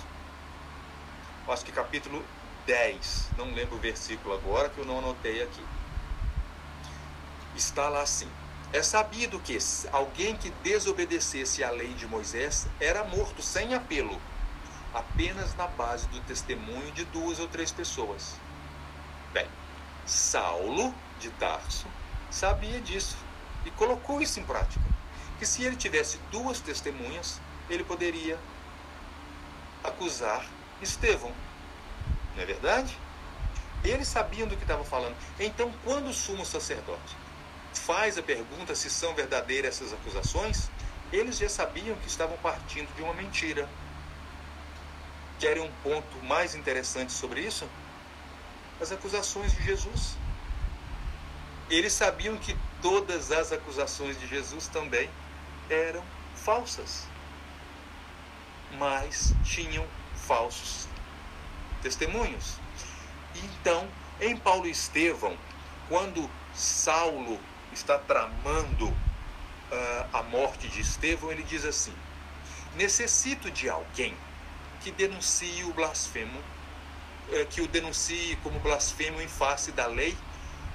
acho 1.49 1.65
que 1.65 1.72
capítulo 1.72 2.24
10, 2.65 3.32
não 3.38 3.53
lembro 3.53 3.76
o 3.76 3.80
versículo 3.80 4.34
agora 4.34 4.70
que 4.70 4.78
eu 4.78 4.86
não 4.86 4.99
anotei 4.99 5.43
aqui. 5.43 5.63
Está 7.53 7.89
lá 7.89 8.01
assim: 8.01 8.30
É 8.72 8.82
sabido 8.82 9.38
que 9.39 9.57
alguém 9.91 10.38
que 10.38 10.49
desobedecesse 10.63 11.61
à 11.61 11.72
lei 11.72 11.93
de 11.93 12.07
Moisés 12.07 12.68
era 12.80 13.03
morto 13.03 13.41
sem 13.41 13.74
apelo, 13.74 14.22
apenas 14.93 15.53
na 15.55 15.68
base 15.68 16.07
do 16.07 16.22
testemunho 16.22 16.91
de 16.93 17.03
duas 17.05 17.38
ou 17.38 17.49
três 17.49 17.70
pessoas. 17.70 18.47
Bem, 19.38 19.47
Saulo 20.03 20.91
de 21.19 21.29
Tarso 21.29 21.85
sabia 22.31 22.81
disso 22.81 23.15
e 23.65 23.69
colocou 23.69 24.19
isso 24.19 24.39
em 24.39 24.43
prática. 24.43 24.83
Que 25.38 25.45
se 25.45 25.63
ele 25.63 25.75
tivesse 25.75 26.17
duas 26.31 26.59
testemunhas, 26.59 27.39
ele 27.69 27.83
poderia 27.83 28.39
acusar 29.83 30.43
Estevão. 30.81 31.31
Não 32.35 32.41
é 32.41 32.45
verdade? 32.47 32.97
Eles 33.83 34.07
sabiam 34.07 34.47
do 34.47 34.57
que 34.57 34.63
estavam 34.63 34.83
falando. 34.83 35.15
Então, 35.39 35.71
quando 35.83 36.07
o 36.07 36.13
sumo 36.13 36.43
sacerdote 36.43 37.15
faz 37.75 38.17
a 38.17 38.23
pergunta 38.23 38.73
se 38.73 38.89
são 38.89 39.13
verdadeiras 39.13 39.75
essas 39.75 39.93
acusações, 39.93 40.67
eles 41.13 41.38
já 41.38 41.47
sabiam 41.47 41.95
que 41.97 42.07
estavam 42.07 42.38
partindo 42.38 42.91
de 42.95 43.03
uma 43.03 43.13
mentira. 43.13 43.69
Querem 45.38 45.61
um 45.61 45.71
ponto 45.83 46.25
mais 46.25 46.55
interessante 46.55 47.11
sobre 47.11 47.41
isso? 47.41 47.69
As 48.82 48.91
acusações 48.91 49.53
de 49.53 49.63
Jesus. 49.63 50.17
Eles 51.69 51.93
sabiam 51.93 52.38
que 52.38 52.57
todas 52.82 53.32
as 53.32 53.51
acusações 53.51 54.19
de 54.19 54.28
Jesus 54.28 54.67
também 54.67 55.09
eram 55.69 56.03
falsas 56.36 57.07
mas 58.73 59.34
tinham 59.43 59.86
falsos 60.15 60.88
testemunhos. 61.82 62.57
Então, 63.36 63.88
em 64.19 64.36
Paulo 64.36 64.67
e 64.67 64.71
Estevão, 64.71 65.38
quando 65.88 66.30
Saulo 66.53 67.39
está 67.71 67.97
tramando 67.97 68.88
uh, 68.88 68.95
a 70.11 70.23
morte 70.23 70.67
de 70.67 70.82
Estevão, 70.82 71.32
ele 71.32 71.43
diz 71.43 71.65
assim: 71.65 71.93
necessito 72.75 73.49
de 73.51 73.69
alguém 73.69 74.15
que 74.82 74.91
denuncie 74.91 75.63
o 75.63 75.73
blasfemo, 75.73 76.41
que 77.49 77.61
o 77.61 77.67
denuncie 77.67 78.36
como 78.38 78.59
blasfemo 78.59 79.21
em 79.21 79.28
face 79.28 79.71
da 79.71 79.88
lei, 79.88 80.17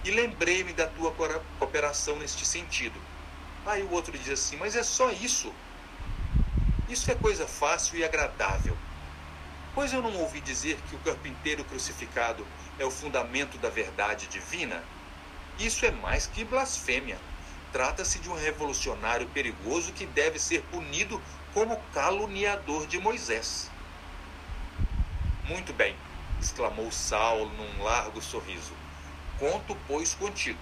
e 0.04 0.10
lembrei-me 0.10 0.72
da 0.72 0.86
tua 0.86 1.12
cooperação 1.58 2.18
neste 2.18 2.44
sentido. 2.44 3.00
Aí 3.64 3.82
o 3.82 3.90
outro 3.92 4.16
diz 4.18 4.28
assim: 4.28 4.56
mas 4.56 4.74
é 4.74 4.82
só 4.82 5.10
isso? 5.10 5.52
Isso 6.88 7.10
é 7.10 7.14
coisa 7.14 7.46
fácil 7.46 7.96
e 7.96 8.04
agradável. 8.04 8.76
Pois 9.74 9.92
eu 9.92 10.02
não 10.02 10.14
ouvi 10.16 10.40
dizer 10.40 10.78
que 10.88 10.96
o 10.96 10.98
carpinteiro 10.98 11.64
crucificado 11.64 12.46
é 12.78 12.84
o 12.84 12.90
fundamento 12.90 13.56
da 13.58 13.70
verdade 13.70 14.26
divina? 14.26 14.82
Isso 15.58 15.86
é 15.86 15.90
mais 15.90 16.26
que 16.26 16.44
blasfêmia. 16.44 17.18
Trata-se 17.72 18.18
de 18.18 18.28
um 18.28 18.34
revolucionário 18.34 19.26
perigoso 19.28 19.92
que 19.92 20.04
deve 20.04 20.38
ser 20.38 20.62
punido 20.64 21.22
como 21.54 21.80
caluniador 21.94 22.86
de 22.86 22.98
Moisés. 22.98 23.70
Muito 25.44 25.72
bem, 25.72 25.96
exclamou 26.42 26.90
Saulo 26.90 27.50
num 27.52 27.84
largo 27.84 28.20
sorriso. 28.20 28.72
Conto, 29.38 29.76
pois, 29.86 30.14
contigo. 30.14 30.58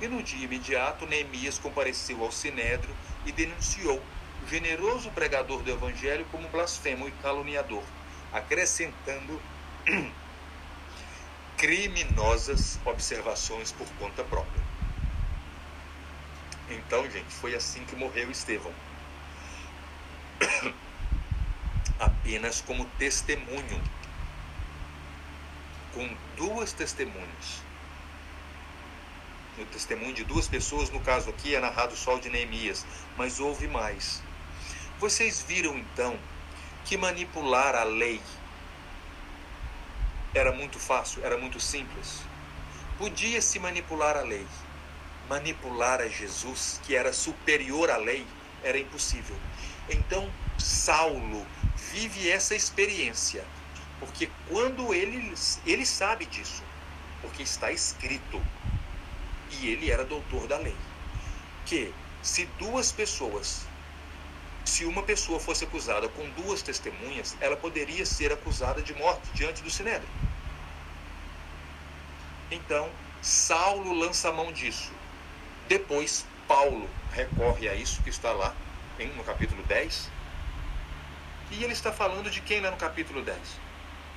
E 0.00 0.08
no 0.08 0.22
dia 0.22 0.44
imediato, 0.44 1.06
Neemias 1.06 1.58
compareceu 1.58 2.22
ao 2.22 2.32
sinédrio 2.32 2.94
e 3.24 3.30
denunciou 3.30 4.02
o 4.42 4.48
generoso 4.48 5.10
pregador 5.12 5.62
do 5.62 5.70
evangelho 5.70 6.26
como 6.32 6.48
blasfemo 6.48 7.06
e 7.06 7.12
caluniador, 7.22 7.84
acrescentando 8.32 9.40
criminosas 11.56 12.80
observações 12.84 13.70
por 13.70 13.86
conta 14.00 14.24
própria. 14.24 14.62
Então, 16.68 17.08
gente, 17.08 17.32
foi 17.32 17.54
assim 17.54 17.84
que 17.84 17.94
morreu 17.94 18.30
Estevão. 18.30 18.72
Apenas 22.00 22.60
como 22.60 22.84
testemunho, 22.98 23.80
com 25.92 26.16
duas 26.36 26.72
testemunhas. 26.72 27.62
O 29.58 29.64
testemunho 29.66 30.14
de 30.14 30.24
duas 30.24 30.48
pessoas, 30.48 30.90
no 30.90 31.00
caso 31.00 31.28
aqui 31.28 31.54
é 31.54 31.60
narrado 31.60 31.94
só 31.94 32.16
o 32.16 32.20
de 32.20 32.30
Neemias, 32.30 32.86
mas 33.16 33.38
houve 33.38 33.68
mais. 33.68 34.22
Vocês 34.98 35.42
viram 35.42 35.76
então 35.76 36.18
que 36.84 36.96
manipular 36.96 37.74
a 37.74 37.84
lei 37.84 38.20
era 40.34 40.52
muito 40.52 40.78
fácil, 40.78 41.24
era 41.24 41.36
muito 41.36 41.60
simples. 41.60 42.20
Podia-se 42.96 43.58
manipular 43.58 44.16
a 44.16 44.22
lei. 44.22 44.46
Manipular 45.28 46.00
a 46.00 46.08
Jesus, 46.08 46.80
que 46.84 46.96
era 46.96 47.12
superior 47.12 47.90
à 47.90 47.96
lei, 47.96 48.26
era 48.62 48.78
impossível. 48.78 49.36
Então, 49.90 50.32
Saulo 50.58 51.46
vive 51.92 52.30
essa 52.30 52.54
experiência, 52.54 53.44
porque 54.04 54.28
quando 54.48 54.92
ele, 54.92 55.32
ele 55.64 55.86
sabe 55.86 56.26
disso, 56.26 56.62
porque 57.20 57.44
está 57.44 57.70
escrito, 57.70 58.42
e 59.52 59.68
ele 59.68 59.92
era 59.92 60.04
doutor 60.04 60.48
da 60.48 60.58
lei, 60.58 60.74
que 61.64 61.94
se 62.20 62.46
duas 62.58 62.90
pessoas 62.90 63.64
se 64.64 64.84
uma 64.84 65.02
pessoa 65.02 65.40
fosse 65.40 65.64
acusada 65.64 66.08
com 66.08 66.28
duas 66.30 66.62
testemunhas, 66.62 67.36
ela 67.40 67.56
poderia 67.56 68.06
ser 68.06 68.32
acusada 68.32 68.80
de 68.80 68.94
morte 68.94 69.28
diante 69.34 69.62
do 69.62 69.70
sinédrio. 69.70 70.08
Então, 72.50 72.88
Saulo 73.20 73.92
lança 73.92 74.28
a 74.28 74.32
mão 74.32 74.52
disso. 74.52 74.92
Depois, 75.68 76.24
Paulo 76.46 76.88
recorre 77.12 77.68
a 77.68 77.74
isso 77.74 78.02
que 78.02 78.10
está 78.10 78.32
lá 78.32 78.54
no 79.16 79.24
capítulo 79.24 79.62
10. 79.64 80.08
E 81.50 81.64
ele 81.64 81.72
está 81.72 81.92
falando 81.92 82.30
de 82.30 82.40
quem 82.40 82.60
lá 82.60 82.70
no 82.70 82.76
capítulo 82.76 83.22
10? 83.22 83.38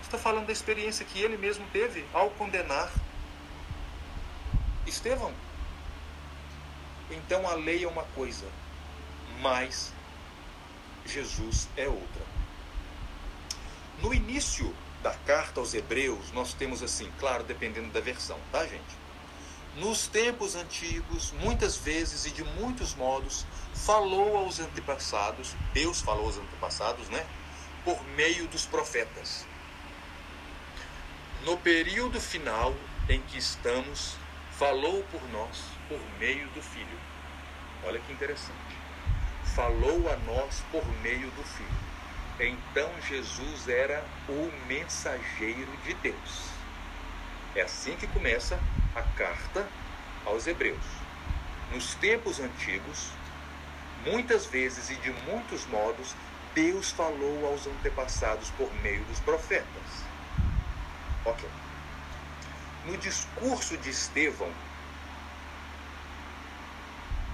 Está 0.05 0.19
falando 0.19 0.45
da 0.45 0.53
experiência 0.53 1.03
que 1.03 1.19
ele 1.19 1.35
mesmo 1.35 1.65
teve 1.73 2.05
ao 2.13 2.29
condenar 2.29 2.91
Estevão. 4.85 5.33
Então 7.09 7.47
a 7.49 7.55
lei 7.55 7.83
é 7.83 7.87
uma 7.87 8.03
coisa, 8.13 8.45
mas 9.41 9.91
Jesus 11.07 11.67
é 11.75 11.87
outra. 11.87 12.21
No 13.99 14.13
início 14.13 14.71
da 15.01 15.15
carta 15.25 15.59
aos 15.59 15.73
Hebreus, 15.73 16.31
nós 16.33 16.53
temos 16.53 16.83
assim, 16.83 17.11
claro, 17.19 17.43
dependendo 17.43 17.91
da 17.91 17.99
versão, 17.99 18.37
tá, 18.51 18.63
gente? 18.63 19.05
Nos 19.75 20.07
tempos 20.07 20.53
antigos, 20.55 21.31
muitas 21.31 21.77
vezes 21.77 22.27
e 22.27 22.31
de 22.31 22.43
muitos 22.43 22.93
modos, 22.93 23.43
falou 23.73 24.37
aos 24.37 24.59
antepassados, 24.59 25.55
Deus 25.73 25.99
falou 25.99 26.25
aos 26.27 26.37
antepassados, 26.37 27.09
né? 27.09 27.25
Por 27.83 28.01
meio 28.09 28.47
dos 28.47 28.67
profetas. 28.67 29.45
No 31.45 31.57
período 31.57 32.19
final 32.19 32.73
em 33.07 33.21
que 33.21 33.37
estamos, 33.37 34.17
falou 34.53 35.03
por 35.11 35.21
nós 35.29 35.65
por 35.87 35.99
meio 36.17 36.47
do 36.49 36.61
Filho. 36.63 36.99
Olha 37.83 37.99
que 37.99 38.11
interessante. 38.11 38.75
Falou 39.53 40.11
a 40.11 40.17
nós 40.25 40.63
por 40.71 40.83
meio 41.03 41.29
do 41.29 41.43
Filho. 41.43 41.69
Então 42.39 42.89
Jesus 43.07 43.69
era 43.69 44.03
o 44.27 44.51
mensageiro 44.67 45.71
de 45.85 45.93
Deus. 45.93 46.49
É 47.55 47.61
assim 47.61 47.95
que 47.95 48.07
começa 48.07 48.59
a 48.95 49.03
carta 49.15 49.67
aos 50.25 50.47
Hebreus. 50.47 50.83
Nos 51.71 51.93
tempos 51.93 52.39
antigos, 52.39 53.11
muitas 54.03 54.47
vezes 54.47 54.89
e 54.89 54.95
de 54.95 55.11
muitos 55.29 55.67
modos, 55.67 56.15
Deus 56.55 56.89
falou 56.89 57.45
aos 57.45 57.67
antepassados 57.67 58.49
por 58.57 58.73
meio 58.81 59.03
dos 59.03 59.19
profetas. 59.19 59.84
Ok. 61.25 61.49
No 62.85 62.95
discurso 62.97 63.75
de 63.77 63.89
Estevão, 63.89 64.51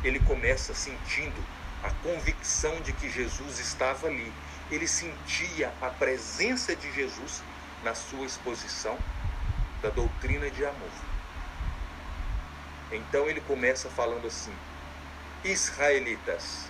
ele 0.04 0.20
começa 0.22 0.74
sentindo 0.74 1.42
a 1.84 1.92
convicção 2.04 2.80
de 2.82 2.94
que 2.94 3.10
Jesus 3.10 3.60
estava 3.60 4.08
ali. 4.08 4.32
Ele 4.72 4.88
sentia 4.88 5.74
a 5.82 5.90
presença 5.90 6.76
de 6.76 6.92
Jesus 6.94 7.44
na 7.84 7.94
sua 7.94 8.26
exposição 8.26 8.98
da 9.82 9.90
doutrina 9.90 10.50
de 10.50 10.66
amor. 10.66 10.92
Então 12.92 13.30
ele 13.30 13.42
começa 13.42 13.90
falando 13.90 14.28
assim: 14.28 14.54
Israelitas. 15.44 16.70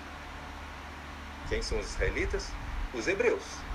Quem 1.49 1.61
são 1.61 1.80
os 1.80 1.88
israelitas? 1.88 2.47
Os 2.93 3.07
hebreus. 3.07 3.70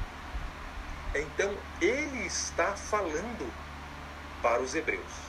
Então 1.19 1.57
ele 1.81 2.27
está 2.27 2.77
falando 2.77 3.53
para 4.43 4.61
os 4.61 4.75
hebreus. 4.75 5.27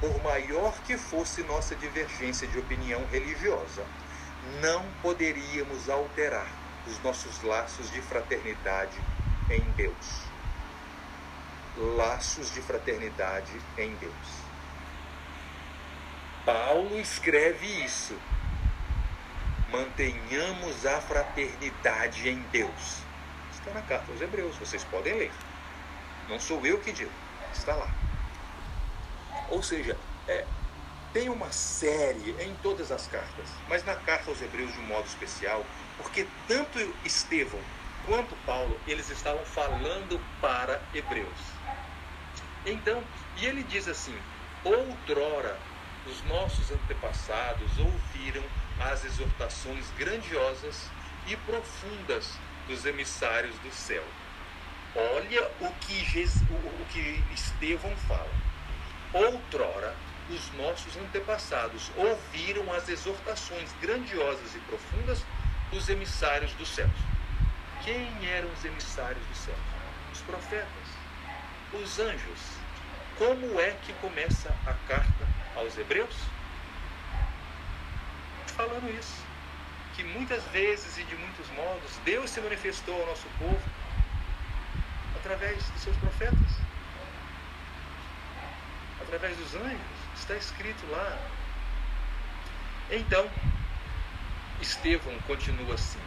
Por 0.00 0.22
maior 0.22 0.72
que 0.86 0.96
fosse 0.96 1.42
nossa 1.42 1.74
divergência 1.74 2.46
de 2.46 2.58
opinião 2.58 3.04
religiosa, 3.06 3.84
não 4.60 4.84
poderíamos 5.02 5.88
alterar 5.88 6.46
os 6.86 7.02
nossos 7.02 7.42
laços 7.42 7.90
de 7.90 8.00
fraternidade 8.00 8.98
em 9.50 9.60
Deus. 9.72 10.22
Laços 11.96 12.52
de 12.54 12.60
fraternidade 12.60 13.52
em 13.76 13.94
Deus. 13.96 14.48
Paulo 16.44 16.98
escreve 16.98 17.66
isso. 17.84 18.16
Mantenhamos 19.70 20.86
a 20.86 21.00
fraternidade 21.00 22.28
em 22.28 22.40
Deus. 22.50 23.07
Está 23.68 23.80
na 23.80 23.86
carta 23.86 24.10
aos 24.10 24.20
Hebreus, 24.22 24.56
vocês 24.56 24.82
podem 24.84 25.12
ler. 25.12 25.30
Não 26.26 26.40
sou 26.40 26.64
eu 26.64 26.78
que 26.78 26.90
digo, 26.90 27.10
está 27.52 27.74
lá. 27.74 27.86
Ou 29.50 29.62
seja, 29.62 29.94
é, 30.26 30.46
tem 31.12 31.28
uma 31.28 31.52
série 31.52 32.30
em 32.42 32.54
todas 32.62 32.90
as 32.90 33.06
cartas, 33.08 33.46
mas 33.68 33.84
na 33.84 33.94
carta 33.94 34.30
aos 34.30 34.40
Hebreus 34.40 34.72
de 34.72 34.80
um 34.80 34.86
modo 34.86 35.06
especial, 35.06 35.62
porque 35.98 36.26
tanto 36.46 36.78
Estevão 37.04 37.60
quanto 38.06 38.34
Paulo, 38.46 38.74
eles 38.86 39.10
estavam 39.10 39.44
falando 39.44 40.18
para 40.40 40.80
Hebreus. 40.94 41.38
Então, 42.64 43.04
e 43.36 43.44
ele 43.44 43.62
diz 43.64 43.86
assim: 43.86 44.18
outrora 44.64 45.58
os 46.06 46.24
nossos 46.24 46.70
antepassados 46.70 47.78
ouviram 47.78 48.44
as 48.80 49.04
exortações 49.04 49.84
grandiosas 49.98 50.86
e 51.26 51.36
profundas 51.36 52.38
dos 52.68 52.84
emissários 52.84 53.58
do 53.58 53.72
céu. 53.72 54.04
Olha 54.94 55.50
o 55.60 55.72
que, 55.80 56.24
o 56.50 56.84
que 56.92 57.24
Estevão 57.34 57.94
fala. 58.06 58.30
Outrora, 59.12 59.96
os 60.30 60.52
nossos 60.52 60.96
antepassados 60.96 61.90
ouviram 61.96 62.70
as 62.72 62.88
exortações 62.88 63.70
grandiosas 63.80 64.54
e 64.54 64.58
profundas 64.60 65.24
dos 65.70 65.88
emissários 65.88 66.52
dos 66.52 66.68
céus. 66.68 66.90
Quem 67.82 68.08
eram 68.28 68.50
os 68.52 68.64
emissários 68.64 69.24
dos 69.26 69.38
céus? 69.38 69.58
Os 70.12 70.20
profetas, 70.20 70.68
os 71.72 71.98
anjos. 71.98 72.40
Como 73.16 73.58
é 73.60 73.72
que 73.82 73.92
começa 73.94 74.54
a 74.66 74.74
carta 74.86 75.26
aos 75.56 75.76
Hebreus? 75.76 76.14
Falando 78.46 78.90
isso, 78.98 79.27
que 79.98 80.04
muitas 80.04 80.44
vezes 80.52 80.96
e 80.96 81.02
de 81.02 81.16
muitos 81.16 81.50
modos 81.50 81.90
Deus 82.04 82.30
se 82.30 82.40
manifestou 82.40 82.94
ao 83.00 83.06
nosso 83.08 83.26
povo 83.36 83.60
através 85.16 85.56
de 85.72 85.80
seus 85.80 85.96
profetas, 85.96 86.38
através 89.00 89.36
dos 89.36 89.56
anjos. 89.56 89.98
Está 90.14 90.36
escrito 90.36 90.86
lá. 90.88 91.18
Então, 92.92 93.28
Estevão 94.62 95.18
continua 95.26 95.74
assim: 95.74 95.98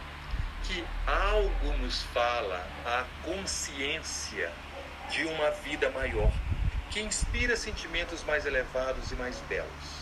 que 0.64 0.82
algo 1.06 1.76
nos 1.76 2.02
fala 2.14 2.66
a 2.86 3.04
consciência 3.22 4.50
de 5.10 5.24
uma 5.24 5.50
vida 5.50 5.90
maior, 5.90 6.32
que 6.90 7.00
inspira 7.00 7.58
sentimentos 7.58 8.24
mais 8.24 8.46
elevados 8.46 9.12
e 9.12 9.16
mais 9.16 9.38
belos. 9.50 10.01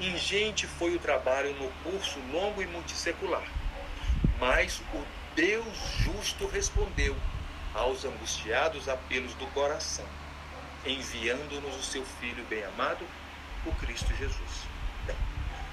Ingente 0.00 0.64
foi 0.64 0.94
o 0.94 0.98
trabalho 1.00 1.52
no 1.54 1.68
curso 1.82 2.20
longo 2.30 2.62
e 2.62 2.66
multissecular, 2.68 3.42
mas 4.38 4.80
o 4.94 5.04
Deus 5.34 5.66
justo 6.04 6.46
respondeu 6.46 7.16
aos 7.74 8.04
angustiados 8.04 8.88
apelos 8.88 9.34
do 9.34 9.46
coração, 9.48 10.06
enviando-nos 10.86 11.76
o 11.76 11.82
seu 11.82 12.04
Filho 12.20 12.44
bem-amado, 12.44 13.04
o 13.66 13.72
Cristo 13.74 14.14
Jesus. 14.14 14.68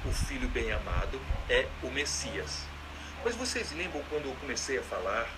O 0.04 0.12
Filho 0.12 0.48
bem-amado 0.50 1.22
é 1.48 1.68
o 1.84 1.92
Messias. 1.92 2.64
Mas 3.24 3.36
vocês 3.36 3.72
lembram 3.74 4.02
quando 4.10 4.26
eu 4.26 4.36
comecei 4.42 4.80
a 4.80 4.84
falar 4.84 5.30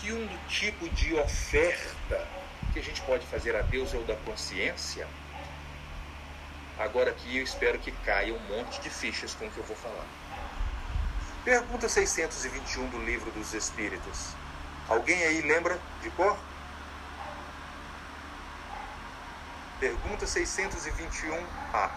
que 0.00 0.12
um 0.12 0.28
tipo 0.48 0.86
de 0.90 1.14
oferta 1.14 2.28
que 2.74 2.78
a 2.78 2.82
gente 2.82 3.00
pode 3.02 3.24
fazer 3.26 3.56
a 3.56 3.62
Deus 3.62 3.94
é 3.94 3.96
o 3.96 4.04
da 4.04 4.16
consciência? 4.16 5.08
Agora 6.78 7.10
aqui 7.10 7.36
eu 7.36 7.44
espero 7.44 7.78
que 7.78 7.92
caia 7.92 8.34
um 8.34 8.38
monte 8.48 8.80
de 8.80 8.90
fichas 8.90 9.34
com 9.34 9.46
o 9.46 9.50
que 9.50 9.58
eu 9.58 9.64
vou 9.64 9.76
falar. 9.76 10.06
Pergunta 11.44 11.88
621 11.88 12.88
do 12.88 12.98
Livro 13.04 13.30
dos 13.32 13.52
Espíritos. 13.52 14.28
Alguém 14.88 15.22
aí 15.24 15.40
lembra 15.42 15.78
de 16.00 16.10
cor? 16.10 16.36
Pergunta 19.80 20.24
621A. 20.24 21.90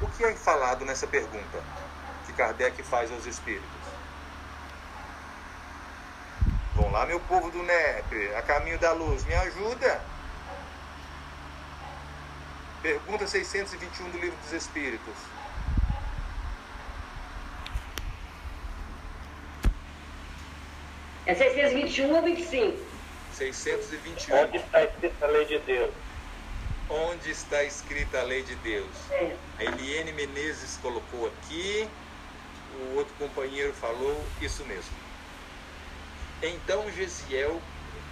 O 0.00 0.06
que 0.08 0.24
é 0.24 0.34
falado 0.34 0.84
nessa 0.84 1.06
pergunta 1.06 1.62
que 2.26 2.32
Kardec 2.32 2.82
faz 2.82 3.10
aos 3.10 3.26
espíritos? 3.26 3.68
Vão 6.74 6.90
lá, 6.90 7.06
meu 7.06 7.20
povo 7.20 7.50
do 7.50 7.62
NEP, 7.62 8.34
a 8.36 8.42
caminho 8.42 8.78
da 8.78 8.92
luz, 8.92 9.24
me 9.24 9.34
ajuda. 9.34 10.00
Pergunta 12.84 13.26
621 13.26 14.10
do 14.10 14.18
Livro 14.18 14.36
dos 14.42 14.52
Espíritos. 14.52 15.14
É 21.24 21.34
621 21.34 22.14
ou 22.14 22.22
25? 22.22 22.78
621. 23.32 24.36
Onde 24.36 24.58
está 24.58 24.84
escrita 24.84 25.24
a 25.24 25.28
lei 25.28 25.44
de 25.46 25.58
Deus? 25.60 25.94
Onde 26.90 27.30
está 27.30 27.64
escrita 27.64 28.20
a 28.20 28.22
lei 28.22 28.42
de 28.42 28.54
Deus? 28.56 29.10
É. 29.12 29.34
A 29.60 29.64
Eliane 29.64 30.12
Menezes 30.12 30.78
colocou 30.82 31.28
aqui, 31.28 31.88
o 32.74 32.98
outro 32.98 33.14
companheiro 33.18 33.72
falou 33.72 34.22
isso 34.42 34.62
mesmo. 34.66 34.92
Então 36.42 36.92
Gesiel 36.92 37.62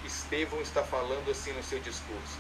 Estevão 0.07 0.63
está 0.63 0.83
falando 0.83 1.31
assim 1.31 1.53
no 1.53 1.63
seu 1.63 1.79
discurso, 1.81 2.39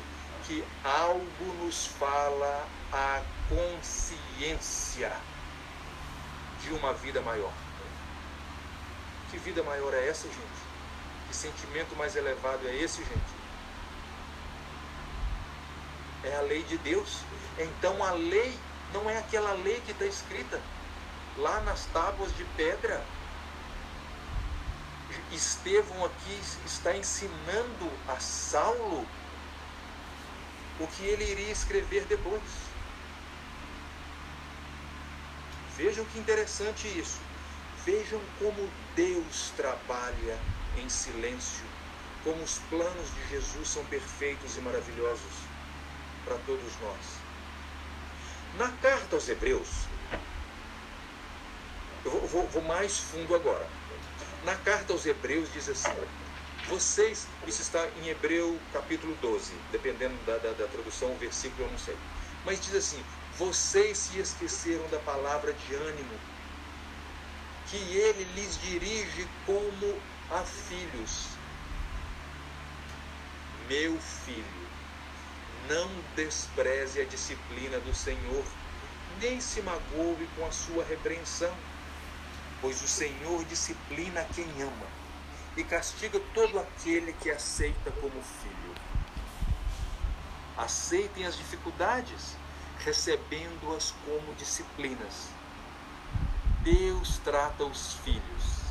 que 0.52 0.64
algo 0.84 1.64
nos 1.64 1.86
fala 1.86 2.68
a 2.92 3.22
consciência 3.48 5.10
de 6.62 6.74
uma 6.74 6.92
vida 6.92 7.22
maior. 7.22 7.52
Que 9.30 9.38
vida 9.38 9.62
maior 9.62 9.94
é 9.94 10.08
essa, 10.08 10.28
gente? 10.28 10.62
Que 11.26 11.34
sentimento 11.34 11.96
mais 11.96 12.16
elevado 12.16 12.68
é 12.68 12.76
esse, 12.76 12.98
gente? 12.98 13.32
É 16.24 16.36
a 16.36 16.42
lei 16.42 16.62
de 16.64 16.76
Deus. 16.78 17.20
Então 17.58 18.04
a 18.04 18.10
lei 18.12 18.54
não 18.92 19.08
é 19.08 19.16
aquela 19.16 19.54
lei 19.54 19.80
que 19.86 19.92
está 19.92 20.04
escrita 20.04 20.60
lá 21.38 21.60
nas 21.60 21.86
tábuas 21.86 22.36
de 22.36 22.44
pedra. 22.58 23.02
Estevão 25.32 26.04
aqui 26.04 26.40
está 26.66 26.94
ensinando 26.94 27.90
a 28.06 28.20
Saulo 28.20 29.06
o 30.82 30.86
que 30.88 31.04
ele 31.04 31.24
iria 31.24 31.52
escrever 31.52 32.04
depois. 32.06 32.42
Vejam 35.76 36.04
que 36.06 36.18
interessante 36.18 36.86
isso. 36.98 37.20
Vejam 37.84 38.20
como 38.38 38.70
Deus 38.94 39.50
trabalha 39.56 40.38
em 40.78 40.88
silêncio, 40.88 41.64
como 42.24 42.42
os 42.42 42.58
planos 42.70 43.14
de 43.14 43.28
Jesus 43.30 43.68
são 43.68 43.84
perfeitos 43.86 44.56
e 44.56 44.60
maravilhosos 44.60 45.32
para 46.24 46.36
todos 46.46 46.72
nós. 46.80 47.22
Na 48.58 48.70
carta 48.78 49.16
aos 49.16 49.28
Hebreus, 49.28 49.86
Eu 52.04 52.10
vou, 52.10 52.26
vou, 52.26 52.48
vou 52.48 52.62
mais 52.62 52.98
fundo 52.98 53.34
agora. 53.34 53.66
Na 54.44 54.56
carta 54.56 54.92
aos 54.92 55.06
Hebreus 55.06 55.52
diz 55.52 55.68
assim: 55.68 55.90
vocês, 56.68 57.26
isso 57.46 57.60
está 57.60 57.86
em 58.00 58.08
Hebreu 58.08 58.58
capítulo 58.72 59.14
12, 59.20 59.52
dependendo 59.72 60.14
da, 60.24 60.38
da, 60.38 60.52
da 60.52 60.66
tradução, 60.68 61.12
o 61.12 61.18
versículo 61.18 61.64
eu 61.64 61.70
não 61.70 61.78
sei. 61.78 61.96
Mas 62.44 62.60
diz 62.60 62.74
assim: 62.74 63.02
vocês 63.36 63.98
se 63.98 64.18
esqueceram 64.18 64.86
da 64.88 64.98
palavra 65.00 65.52
de 65.52 65.74
ânimo, 65.74 66.14
que 67.68 67.76
ele 67.76 68.24
lhes 68.34 68.58
dirige 68.62 69.26
como 69.44 70.00
a 70.30 70.42
filhos. 70.42 71.26
Meu 73.68 73.98
filho, 74.24 74.68
não 75.68 75.88
despreze 76.14 77.00
a 77.00 77.04
disciplina 77.04 77.78
do 77.80 77.94
Senhor, 77.94 78.44
nem 79.20 79.40
se 79.40 79.62
magoe 79.62 80.28
com 80.36 80.46
a 80.46 80.50
sua 80.50 80.84
repreensão, 80.84 81.54
pois 82.60 82.82
o 82.82 82.88
Senhor 82.88 83.44
disciplina 83.46 84.24
quem 84.34 84.46
ama 84.62 85.01
e 85.56 85.64
castiga 85.64 86.18
todo 86.34 86.58
aquele 86.58 87.12
que 87.12 87.30
aceita 87.30 87.90
como 87.92 88.22
filho. 88.22 88.74
Aceitem 90.56 91.26
as 91.26 91.36
dificuldades, 91.36 92.36
recebendo-as 92.78 93.94
como 94.04 94.34
disciplinas. 94.34 95.28
Deus 96.62 97.18
trata 97.18 97.64
os 97.64 97.94
filhos. 98.04 98.62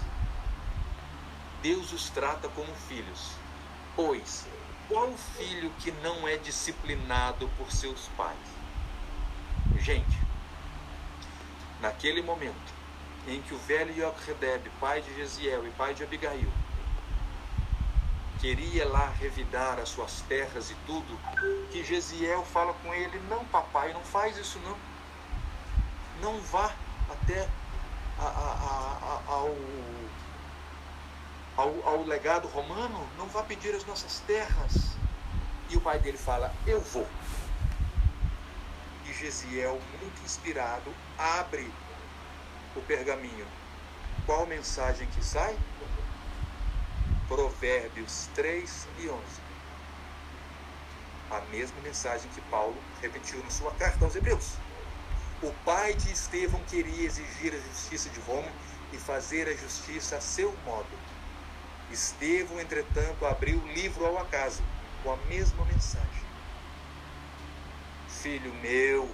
Deus 1.62 1.92
os 1.92 2.10
trata 2.10 2.50
como 2.50 2.74
filhos. 2.88 3.32
Pois, 3.96 4.48
qual 4.88 5.14
filho 5.38 5.72
que 5.80 5.92
não 5.92 6.28
é 6.28 6.38
disciplinado 6.38 7.50
por 7.58 7.72
seus 7.72 8.08
pais? 8.18 8.38
Gente, 9.78 10.18
naquele 11.80 12.22
momento 12.22 12.74
em 13.28 13.42
que 13.42 13.54
o 13.54 13.58
velho 13.60 13.94
Yochredeb, 13.94 14.70
pai 14.80 15.02
de 15.02 15.14
Gesiel 15.16 15.68
e 15.68 15.72
pai 15.72 15.94
de 15.94 16.04
Abigail, 16.04 16.52
queria 18.42 18.88
lá 18.88 19.14
revidar 19.20 19.80
as 19.80 19.90
suas 19.90 20.22
terras 20.22 20.72
e 20.72 20.76
tudo, 20.88 21.20
que 21.72 21.84
Gesiel 21.84 22.44
fala 22.44 22.74
com 22.74 22.92
ele: 22.94 23.22
Não, 23.30 23.46
papai, 23.46 23.94
não 23.94 24.02
faz 24.02 24.36
isso 24.36 24.60
não. 24.60 24.76
Não 26.20 26.42
vá 26.42 26.74
até 27.10 27.48
a, 28.20 28.26
a, 28.26 29.22
a, 29.28 29.32
ao, 29.32 29.56
ao, 31.56 31.88
ao 31.88 32.04
legado 32.04 32.48
romano, 32.48 33.08
não 33.18 33.28
vá 33.28 33.44
pedir 33.44 33.76
as 33.76 33.86
nossas 33.86 34.20
terras. 34.22 34.96
E 35.70 35.78
o 35.78 35.82
pai 35.82 36.00
dele 36.00 36.18
fala: 36.18 36.52
Eu 36.66 36.82
vou. 36.82 37.08
E 39.06 39.14
Gesiel, 39.14 39.80
muito 40.02 40.22
inspirado, 40.24 40.92
abre 41.18 41.72
o 42.76 42.82
pergaminho. 42.82 43.46
Qual 44.26 44.48
mensagem 44.48 45.08
que 45.08 45.24
sai? 45.24 45.56
Provérbios 47.32 48.28
3 48.36 48.88
e 49.00 49.08
11. 49.08 49.22
A 51.30 51.40
mesma 51.50 51.80
mensagem 51.80 52.30
que 52.32 52.42
Paulo 52.42 52.76
repetiu 53.02 53.42
na 53.42 53.50
sua 53.50 53.72
carta 53.76 54.04
aos 54.04 54.14
Hebreus. 54.18 54.56
O 55.42 55.50
pai 55.64 55.94
de 55.94 56.12
Estevão 56.12 56.62
queria 56.66 57.06
exigir 57.06 57.54
a 57.54 57.70
justiça 57.70 58.10
de 58.10 58.20
Roma 58.20 58.52
e 58.92 58.98
fazer 58.98 59.48
a 59.48 59.56
justiça 59.56 60.18
a 60.18 60.22
seu 60.22 60.54
modo. 60.66 60.90
Estevão, 61.90 62.60
entretanto, 62.60 63.26
abriu 63.26 63.60
o 63.60 63.68
livro 63.72 64.06
ao 64.06 64.18
acaso 64.18 64.62
com 65.02 65.14
a 65.14 65.18
mesma 65.30 65.64
mensagem. 65.64 66.26
Filho 68.10 68.54
meu, 68.56 69.10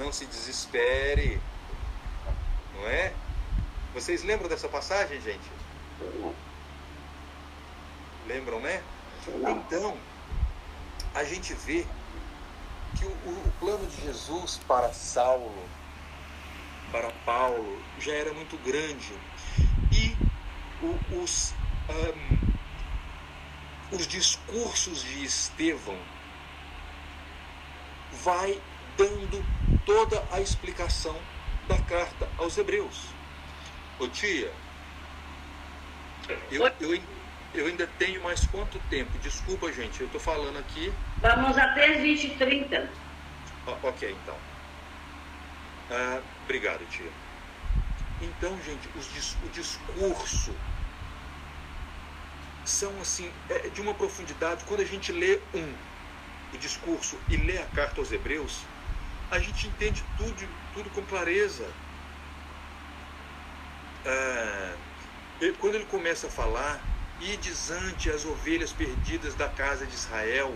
não 0.00 0.12
se 0.12 0.26
desespere, 0.26 1.40
não 2.74 2.88
é? 2.88 3.14
Vocês 3.94 4.24
lembram 4.24 4.48
dessa 4.48 4.68
passagem, 4.68 5.20
gente? 5.20 5.61
Lembram, 8.26 8.60
né? 8.60 8.82
Então, 9.26 9.96
a 11.14 11.24
gente 11.24 11.54
vê 11.54 11.86
que 12.96 13.04
o, 13.04 13.10
o, 13.10 13.52
plano 13.60 13.86
de 13.86 14.02
Jesus 14.02 14.60
para 14.66 14.92
Saulo, 14.92 15.68
para 16.90 17.10
Paulo, 17.24 17.80
já 17.98 18.12
era 18.12 18.32
muito 18.32 18.56
grande. 18.58 19.12
E 19.92 20.16
o, 20.82 20.98
os, 21.22 21.54
um, 21.90 22.38
os 23.96 24.06
discursos 24.06 25.02
de 25.02 25.24
Estevão 25.24 25.98
vai 28.22 28.60
dando 28.96 29.44
toda 29.84 30.24
a 30.30 30.40
explicação 30.40 31.18
da 31.68 31.78
carta 31.78 32.28
aos 32.38 32.56
Hebreus. 32.56 33.08
Ô 33.98 34.08
tia, 34.08 34.52
eu, 36.50 36.66
eu, 36.80 37.02
eu 37.54 37.66
ainda 37.66 37.86
tenho 37.86 38.22
mais 38.22 38.46
quanto 38.46 38.78
tempo? 38.90 39.18
Desculpa, 39.18 39.72
gente, 39.72 40.00
eu 40.00 40.06
estou 40.06 40.20
falando 40.20 40.58
aqui. 40.58 40.92
Vamos 41.20 41.56
até 41.56 41.94
as 41.94 42.00
20 42.00 42.24
e 42.24 42.36
30. 42.36 42.88
ok, 43.82 44.10
então. 44.10 44.36
Ah, 45.90 46.20
obrigado, 46.44 46.84
tia. 46.86 47.10
Então, 48.20 48.56
gente, 48.62 48.88
os, 48.96 49.36
o 49.44 49.48
discurso 49.50 50.52
são 52.64 53.00
assim, 53.00 53.28
é 53.48 53.68
de 53.68 53.80
uma 53.80 53.92
profundidade. 53.94 54.64
Quando 54.64 54.80
a 54.80 54.84
gente 54.84 55.12
lê 55.12 55.38
um, 55.54 55.74
o 56.54 56.58
discurso, 56.58 57.18
e 57.28 57.36
lê 57.36 57.58
a 57.58 57.66
carta 57.66 58.00
aos 58.00 58.12
Hebreus, 58.12 58.60
a 59.30 59.38
gente 59.38 59.66
entende 59.66 60.02
tudo, 60.16 60.48
tudo 60.72 60.90
com 60.90 61.02
clareza. 61.02 61.66
Ah, 64.06 64.91
quando 65.50 65.74
ele 65.74 65.86
começa 65.86 66.28
a 66.28 66.30
falar, 66.30 66.80
ides 67.20 67.70
ante 67.70 68.08
as 68.10 68.24
ovelhas 68.24 68.72
perdidas 68.72 69.34
da 69.34 69.48
casa 69.48 69.84
de 69.84 69.94
Israel, 69.94 70.54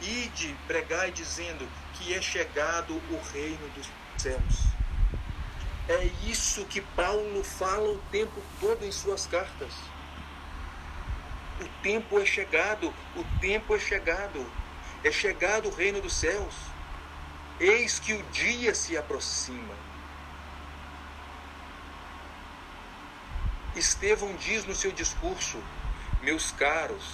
ide 0.00 0.56
pregai 0.66 1.12
dizendo 1.12 1.68
que 1.94 2.12
é 2.12 2.20
chegado 2.20 2.94
o 2.94 3.20
reino 3.32 3.68
dos 3.76 3.88
céus. 4.16 4.72
É 5.88 6.04
isso 6.24 6.64
que 6.64 6.80
Paulo 6.80 7.44
fala 7.44 7.90
o 7.90 7.98
tempo 8.10 8.42
todo 8.60 8.84
em 8.84 8.90
suas 8.90 9.26
cartas. 9.26 9.72
O 11.60 11.68
tempo 11.82 12.18
é 12.18 12.26
chegado, 12.26 12.92
o 13.14 13.24
tempo 13.40 13.74
é 13.74 13.78
chegado, 13.78 14.44
é 15.04 15.12
chegado 15.12 15.68
o 15.68 15.74
reino 15.74 16.00
dos 16.00 16.14
céus. 16.14 16.54
Eis 17.60 18.00
que 18.00 18.14
o 18.14 18.22
dia 18.32 18.74
se 18.74 18.96
aproxima. 18.96 19.74
Estevão 23.74 24.34
diz 24.36 24.64
no 24.64 24.74
seu 24.74 24.92
discurso: 24.92 25.56
Meus 26.22 26.50
caros, 26.50 27.04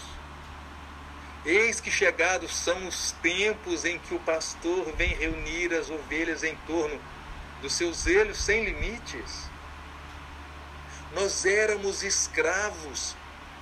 eis 1.44 1.80
que 1.80 1.90
chegados 1.90 2.54
são 2.54 2.88
os 2.88 3.12
tempos 3.22 3.84
em 3.84 3.98
que 3.98 4.14
o 4.14 4.20
pastor 4.20 4.92
vem 4.96 5.14
reunir 5.14 5.72
as 5.72 5.88
ovelhas 5.88 6.42
em 6.42 6.56
torno 6.66 7.00
dos 7.62 7.74
seus 7.74 7.98
zelhos 7.98 8.38
sem 8.38 8.64
limites. 8.64 9.48
Nós 11.14 11.46
éramos 11.46 12.02
escravos 12.02 13.16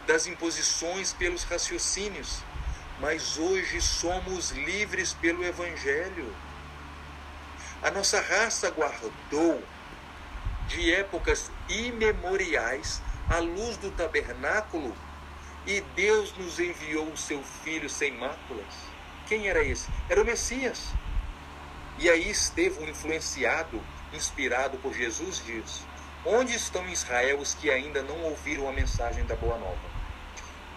das 0.07 0.27
imposições 0.27 1.13
pelos 1.13 1.45
raciocínios, 1.45 2.41
mas 3.01 3.37
hoje 3.37 3.81
somos 3.81 4.51
livres 4.51 5.13
pelo 5.13 5.45
Evangelho. 5.45 6.35
A 7.83 7.91
nossa 7.91 8.21
raça 8.21 8.71
guardou 8.71 9.63
de 10.69 10.93
épocas 10.95 11.51
imemoriais 11.69 13.01
à 13.29 13.39
luz 13.39 13.77
do 13.77 13.91
tabernáculo 13.91 14.95
e 15.67 15.81
Deus 15.95 16.37
nos 16.37 16.61
enviou 16.61 17.07
o 17.09 17.17
seu 17.17 17.43
filho 17.43 17.91
sem 17.91 18.13
máculas. 18.13 18.75
Quem 19.27 19.49
era 19.49 19.63
esse? 19.65 19.89
Era 20.09 20.23
o 20.23 20.25
Messias. 20.25 20.93
E 21.99 22.09
aí 22.09 22.31
Estevão, 22.31 22.89
influenciado, 22.89 23.83
inspirado 24.13 24.79
por 24.79 24.95
Jesus, 24.95 25.43
diz: 25.45 25.85
Onde 26.25 26.55
estão 26.55 26.87
em 26.87 26.93
Israel 26.93 27.39
os 27.41 27.55
que 27.55 27.71
ainda 27.71 28.03
não 28.03 28.21
ouviram 28.23 28.69
a 28.69 28.73
mensagem 28.73 29.25
da 29.25 29.35
Boa 29.35 29.59
Nova? 29.59 29.97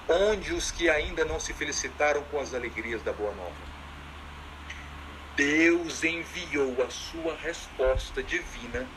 Onde 0.07 0.53
os 0.53 0.71
que 0.71 0.89
ainda 0.89 1.23
não 1.23 1.39
se 1.39 1.53
felicitaram 1.53 2.23
com 2.23 2.39
as 2.39 2.53
alegrias 2.55 3.03
da 3.03 3.13
Boa 3.13 3.33
Nova? 3.35 3.69
Deus 5.35 6.03
enviou 6.03 6.83
a 6.83 6.89
sua 6.89 7.35
resposta 7.37 8.23
divina 8.23 8.87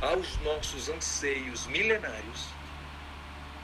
aos 0.00 0.36
nossos 0.38 0.88
anseios 0.88 1.66
milenários, 1.66 2.48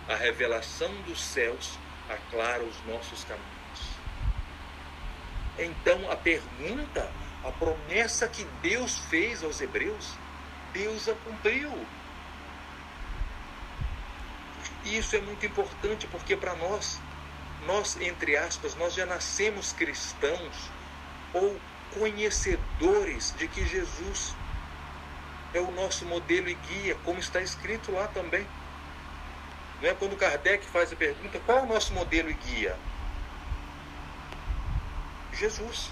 a 0.09 0.15
revelação 0.15 0.93
dos 1.03 1.21
céus 1.21 1.79
aclara 2.09 2.63
os 2.63 2.85
nossos 2.87 3.25
caminhos. 3.25 3.53
Então 5.59 6.11
a 6.11 6.17
pergunta, 6.17 7.11
a 7.45 7.53
promessa 7.53 8.29
que 8.29 8.45
Deus 8.63 8.99
fez 9.11 9.43
aos 9.43 9.61
hebreus, 9.61 10.17
Deus 10.73 11.09
a 11.09 11.15
cumpriu. 11.15 11.71
E 14.85 14.97
isso 14.97 15.15
é 15.15 15.21
muito 15.21 15.45
importante 15.47 16.07
porque 16.09 16.37
para 16.37 16.55
nós, 16.57 17.01
nós, 17.67 17.97
entre 18.01 18.37
aspas, 18.37 18.75
nós 18.75 18.95
já 18.95 19.07
nascemos 19.07 19.73
cristãos 19.73 20.71
ou 21.33 21.61
conhecedores 21.95 23.35
de 23.37 23.47
que 23.47 23.65
Jesus 23.67 24.35
é 25.55 25.61
o 25.61 25.71
nosso 25.71 26.05
modelo 26.07 26.49
e 26.49 26.55
guia, 26.55 26.97
como 27.05 27.19
está 27.19 27.41
escrito 27.41 27.93
lá 27.93 28.07
também. 28.09 28.47
Não 29.81 29.89
é 29.89 29.95
quando 29.95 30.17
Kardec 30.17 30.65
faz 30.67 30.93
a 30.93 30.97
pergunta: 30.97 31.41
qual 31.41 31.59
é 31.59 31.63
o 31.63 31.67
nosso 31.67 31.93
modelo 31.93 32.31
e 32.31 32.35
guia? 32.35 32.77
Jesus. 35.33 35.91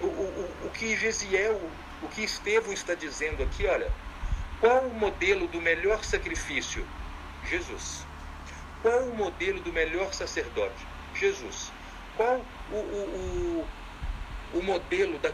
O, 0.00 0.06
o, 0.06 0.66
o 0.66 0.70
que 0.70 0.96
Gesiel, 0.96 1.60
o 2.02 2.08
que 2.08 2.22
Estevão 2.22 2.72
está 2.72 2.94
dizendo 2.94 3.42
aqui, 3.42 3.66
olha, 3.66 3.92
qual 4.60 4.86
o 4.86 4.94
modelo 4.94 5.46
do 5.46 5.60
melhor 5.60 6.02
sacrifício? 6.02 6.86
Jesus. 7.48 8.04
Qual 8.80 9.00
o 9.04 9.14
modelo 9.14 9.60
do 9.60 9.72
melhor 9.72 10.12
sacerdote? 10.12 10.86
Jesus. 11.14 11.70
Qual 12.16 12.40
o, 12.70 12.76
o, 12.76 13.66
o, 14.54 14.58
o 14.58 14.62
modelo 14.62 15.18
da, 15.18 15.32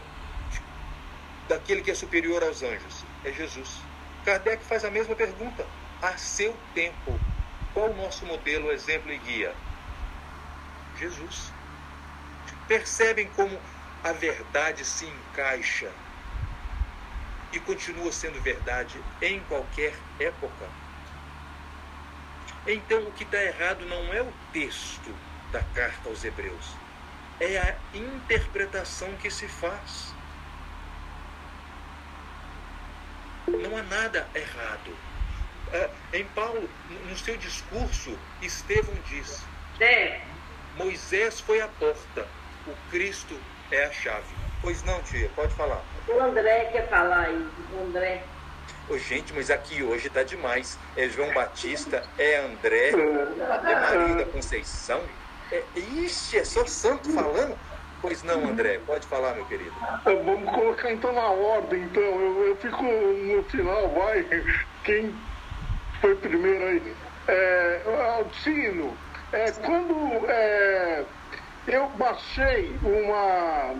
daquele 1.49 1.81
que 1.81 1.91
é 1.91 1.95
superior 1.95 2.43
aos 2.43 2.61
anjos? 2.61 3.03
É 3.25 3.33
Jesus. 3.33 3.81
Kardec 4.23 4.63
faz 4.63 4.85
a 4.85 4.91
mesma 4.91 5.15
pergunta. 5.15 5.65
A 6.01 6.15
seu 6.15 6.55
tempo, 6.73 7.19
qual 7.73 7.89
o 7.89 7.95
nosso 7.95 8.25
modelo, 8.25 8.71
exemplo 8.71 9.11
e 9.11 9.17
guia? 9.17 9.53
Jesus. 10.97 11.51
Percebem 12.67 13.27
como 13.29 13.59
a 14.03 14.13
verdade 14.13 14.85
se 14.85 15.05
encaixa 15.05 15.91
e 17.51 17.59
continua 17.59 18.11
sendo 18.11 18.39
verdade 18.41 18.97
em 19.21 19.39
qualquer 19.41 19.93
época? 20.19 20.65
Então, 22.67 23.01
o 23.07 23.11
que 23.11 23.23
está 23.23 23.43
errado 23.43 23.85
não 23.87 24.13
é 24.13 24.21
o 24.21 24.31
texto 24.53 25.13
da 25.51 25.61
carta 25.63 26.07
aos 26.07 26.23
Hebreus, 26.23 26.75
é 27.39 27.57
a 27.57 27.75
interpretação 27.93 29.11
que 29.17 29.31
se 29.31 29.47
faz. 29.47 30.18
Não 33.57 33.77
há 33.77 33.83
nada 33.83 34.27
errado. 34.35 34.95
É, 35.71 35.89
em 36.13 36.25
Paulo, 36.25 36.67
no 37.07 37.17
seu 37.17 37.37
discurso, 37.37 38.17
Estevão 38.41 38.95
diz: 39.07 39.43
É. 39.79 40.21
Moisés 40.75 41.39
foi 41.39 41.61
a 41.61 41.67
porta, 41.67 42.27
o 42.67 42.91
Cristo 42.91 43.39
é 43.71 43.85
a 43.85 43.91
chave. 43.91 44.35
Pois 44.61 44.83
não, 44.83 45.01
tia, 45.03 45.29
pode 45.35 45.53
falar. 45.55 45.81
O 46.07 46.19
André 46.19 46.65
quer 46.65 46.89
falar 46.89 47.27
aí. 47.27 47.47
O 47.73 47.83
André. 47.87 48.23
Ô, 48.89 48.97
gente, 48.97 49.33
mas 49.33 49.49
aqui 49.49 49.83
hoje 49.83 50.09
tá 50.09 50.23
demais. 50.23 50.77
É 50.95 51.07
João 51.07 51.31
Batista, 51.33 52.03
é 52.17 52.37
André, 52.37 52.89
é 52.89 52.95
Maria 52.95 54.15
da 54.15 54.25
Conceição. 54.25 55.01
É, 55.51 55.63
ixi, 55.75 56.37
é 56.39 56.43
só 56.43 56.65
santo 56.65 57.11
falando? 57.13 57.57
Pois 58.01 58.23
não, 58.23 58.47
André, 58.47 58.79
pode 58.85 59.05
falar, 59.07 59.33
meu 59.33 59.45
querido. 59.45 59.73
Vamos 60.05 60.49
colocar 60.51 60.91
então 60.91 61.11
na 61.11 61.27
ordem, 61.27 61.83
então. 61.83 62.01
Eu, 62.01 62.47
eu 62.47 62.55
fico 62.55 62.81
no 62.81 63.43
final, 63.43 63.89
vai. 63.89 64.25
Quem 64.85 65.13
foi 65.99 66.15
primeiro 66.15 66.65
aí? 66.65 66.95
É, 67.27 67.81
Altino, 68.17 68.97
é, 69.33 69.51
quando 69.51 70.25
é, 70.29 71.03
eu 71.67 71.89
baixei 71.89 72.73
uma. 72.81 73.75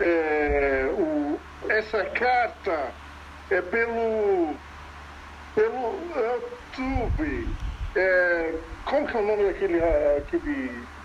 É, 0.00 0.90
o, 0.92 1.40
essa 1.70 2.04
carta 2.04 2.92
é 3.50 3.62
pelo. 3.62 4.54
pelo 5.54 5.98
YouTube. 6.78 7.48
É, 7.96 8.54
como 8.84 9.06
que 9.06 9.16
é 9.16 9.20
o 9.20 9.26
nome 9.26 9.44
daquele. 9.44 9.80
aquele 10.18 10.97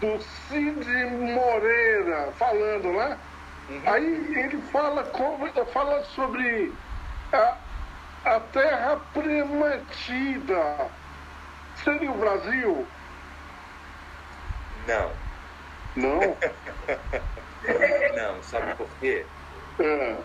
do 0.00 0.20
Cid 0.22 0.86
Moreira 1.34 2.32
falando 2.38 2.92
lá. 2.92 3.18
Uhum. 3.68 3.82
Aí 3.86 4.38
ele 4.38 4.62
fala, 4.72 5.04
como, 5.04 5.46
fala 5.66 6.02
sobre 6.04 6.72
a, 7.32 7.56
a 8.24 8.40
terra 8.40 9.00
prometida. 9.12 10.88
Seria 11.84 12.10
o 12.10 12.18
Brasil? 12.18 12.86
Não. 14.86 15.12
Não? 15.96 16.20
Não, 18.16 18.42
sabe 18.42 18.74
por 18.76 18.88
quê? 19.00 19.26
É. 19.80 20.16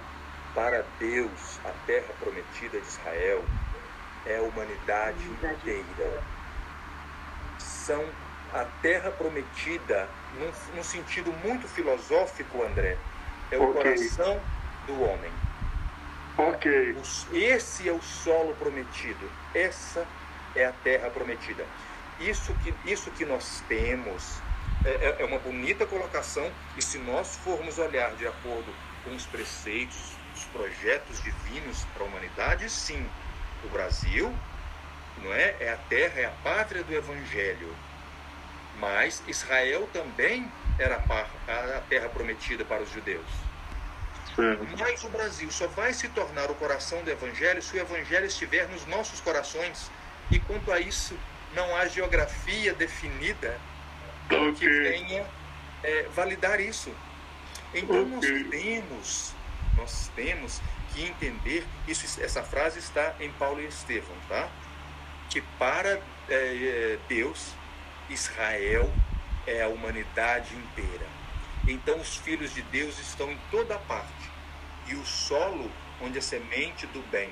Para 0.54 0.86
Deus, 1.00 1.60
a 1.66 1.72
terra 1.86 2.14
prometida 2.20 2.80
de 2.80 2.88
Israel 2.88 3.44
é 4.26 4.38
a 4.38 4.42
humanidade 4.42 5.26
inteira. 5.26 6.24
São 7.58 8.06
a 8.54 8.66
terra 8.66 9.12
prometida, 9.12 10.18
num, 10.32 10.52
num 10.74 10.84
sentido 10.84 11.34
muito 11.34 11.68
filosófico, 11.68 12.64
André, 12.64 13.06
é 13.52 13.58
o 13.58 13.68
Ok. 13.68 13.74
coração 13.74 14.52
do 14.82 15.00
homem. 15.02 15.44
Ok. 16.38 16.66
Esse 17.32 17.88
é 17.88 17.94
o 17.94 18.02
solo 18.02 18.56
prometido. 18.58 19.38
Essa 19.54 20.14
é 20.56 20.66
a 20.66 20.74
terra 20.74 21.10
prometida. 21.12 21.72
Isso 22.18 22.56
que, 22.58 22.80
isso 22.84 23.12
que 23.12 23.26
nós 23.26 23.62
temos 23.62 24.46
é, 24.84 24.92
é- 24.92 25.22
é 25.22 25.26
uma 25.26 25.40
bonita 25.40 25.88
colocação, 25.88 26.58
e 26.76 26.82
se 26.82 27.00
nós 27.00 27.36
formos 27.38 27.78
olhar 27.78 28.16
de 28.16 28.28
acordo 28.28 28.80
com 29.02 29.16
os 29.16 29.26
preceitos, 29.28 30.22
os 30.34 30.46
projetos 30.46 31.20
divinos 31.22 31.86
para 31.86 32.04
a 32.04 32.08
humanidade, 32.08 32.70
sim, 32.70 33.18
o 33.62 33.70
Brasil 33.70 34.46
não 35.16 35.34
é? 35.34 35.58
é 35.64 35.70
a 35.72 35.78
terra, 35.78 36.22
é 36.22 36.26
a 36.26 36.32
pátria 36.32 36.84
do 36.84 36.94
Evangelho. 36.94 37.84
Mas 38.80 39.24
Israel 39.28 39.88
também 39.94 40.52
era 40.80 40.96
a 40.98 41.82
terra 41.82 42.10
prometida 42.10 42.66
para 42.66 42.82
os 42.82 42.90
judeus. 42.90 43.26
Mas 44.80 45.04
o 45.04 45.10
Brasil 45.10 45.52
só 45.52 45.68
vai 45.68 45.94
se 45.94 46.10
tornar 46.10 46.50
o 46.50 46.56
coração 46.56 47.04
do 47.04 47.10
Evangelho 47.12 47.62
se 47.62 47.76
o 47.76 47.80
Evangelho 47.80 48.26
estiver 48.26 48.68
nos 48.68 48.86
nossos 48.88 49.22
corações. 49.22 49.92
E 50.32 50.40
quanto 50.40 50.72
a 50.72 50.80
isso, 50.80 51.18
não 51.54 51.76
há 51.76 51.86
geografia 51.88 52.74
definida 52.74 53.60
que 54.30 54.36
Ok. 54.36 54.82
venha 54.82 55.26
é, 55.84 56.04
validar 56.16 56.60
isso. 56.60 56.92
Então 57.74 58.06
nós 58.06 58.26
Ok. 58.26 58.44
temos, 58.46 59.34
nós 59.78 60.10
temos 60.16 60.62
que 60.94 61.04
entender 61.04 61.66
isso. 61.88 62.22
Essa 62.22 62.44
frase 62.44 62.80
está 62.80 63.14
em 63.20 63.32
Paulo 63.34 63.62
e 63.62 63.66
Estevão, 63.66 64.16
tá? 64.28 64.50
Que 65.30 65.42
para 65.60 65.90
é, 65.90 66.00
é, 66.30 67.00
Deus, 67.08 67.54
Israel 68.10 68.92
é 69.48 69.62
a 69.62 69.68
humanidade 69.68 70.56
inteira. 70.56 71.06
Então 71.68 72.00
os 72.00 72.18
filhos 72.18 72.54
de 72.54 72.62
Deus 72.64 73.00
estão 73.00 73.32
em 73.32 73.40
toda 73.50 73.78
parte. 73.80 74.32
E 74.88 74.96
o 74.96 75.06
solo 75.06 75.72
onde 76.02 76.20
a 76.20 76.22
semente 76.22 76.86
do 76.88 77.02
bem 77.10 77.30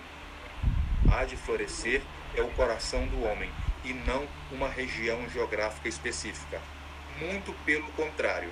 há 1.12 1.26
de 1.26 1.36
florescer 1.36 2.02
é 2.36 2.42
o 2.42 2.52
coração 2.52 3.06
do 3.08 3.24
homem 3.24 3.52
e 3.84 3.94
não 3.94 4.26
uma 4.52 4.70
região 4.70 5.30
geográfica 5.30 5.90
específica. 5.90 6.62
Muito 7.20 7.54
pelo 7.66 7.92
contrário. 7.92 8.52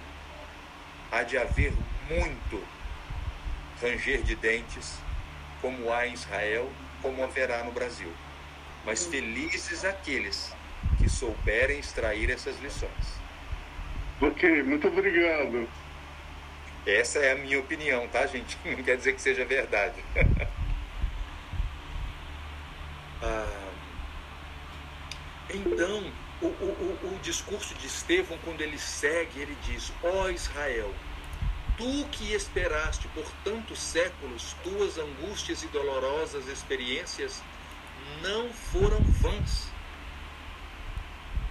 Há 1.11 1.23
de 1.23 1.37
haver 1.37 1.73
muito 2.09 2.63
ranger 3.81 4.21
de 4.21 4.35
dentes, 4.35 4.99
como 5.61 5.91
há 5.91 6.05
em 6.05 6.13
Israel, 6.13 6.69
como 7.01 7.23
haverá 7.23 7.63
no 7.63 7.71
Brasil. 7.71 8.11
Mas 8.85 9.05
felizes 9.05 9.85
aqueles 9.85 10.53
que 10.97 11.09
souberem 11.09 11.79
extrair 11.79 12.29
essas 12.29 12.59
lições. 12.59 13.19
Ok, 14.21 14.63
muito 14.63 14.87
obrigado. 14.87 15.67
Essa 16.85 17.19
é 17.19 17.31
a 17.31 17.35
minha 17.35 17.59
opinião, 17.59 18.07
tá, 18.07 18.25
gente? 18.25 18.57
Não 18.65 18.83
quer 18.83 18.97
dizer 18.97 19.13
que 19.13 19.21
seja 19.21 19.45
verdade. 19.45 20.03
Ah, 23.21 23.69
então, 25.49 26.09
o, 26.41 26.45
o, 26.45 26.99
o, 27.03 27.15
o 27.15 27.19
discurso 27.21 27.75
de 27.75 27.87
Estevão, 27.87 28.37
quando 28.45 28.61
ele 28.61 28.79
segue, 28.79 29.41
ele 29.41 29.57
diz: 29.65 29.91
Ó 30.01 30.29
Israel, 30.29 30.93
tu 31.77 32.07
que 32.11 32.33
esperaste 32.33 33.09
por 33.09 33.29
tantos 33.43 33.79
séculos, 33.79 34.55
tuas 34.63 34.97
angústias 34.97 35.63
e 35.63 35.67
dolorosas 35.67 36.47
experiências 36.47 37.43
não 38.21 38.53
foram 38.53 39.01
vãs. 39.01 39.67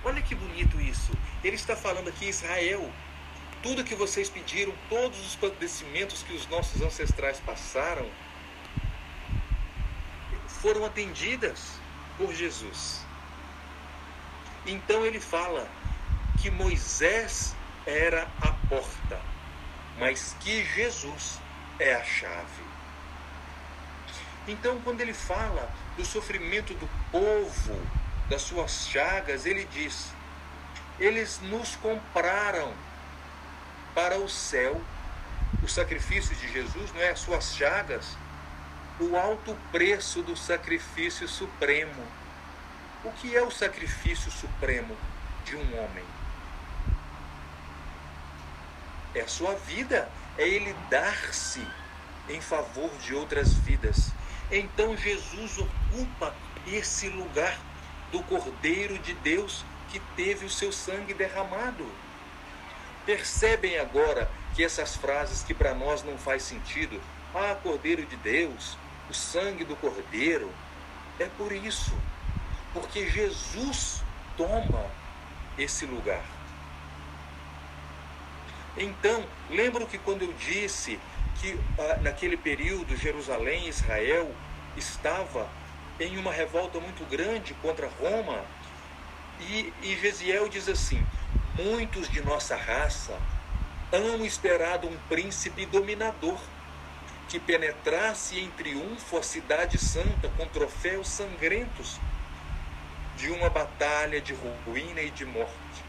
Olha 0.04 0.22
que 0.22 0.34
bonito 0.34 0.80
isso. 0.80 1.12
Ele 1.42 1.56
está 1.56 1.74
falando 1.76 2.08
aqui, 2.08 2.26
Israel, 2.28 2.90
tudo 3.62 3.84
que 3.84 3.94
vocês 3.94 4.28
pediram, 4.28 4.72
todos 4.88 5.18
os 5.26 5.36
padecimentos 5.36 6.22
que 6.22 6.32
os 6.32 6.46
nossos 6.48 6.80
ancestrais 6.82 7.40
passaram, 7.40 8.08
foram 10.46 10.84
atendidas 10.84 11.80
por 12.16 12.32
Jesus. 12.32 13.04
Então 14.66 15.04
ele 15.04 15.20
fala 15.20 15.68
que 16.40 16.50
Moisés 16.50 17.54
era 17.86 18.28
a 18.40 18.52
porta, 18.68 19.20
mas 19.98 20.36
que 20.40 20.64
Jesus 20.64 21.40
é 21.78 21.94
a 21.94 22.04
chave. 22.04 22.68
Então, 24.46 24.80
quando 24.80 25.00
ele 25.00 25.12
fala 25.12 25.70
do 25.96 26.04
sofrimento 26.04 26.72
do 26.74 26.88
povo, 27.10 27.80
das 28.28 28.42
suas 28.42 28.88
chagas, 28.88 29.46
ele 29.46 29.64
diz: 29.72 30.12
eles 30.98 31.40
nos 31.42 31.76
compraram 31.76 32.72
para 33.94 34.18
o 34.18 34.28
céu. 34.28 34.80
O 35.62 35.68
sacrifício 35.68 36.34
de 36.36 36.52
Jesus 36.52 36.92
não 36.92 37.00
é 37.00 37.10
as 37.10 37.20
suas 37.20 37.56
chagas, 37.56 38.16
o 39.00 39.16
alto 39.16 39.56
preço 39.72 40.22
do 40.22 40.36
sacrifício 40.36 41.26
supremo. 41.26 42.06
O 43.05 43.10
que 43.12 43.36
é 43.36 43.42
o 43.42 43.50
sacrifício 43.50 44.30
supremo 44.30 44.96
de 45.44 45.56
um 45.56 45.78
homem? 45.78 46.05
É 49.14 49.20
a 49.22 49.28
sua 49.28 49.55
vida, 49.55 50.09
é 50.36 50.46
ele 50.46 50.74
dar-se 50.90 51.66
em 52.28 52.40
favor 52.40 52.90
de 52.98 53.14
outras 53.14 53.55
vidas. 53.55 54.12
Então 54.50 54.96
Jesus 54.96 55.59
ocupa 55.59 56.34
esse 56.66 57.09
lugar 57.09 57.59
do 58.10 58.22
Cordeiro 58.22 58.98
de 58.98 59.14
Deus 59.14 59.64
que 59.90 60.01
teve 60.16 60.44
o 60.47 60.51
seu 60.51 60.72
sangue 60.72 61.14
derramado. 61.14 61.86
Percebem 63.05 63.78
agora 63.78 64.30
que 64.55 64.62
essas 64.62 64.97
frases 64.97 65.43
que 65.43 65.55
para 65.55 65.74
nós 65.74 66.02
não 66.02 66.18
faz 66.18 66.43
sentido, 66.43 67.01
ah, 67.35 67.56
Cordeiro 67.62 68.05
de 68.05 68.16
Deus, 68.16 68.76
o 69.09 69.14
sangue 69.14 69.64
do 69.64 69.76
Cordeiro, 69.76 70.51
é 71.18 71.26
por 71.36 71.52
isso, 71.52 71.93
porque 72.72 73.09
Jesus 73.09 74.02
toma 74.36 74.85
esse 75.56 75.86
lugar. 75.86 76.24
Então, 78.76 79.24
lembro 79.51 79.86
que 79.86 79.98
quando 79.98 80.22
eu 80.22 80.32
disse 80.35 81.01
que 81.40 81.59
ah, 81.78 81.98
naquele 82.02 82.36
período 82.36 82.97
Jerusalém, 82.97 83.68
Israel, 83.68 84.32
estava 84.76 85.48
em 86.00 86.16
uma 86.16 86.32
revolta 86.32 86.78
muito 86.80 87.04
grande 87.04 87.54
contra 87.54 87.88
Roma, 87.88 88.44
e, 89.40 89.72
e 89.82 89.96
Gesiel 89.96 90.48
diz 90.48 90.68
assim: 90.68 91.02
muitos 91.56 92.08
de 92.08 92.20
nossa 92.22 92.56
raça 92.56 93.16
hão 93.92 94.24
esperado 94.24 94.86
um 94.86 94.96
príncipe 95.08 95.66
dominador 95.66 96.40
que 97.28 97.38
penetrasse 97.38 98.38
em 98.38 98.50
triunfo 98.50 99.18
a 99.18 99.22
cidade 99.22 99.78
santa 99.78 100.28
com 100.30 100.46
troféus 100.46 101.08
sangrentos 101.08 102.00
de 103.16 103.30
uma 103.30 103.50
batalha 103.50 104.20
de 104.20 104.32
ruína 104.32 105.02
e 105.02 105.10
de 105.10 105.26
morte, 105.26 105.84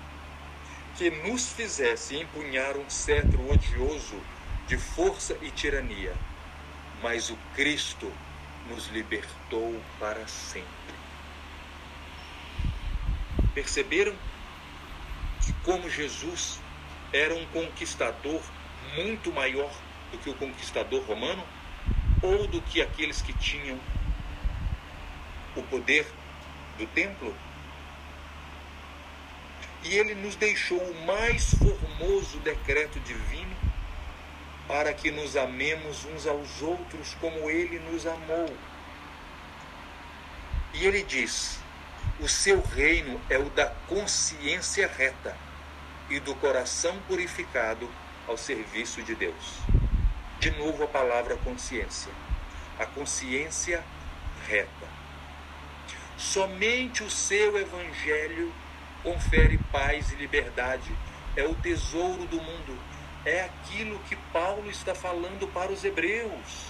que 0.97 1.09
nos 1.09 1.49
fizesse 1.51 2.15
empunhar 2.15 2.75
um 2.75 2.89
cetro 2.89 3.49
odioso 3.49 4.19
de 4.67 4.77
força 4.77 5.37
e 5.41 5.51
tirania. 5.51 6.13
Mas 7.01 7.29
o 7.29 7.37
Cristo 7.55 8.11
nos 8.69 8.87
libertou 8.87 9.81
para 9.99 10.27
sempre. 10.27 10.69
Perceberam 13.53 14.15
que, 15.41 15.53
como 15.63 15.89
Jesus 15.89 16.59
era 17.11 17.33
um 17.33 17.45
conquistador 17.47 18.41
muito 18.95 19.31
maior 19.31 19.71
do 20.11 20.17
que 20.19 20.29
o 20.29 20.35
conquistador 20.35 21.03
romano, 21.03 21.43
ou 22.21 22.47
do 22.47 22.61
que 22.61 22.81
aqueles 22.81 23.21
que 23.21 23.33
tinham 23.33 23.79
o 25.55 25.63
poder 25.63 26.05
do 26.77 26.85
templo? 26.87 27.35
E 29.83 29.95
ele 29.95 30.13
nos 30.13 30.35
deixou 30.35 30.77
o 30.77 31.05
mais 31.05 31.53
formoso 31.53 32.37
decreto 32.39 32.99
divino 32.99 33.55
para 34.69 34.93
que 34.93 35.09
nos 35.09 35.35
amemos 35.35 36.05
uns 36.05 36.27
aos 36.27 36.61
outros 36.61 37.17
como 37.19 37.49
ele 37.49 37.79
nos 37.79 38.05
amou. 38.05 38.55
E 40.75 40.85
ele 40.85 41.01
diz: 41.01 41.57
o 42.19 42.29
seu 42.29 42.61
reino 42.61 43.19
é 43.31 43.39
o 43.39 43.49
da 43.49 43.65
consciência 43.87 44.87
reta 44.87 45.35
e 46.07 46.19
do 46.19 46.35
coração 46.35 46.95
purificado 47.07 47.89
ao 48.27 48.37
serviço 48.37 49.01
de 49.01 49.15
Deus. 49.15 49.57
De 50.39 50.51
novo 50.51 50.83
a 50.83 50.87
palavra 50.87 51.35
consciência. 51.37 52.11
A 52.77 52.85
consciência 52.85 53.83
reta. 54.47 54.87
Somente 56.15 57.03
o 57.03 57.09
seu 57.09 57.57
evangelho 57.57 58.53
confere 59.01 59.57
paz 59.71 60.11
e 60.11 60.15
liberdade. 60.15 60.95
É 61.35 61.43
o 61.43 61.55
tesouro 61.55 62.25
do 62.27 62.37
mundo 62.37 62.88
é 63.25 63.41
aquilo 63.41 63.99
que 64.07 64.15
Paulo 64.31 64.69
está 64.69 64.95
falando 64.95 65.47
para 65.51 65.71
os 65.71 65.83
hebreus. 65.83 66.69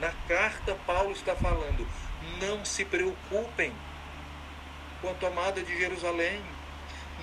Na 0.00 0.12
carta, 0.28 0.76
Paulo 0.86 1.12
está 1.12 1.34
falando: 1.34 1.86
não 2.40 2.64
se 2.64 2.84
preocupem 2.84 3.72
quanto 5.00 5.26
a 5.26 5.28
amada 5.28 5.62
de 5.62 5.76
Jerusalém, 5.78 6.42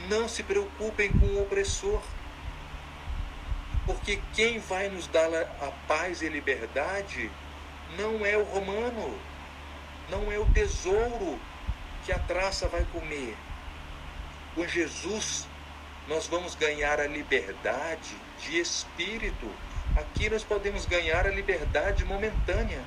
não 0.10 0.28
se 0.28 0.44
preocupem 0.44 1.12
com 1.12 1.26
o 1.26 1.42
opressor, 1.42 2.02
porque 3.86 4.22
quem 4.34 4.60
vai 4.60 4.90
nos 4.90 5.08
dar 5.08 5.30
a 5.34 5.72
paz 5.88 6.22
e 6.22 6.30
liberdade 6.30 7.32
não 7.98 8.26
é 8.26 8.38
o 8.38 8.44
romano, 8.44 9.18
não 10.10 10.32
é 10.32 10.38
o 10.38 10.46
tesouro 10.46 11.40
que 12.06 12.12
a 12.12 12.20
traça 12.20 12.68
vai 12.68 12.86
comer. 12.92 13.36
Com 14.54 14.68
Jesus 14.68 15.48
nós 16.08 16.28
vamos 16.28 16.56
ganhar 16.56 17.00
a 17.00 17.08
liberdade 17.08 18.16
de 18.40 18.60
espírito. 18.60 19.50
Aqui 19.96 20.30
nós 20.30 20.44
podemos 20.44 20.86
ganhar 20.86 21.26
a 21.26 21.32
liberdade 21.32 22.06
momentânea. 22.06 22.84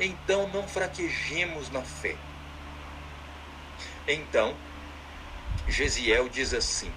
Então 0.00 0.48
não 0.48 0.66
fraquejemos 0.66 1.70
na 1.70 1.82
fé. 1.82 2.16
Então, 4.06 4.56
Gesiel 5.68 6.28
diz 6.28 6.54
assim: 6.54 6.92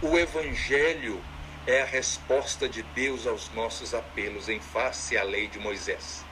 o 0.00 0.18
Evangelho 0.18 1.22
é 1.66 1.82
a 1.82 1.86
resposta 1.86 2.68
de 2.68 2.82
Deus 2.82 3.26
aos 3.26 3.48
nossos 3.54 3.94
apelos 3.94 4.48
em 4.48 4.60
face 4.60 5.16
à 5.16 5.22
lei 5.22 5.46
de 5.48 5.58
Moisés. 5.58 6.24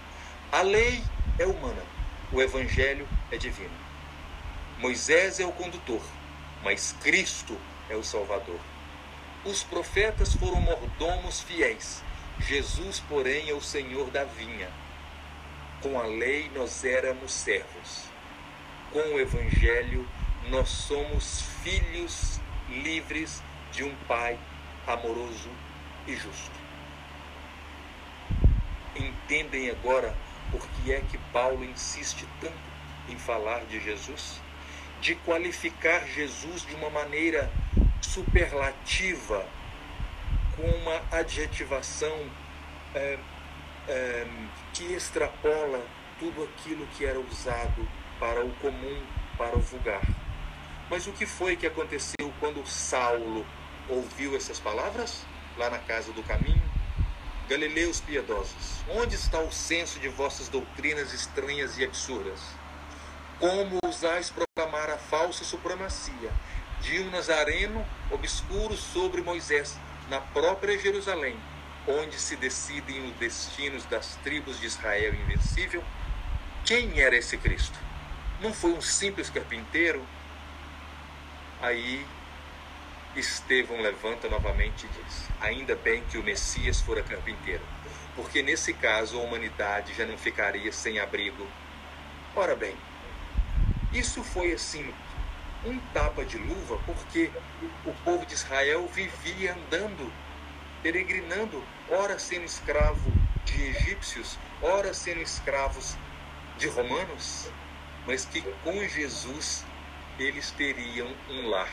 A 0.53 0.63
lei 0.63 1.03
é 1.39 1.47
humana, 1.47 1.83
o 2.33 2.43
Evangelho 2.43 3.09
é 3.31 3.37
divino. 3.37 3.71
Moisés 4.79 5.39
é 5.39 5.47
o 5.47 5.53
condutor, 5.53 6.03
mas 6.65 6.95
Cristo 7.01 7.57
é 7.91 7.97
o 7.97 8.05
Salvador. 8.05 8.61
Os 9.45 9.63
profetas 9.63 10.35
foram 10.35 10.61
mordomos 10.61 11.41
fiéis, 11.41 12.03
Jesus, 12.39 13.01
porém, 13.01 13.51
é 13.51 13.55
o 13.55 13.61
Senhor 13.61 14.11
da 14.11 14.25
vinha. 14.25 14.71
Com 15.83 15.99
a 15.99 16.05
lei 16.05 16.51
nós 16.55 16.85
éramos 16.85 17.33
servos. 17.33 18.05
Com 18.93 19.01
o 19.01 19.21
Evangelho 19.21 20.07
nós 20.49 20.69
somos 20.69 21.43
filhos 21.63 22.41
livres 22.69 23.43
de 23.73 23.85
um 23.85 23.95
Pai 24.07 24.39
amoroso 24.87 25.51
e 26.07 26.17
justo. 26.17 26.61
Entendem 28.97 29.71
agora 29.71 30.15
por 30.51 30.67
que 30.69 30.93
é 30.93 31.01
que 31.01 31.19
Paulo 31.33 31.65
insiste 31.65 32.27
tanto 32.41 32.55
em 33.09 33.17
falar 33.17 33.65
de 33.67 33.81
Jesus? 33.81 34.41
De 35.01 35.15
qualificar 35.17 36.07
Jesus 36.07 36.67
de 36.67 36.75
uma 36.75 36.91
maneira 36.91 37.51
superlativa 38.03 39.47
com 40.57 40.63
uma 40.63 41.01
adjetivação 41.11 42.31
é, 42.95 43.19
é, 43.89 44.27
que 44.75 44.93
extrapola 44.93 45.83
tudo 46.19 46.45
aquilo 46.45 46.87
que 46.89 47.05
era 47.05 47.19
usado 47.19 47.89
para 48.19 48.45
o 48.45 48.51
comum, 48.57 49.03
para 49.39 49.57
o 49.57 49.61
vulgar. 49.61 50.03
Mas 50.91 51.07
o 51.07 51.13
que 51.13 51.25
foi 51.25 51.57
que 51.57 51.67
aconteceu 51.67 52.33
quando 52.39 52.67
Saulo 52.67 53.47
ouviu 53.89 54.37
essas 54.37 54.61
palavras 54.61 55.25
lá 55.57 55.71
na 55.71 55.79
casa 55.79 56.13
do 56.13 56.23
caminho? 56.23 56.63
Galileus 57.49 58.01
piedosos, 58.01 58.85
onde 58.89 59.15
está 59.15 59.41
o 59.41 59.51
senso 59.51 59.99
de 59.99 60.09
vossas 60.09 60.49
doutrinas 60.49 61.13
estranhas 61.13 61.79
e 61.79 61.85
absurdas? 61.85 62.41
Como 63.39 63.79
ousais 63.85 64.31
proclamar 64.71 64.91
a 64.91 64.97
falsa 64.97 65.45
supremacia 65.45 66.31
de 66.81 67.01
um 67.01 67.11
Nazareno 67.11 67.85
obscuro 68.11 68.77
sobre 68.77 69.21
Moisés, 69.21 69.77
na 70.09 70.21
própria 70.21 70.79
Jerusalém, 70.79 71.37
onde 71.87 72.19
se 72.19 72.37
decidem 72.37 73.05
os 73.07 73.13
destinos 73.17 73.85
das 73.87 74.17
tribos 74.23 74.59
de 74.59 74.67
Israel 74.67 75.15
invencível? 75.15 75.85
Quem 76.65 77.01
era 77.01 77.17
esse 77.17 77.37
Cristo? 77.37 77.79
Não 78.41 78.55
foi 78.55 78.73
um 78.73 78.81
simples 78.81 79.29
carpinteiro? 79.29 80.03
Aí 81.61 82.07
Estevão 83.15 83.81
levanta 83.81 84.29
novamente 84.29 84.87
e 84.87 85.03
diz: 85.03 85.29
Ainda 85.41 85.75
bem 85.75 86.03
que 86.05 86.17
o 86.17 86.23
Messias 86.23 86.81
fora 86.81 87.03
carpinteiro, 87.03 87.63
porque 88.17 88.43
nesse 88.43 88.73
caso 88.73 89.19
a 89.19 89.23
humanidade 89.23 89.95
já 89.95 90.07
não 90.07 90.17
ficaria 90.17 90.73
sem 90.73 90.99
abrigo. 90.99 91.47
Ora 92.35 92.55
bem, 92.55 92.75
isso 93.93 94.23
foi 94.23 94.53
assim 94.53 94.93
um 95.65 95.79
tapa 95.93 96.25
de 96.25 96.39
luva, 96.39 96.79
porque 96.87 97.31
o 97.85 97.93
povo 98.05 98.25
de 98.25 98.35
Israel 98.35 98.87
vivia 98.89 99.55
andando, 99.55 100.11
peregrinando, 100.83 101.63
ora 101.91 102.19
sendo 102.19 102.45
escravo 102.45 103.13
de 103.45 103.63
egípcios, 103.63 104.39
ora 104.63 104.95
sendo 104.95 105.21
escravos 105.21 105.97
de 106.57 106.69
romanos, 106.69 107.51
mas 108.07 108.25
que 108.25 108.43
com 108.63 108.87
Jesus 108.89 109.65
eles 110.19 110.51
teriam 110.53 111.09
um 111.29 111.49
lar, 111.49 111.71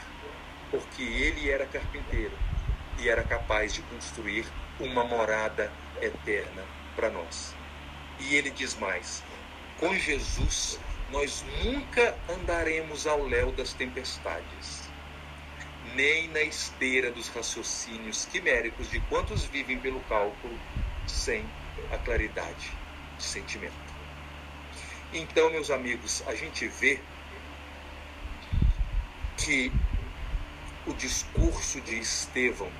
porque 0.71 1.03
ele 1.03 1.49
era 1.49 1.65
carpinteiro 1.65 2.37
e 2.99 3.07
era 3.07 3.23
capaz 3.23 3.73
de 3.73 3.81
construir 3.83 4.45
uma 4.79 5.03
morada 5.03 5.71
eterna 6.01 6.63
para 6.95 7.09
nós. 7.09 7.53
E 8.19 8.35
ele 8.35 8.49
diz 8.49 8.75
mais: 8.75 9.23
com 9.79 9.93
Jesus 9.95 10.79
nós 11.11 11.45
nunca 11.63 12.17
andaremos 12.29 13.07
ao 13.07 13.25
léu 13.25 13.51
das 13.53 13.73
tempestades, 13.73 14.89
nem 15.95 16.27
na 16.29 16.41
esteira 16.41 17.11
dos 17.11 17.29
raciocínios 17.29 18.25
quiméricos 18.25 18.89
de 18.89 18.99
quantos 19.01 19.45
vivem 19.45 19.79
pelo 19.79 20.01
cálculo 20.01 20.59
sem 21.07 21.45
a 21.91 21.97
claridade 21.97 22.71
de 23.17 23.23
sentimento. 23.23 23.73
Então, 25.13 25.49
meus 25.49 25.71
amigos, 25.71 26.21
a 26.27 26.35
gente 26.35 26.67
vê 26.67 26.99
que 29.37 29.71
o 30.85 30.93
discurso 30.93 31.79
de 31.81 31.99
Estevão 31.99 32.71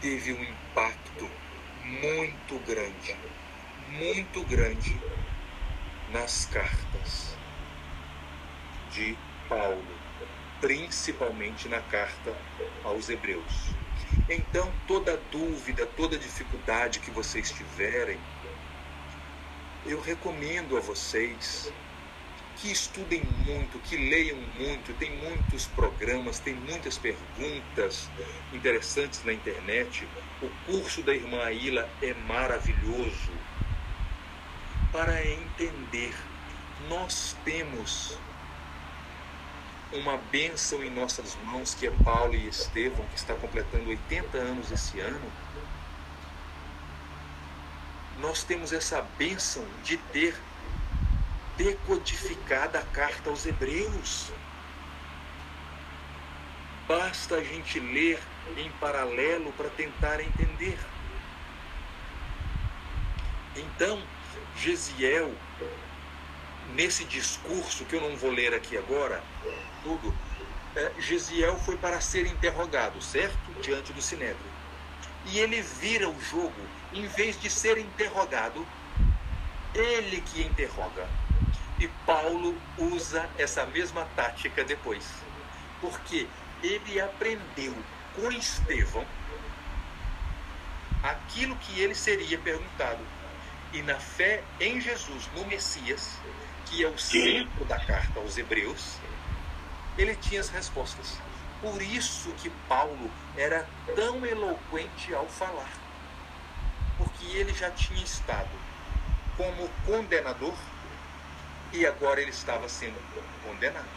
teve 0.00 0.32
um 0.32 0.42
impacto 0.42 1.28
muito 1.84 2.58
grande, 2.64 3.16
muito 3.90 4.44
grande 4.44 4.96
nas 6.12 6.46
cartas 6.46 7.37
de 8.98 9.16
Paulo, 9.48 9.84
principalmente 10.60 11.68
na 11.68 11.80
carta 11.80 12.36
aos 12.82 13.08
Hebreus. 13.08 13.70
Então, 14.28 14.70
toda 14.88 15.16
dúvida, 15.30 15.86
toda 15.86 16.18
dificuldade 16.18 16.98
que 16.98 17.10
vocês 17.12 17.52
tiverem, 17.52 18.18
eu 19.86 20.00
recomendo 20.00 20.76
a 20.76 20.80
vocês 20.80 21.72
que 22.56 22.72
estudem 22.72 23.22
muito, 23.46 23.78
que 23.78 23.96
leiam 23.96 24.38
muito. 24.58 24.92
Tem 24.98 25.16
muitos 25.18 25.66
programas, 25.68 26.40
tem 26.40 26.54
muitas 26.54 26.98
perguntas 26.98 28.10
interessantes 28.52 29.24
na 29.24 29.32
internet. 29.32 30.08
O 30.42 30.50
curso 30.66 31.02
da 31.02 31.14
irmã 31.14 31.44
Aila 31.44 31.88
é 32.02 32.12
maravilhoso 32.26 33.30
para 34.90 35.24
entender. 35.24 36.14
Nós 36.88 37.36
temos 37.44 38.18
uma 39.92 40.18
bênção 40.30 40.82
em 40.82 40.90
nossas 40.90 41.36
mãos, 41.44 41.74
que 41.74 41.86
é 41.86 41.90
Paulo 42.04 42.34
e 42.34 42.48
Estevão, 42.48 43.04
que 43.06 43.16
está 43.16 43.34
completando 43.34 43.88
80 43.88 44.36
anos 44.36 44.70
esse 44.70 45.00
ano. 45.00 45.32
Nós 48.20 48.42
temos 48.42 48.72
essa 48.72 49.00
bênção 49.16 49.64
de 49.84 49.96
ter 49.96 50.34
decodificada 51.56 52.78
a 52.78 52.82
carta 52.82 53.30
aos 53.30 53.46
Hebreus. 53.46 54.30
Basta 56.86 57.36
a 57.36 57.44
gente 57.44 57.78
ler 57.78 58.20
em 58.56 58.70
paralelo 58.72 59.52
para 59.52 59.68
tentar 59.70 60.20
entender. 60.20 60.78
Então, 63.56 64.02
Gesiel, 64.56 65.32
nesse 66.74 67.04
discurso, 67.04 67.84
que 67.84 67.96
eu 67.96 68.00
não 68.00 68.16
vou 68.16 68.30
ler 68.30 68.54
aqui 68.54 68.76
agora, 68.76 69.22
tudo, 69.88 70.14
é, 70.76 70.92
Gesiel 70.98 71.56
foi 71.56 71.78
para 71.78 71.98
ser 72.00 72.26
interrogado, 72.26 73.00
certo? 73.00 73.38
Diante 73.62 73.90
do 73.94 74.02
Sinédrio. 74.02 74.58
E 75.24 75.38
ele 75.38 75.62
vira 75.62 76.08
o 76.08 76.20
jogo, 76.20 76.60
em 76.92 77.06
vez 77.06 77.40
de 77.40 77.48
ser 77.48 77.78
interrogado, 77.78 78.66
ele 79.74 80.20
que 80.20 80.42
interroga. 80.42 81.08
E 81.80 81.88
Paulo 82.04 82.54
usa 82.76 83.28
essa 83.38 83.64
mesma 83.66 84.06
tática 84.14 84.62
depois. 84.62 85.04
Porque 85.80 86.26
ele 86.62 87.00
aprendeu 87.00 87.74
com 88.14 88.30
Estevão 88.32 89.06
aquilo 91.02 91.56
que 91.56 91.80
ele 91.80 91.94
seria 91.94 92.38
perguntado. 92.38 93.00
E 93.72 93.82
na 93.82 93.96
fé 93.96 94.42
em 94.60 94.80
Jesus, 94.80 95.28
no 95.34 95.46
Messias, 95.46 96.18
que 96.66 96.82
é 96.82 96.88
o 96.88 96.98
centro 96.98 97.64
da 97.66 97.78
carta 97.78 98.18
aos 98.18 98.36
Hebreus, 98.36 98.98
ele 99.98 100.14
tinha 100.14 100.40
as 100.40 100.48
respostas. 100.48 101.18
Por 101.60 101.82
isso 101.82 102.30
que 102.34 102.48
Paulo 102.68 103.10
era 103.36 103.68
tão 103.96 104.24
eloquente 104.24 105.12
ao 105.12 105.26
falar. 105.26 105.70
Porque 106.96 107.26
ele 107.26 107.52
já 107.52 107.70
tinha 107.70 108.02
estado 108.02 108.48
como 109.36 109.68
condenador 109.84 110.54
e 111.72 111.84
agora 111.84 112.20
ele 112.20 112.30
estava 112.30 112.68
sendo 112.68 112.96
condenado. 113.44 113.88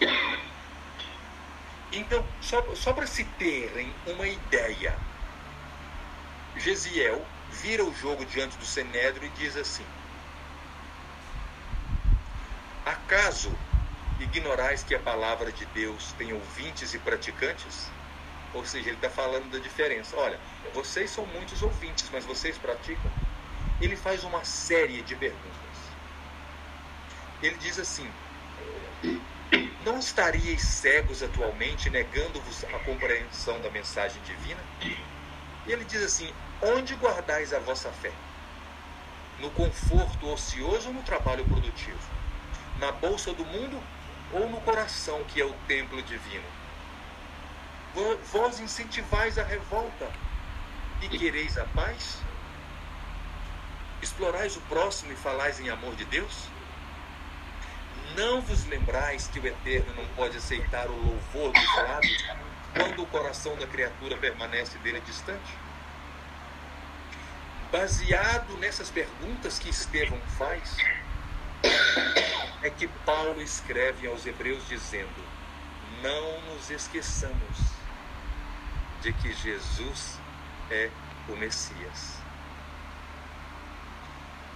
Então, 1.91 2.26
só, 2.41 2.64
só 2.76 2.94
para 2.94 3.06
se 3.06 3.23
terem 3.38 3.94
uma 4.07 4.28
ideia, 4.28 4.95
Gesiel 6.56 7.26
vira 7.49 7.84
o 7.84 7.94
jogo 7.94 8.26
diante 8.26 8.57
do 8.57 8.65
Senédrio 8.65 9.28
e 9.28 9.40
diz 9.40 9.56
assim: 9.56 9.86
Acaso 12.86 13.52
ignorais 14.23 14.84
que 14.84 14.95
a 14.95 14.99
palavra 14.99 15.52
de 15.52 15.65
Deus 15.68 16.14
tem 16.14 16.34
ouvintes 16.34 16.93
e 16.93 16.99
praticantes? 16.99 17.89
Ou 18.53 18.65
seja, 18.65 18.89
ele 18.89 18.98
está 18.98 19.10
falando 19.10 19.49
da 19.49 19.60
diferença. 19.60 20.15
Olha, 20.18 20.39
vocês 20.73 21.10
são 21.10 21.26
muitos 21.26 21.61
ouvintes, 21.61 22.10
mas 22.11 22.26
vocês 22.26 22.57
praticam? 22.57 23.11
Ele 23.80 23.95
faz 23.95 24.23
uma 24.23 24.43
série 24.43 25.02
de 25.02 25.15
perguntas 25.15 25.61
ele 27.41 27.57
diz 27.57 27.80
assim: 27.80 28.07
Não 29.84 29.98
estaríeis 29.98 30.61
cegos 30.61 31.23
atualmente, 31.23 31.89
negando-vos 31.89 32.64
a 32.65 32.80
compreensão 32.80 33.60
da 33.61 33.69
mensagem 33.72 34.22
divina? 34.23 34.60
E 35.68 35.72
ele 35.72 35.84
diz 35.85 36.03
assim: 36.03 36.31
Onde 36.61 36.93
guardais 36.95 37.53
a 37.53 37.60
vossa 37.60 37.89
fé? 37.91 38.11
No 39.39 39.49
conforto 39.52 40.27
ocioso 40.31 40.89
ou 40.89 40.93
no 40.93 41.02
trabalho 41.02 41.43
produtivo? 41.45 41.99
Na 42.80 42.91
bolsa 42.91 43.34
do 43.34 43.43
mundo 43.43 43.81
ou 44.34 44.49
no 44.49 44.62
coração, 44.62 45.24
que 45.26 45.41
é 45.41 45.45
o 45.45 45.53
templo 45.68 46.02
divino? 46.03 46.45
Vós 48.32 48.60
incentivais 48.60 49.38
a 49.38 49.44
revolta 49.44 50.10
e 51.02 51.10
quereis 51.10 51.58
a 51.58 51.66
paz? 51.66 52.20
Explorais 54.02 54.56
o 54.56 54.62
próximo 54.62 55.12
e 55.12 55.16
falais 55.16 55.60
em 55.60 55.70
amor 55.70 55.95
de 55.95 56.06
Deus? 56.06 56.48
Não 58.16 58.41
vos 58.41 58.66
lembrais 58.66 59.28
que 59.28 59.40
o 59.40 59.48
Eterno 59.48 59.94
não 59.95 60.06
pode 60.16 60.38
aceitar 60.38 60.88
o 60.88 60.95
louvor 60.95 61.52
dos 61.52 61.76
lábios 61.76 62.26
quando 62.76 63.03
o 63.03 63.08
coração 63.08 63.56
da 63.58 63.68
criatura 63.68 64.18
permanece 64.18 64.78
dele 64.80 65.02
distante? 65.02 65.53
Baseado 67.72 68.58
nessas 68.58 68.90
perguntas 68.90 69.60
que 69.60 69.70
Estevão 69.70 70.20
faz, 70.38 70.76
é 72.64 72.70
que 72.70 72.88
Paulo 73.06 73.42
escreve 73.42 74.08
aos 74.08 74.26
Hebreus 74.26 74.68
dizendo: 74.68 75.24
Não 76.02 76.42
nos 76.54 76.70
esqueçamos 76.70 77.58
de 79.02 79.12
que 79.14 79.34
Jesus 79.34 80.20
é 80.70 80.90
o 81.28 81.36
Messias. 81.36 82.22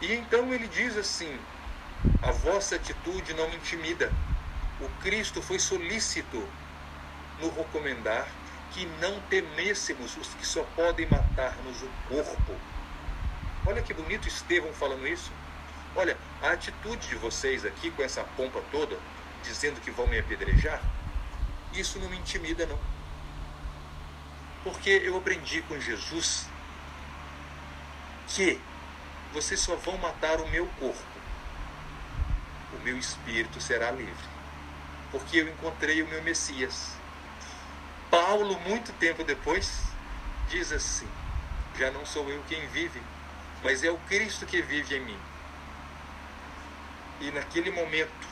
E 0.01 0.13
então 0.13 0.53
ele 0.53 0.67
diz 0.67 0.97
assim: 0.97 1.39
a 2.21 2.31
vossa 2.31 2.75
atitude 2.75 3.33
não 3.33 3.49
me 3.49 3.55
intimida. 3.55 4.11
O 4.81 4.89
Cristo 5.01 5.41
foi 5.41 5.59
solícito 5.59 6.47
no 7.39 7.49
recomendar 7.49 8.27
que 8.71 8.85
não 8.99 9.19
temêssemos 9.21 10.17
os 10.17 10.33
que 10.33 10.45
só 10.45 10.63
podem 10.75 11.07
matar-nos 11.07 11.81
o 11.81 11.89
corpo. 12.09 12.53
Olha 13.65 13.81
que 13.81 13.93
bonito 13.93 14.27
Estevão 14.27 14.73
falando 14.73 15.07
isso. 15.07 15.31
Olha, 15.95 16.17
a 16.41 16.51
atitude 16.51 17.07
de 17.07 17.15
vocês 17.15 17.65
aqui 17.65 17.89
com 17.91 18.03
essa 18.03 18.23
pompa 18.35 18.61
toda, 18.71 18.97
dizendo 19.43 19.79
que 19.81 19.91
vão 19.91 20.07
me 20.07 20.19
apedrejar, 20.19 20.81
isso 21.73 21.99
não 21.99 22.09
me 22.09 22.17
intimida, 22.17 22.65
não. 22.65 22.79
Porque 24.63 24.89
eu 24.89 25.17
aprendi 25.17 25.61
com 25.61 25.79
Jesus 25.79 26.47
que 28.27 28.59
vocês 29.33 29.59
só 29.59 29.75
vão 29.75 29.97
matar 29.97 30.41
o 30.41 30.47
meu 30.49 30.67
corpo 30.79 31.15
o 32.75 32.83
meu 32.83 32.97
espírito 32.97 33.61
será 33.61 33.91
livre, 33.91 34.29
porque 35.11 35.37
eu 35.37 35.47
encontrei 35.47 36.01
o 36.01 36.07
meu 36.07 36.21
Messias. 36.23 36.93
Paulo, 38.09 38.59
muito 38.61 38.91
tempo 38.93 39.23
depois, 39.23 39.81
diz 40.49 40.71
assim: 40.71 41.07
Já 41.77 41.91
não 41.91 42.05
sou 42.05 42.29
eu 42.29 42.43
quem 42.47 42.67
vive, 42.67 43.01
mas 43.63 43.83
é 43.83 43.91
o 43.91 43.97
Cristo 43.99 44.45
que 44.45 44.61
vive 44.61 44.95
em 44.95 45.05
mim. 45.05 45.19
E 47.19 47.31
naquele 47.31 47.71
momento 47.71 48.27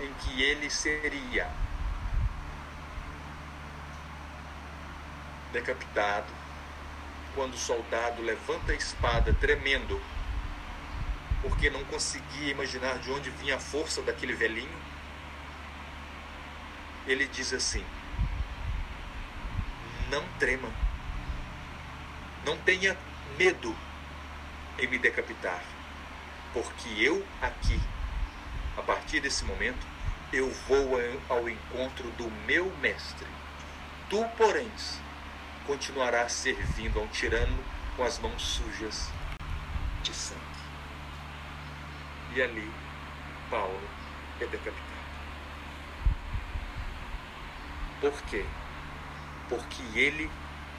em 0.00 0.12
que 0.14 0.42
ele 0.42 0.70
seria 0.70 1.48
decapitado, 5.52 6.32
quando 7.34 7.54
o 7.54 7.58
soldado 7.58 8.22
levanta 8.22 8.72
a 8.72 8.74
espada 8.74 9.32
tremendo 9.34 10.00
porque 11.42 11.68
não 11.68 11.84
conseguia 11.84 12.52
imaginar 12.52 12.98
de 12.98 13.10
onde 13.10 13.28
vinha 13.30 13.56
a 13.56 13.60
força 13.60 14.00
daquele 14.02 14.32
velhinho. 14.32 14.80
Ele 17.06 17.26
diz 17.26 17.52
assim: 17.52 17.84
Não 20.08 20.24
trema, 20.38 20.70
não 22.46 22.56
tenha 22.58 22.96
medo 23.36 23.76
em 24.78 24.86
me 24.86 24.98
decapitar, 24.98 25.62
porque 26.52 26.88
eu 26.96 27.26
aqui, 27.40 27.80
a 28.76 28.82
partir 28.82 29.20
desse 29.20 29.44
momento, 29.44 29.86
eu 30.32 30.50
vou 30.66 30.98
ao 31.28 31.48
encontro 31.48 32.10
do 32.12 32.30
meu 32.46 32.74
mestre. 32.78 33.26
Tu, 34.08 34.24
porém, 34.36 34.70
continuarás 35.66 36.32
servindo 36.32 36.98
a 36.98 37.02
um 37.02 37.08
tirano 37.08 37.58
com 37.96 38.04
as 38.04 38.18
mãos 38.18 38.42
sujas 38.42 39.10
de 40.02 40.14
sangue. 40.14 40.40
E 42.34 42.42
ali, 42.42 42.70
Paulo 43.50 43.88
é 44.40 44.46
decapitado. 44.46 44.92
Por 48.00 48.22
quê? 48.22 48.44
Porque 49.48 49.82
ele 49.94 50.30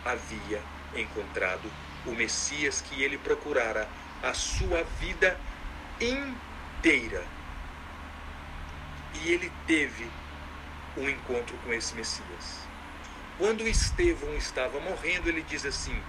havia 0.04 0.62
encontrado 0.96 1.72
o 2.06 2.12
Messias 2.12 2.82
que 2.82 3.02
ele 3.02 3.18
procurara 3.18 3.88
a 4.22 4.34
sua 4.34 4.84
vida 5.00 5.40
inteira. 6.02 7.26
E 9.22 9.32
ele 9.32 9.52
teve 9.68 10.10
um 10.98 11.10
encontro 11.10 11.58
com 11.64 11.74
esse 11.74 11.96
Messias. 11.96 12.68
Quando 13.38 13.68
Estevão 13.68 14.36
estava 14.36 14.80
morrendo, 14.80 15.30
ele 15.30 15.42
diz 15.42 15.66
assim: 15.66 16.00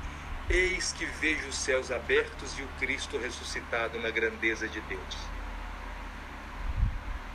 Eis 0.48 0.92
que 0.92 1.06
vejo 1.06 1.48
os 1.48 1.56
céus 1.56 1.90
abertos 1.90 2.58
e 2.58 2.62
o 2.62 2.68
Cristo 2.78 3.18
ressuscitado 3.18 3.98
na 4.00 4.10
grandeza 4.10 4.68
de 4.68 4.80
Deus. 4.82 5.16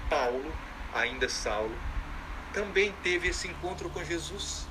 Paulo, 0.10 0.54
ainda 0.94 1.28
Saulo, 1.28 1.76
também 2.54 2.94
teve 3.04 3.30
esse 3.30 3.48
encontro 3.48 3.90
com 3.90 4.04
Jesus. 4.04 4.68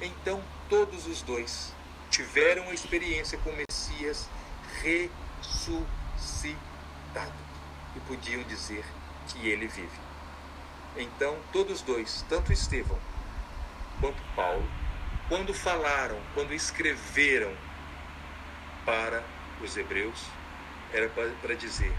Então, 0.00 0.42
todos 0.68 1.06
os 1.06 1.22
dois 1.22 1.72
tiveram 2.10 2.68
a 2.68 2.74
experiência 2.74 3.38
com 3.38 3.50
o 3.50 3.56
Messias 3.56 4.28
ressuscitado 4.82 6.58
e 7.96 8.00
podiam 8.00 8.42
dizer 8.44 8.84
que 9.28 9.48
ele 9.48 9.66
vive. 9.66 10.04
Então, 10.96 11.36
todos 11.52 11.82
dois, 11.82 12.24
tanto 12.28 12.52
Estevão 12.52 12.98
quanto 14.00 14.22
Paulo, 14.36 14.68
quando 15.28 15.54
falaram, 15.54 16.20
quando 16.34 16.52
escreveram 16.52 17.52
para 18.84 19.24
os 19.62 19.76
hebreus, 19.76 20.26
era 20.92 21.08
para 21.08 21.54
dizer 21.54 21.92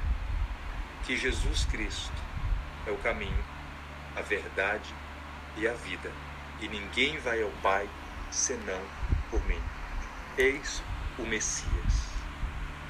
que 1.05 1.17
Jesus 1.17 1.65
Cristo 1.65 2.13
é 2.87 2.91
o 2.91 2.97
caminho, 2.97 3.43
a 4.15 4.21
verdade 4.21 4.93
e 5.57 5.67
a 5.67 5.73
vida, 5.73 6.11
e 6.61 6.67
ninguém 6.67 7.17
vai 7.19 7.41
ao 7.41 7.51
Pai 7.61 7.89
senão 8.31 8.81
por 9.29 9.43
mim. 9.45 9.61
Eis 10.37 10.83
o 11.17 11.23
Messias. 11.23 12.05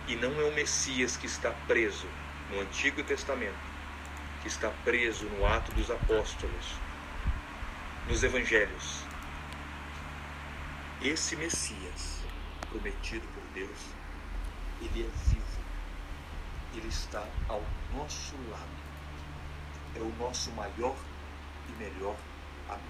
E 0.08 0.16
não 0.16 0.40
é 0.40 0.44
o 0.44 0.54
Messias 0.54 1.18
que 1.18 1.26
está 1.26 1.52
preso 1.68 2.08
no 2.52 2.60
Antigo 2.60 3.04
Testamento, 3.04 3.56
que 4.46 4.50
está 4.50 4.70
preso 4.84 5.26
no 5.26 5.44
Ato 5.48 5.72
dos 5.72 5.90
Apóstolos, 5.90 6.76
nos 8.08 8.22
Evangelhos. 8.22 9.02
Esse 11.02 11.36
Messias, 11.36 12.20
prometido 12.70 13.28
por 13.34 13.42
Deus, 13.56 13.80
ele 14.80 15.02
é 15.04 15.30
vivo. 15.30 15.62
Ele 16.76 16.88
está 16.88 17.28
ao 17.50 17.64
nosso 17.96 18.36
lado. 18.52 18.70
É 19.96 20.00
o 20.00 20.14
nosso 20.20 20.52
maior 20.52 20.96
e 21.68 21.72
melhor 21.84 22.16
amigo. 22.70 22.86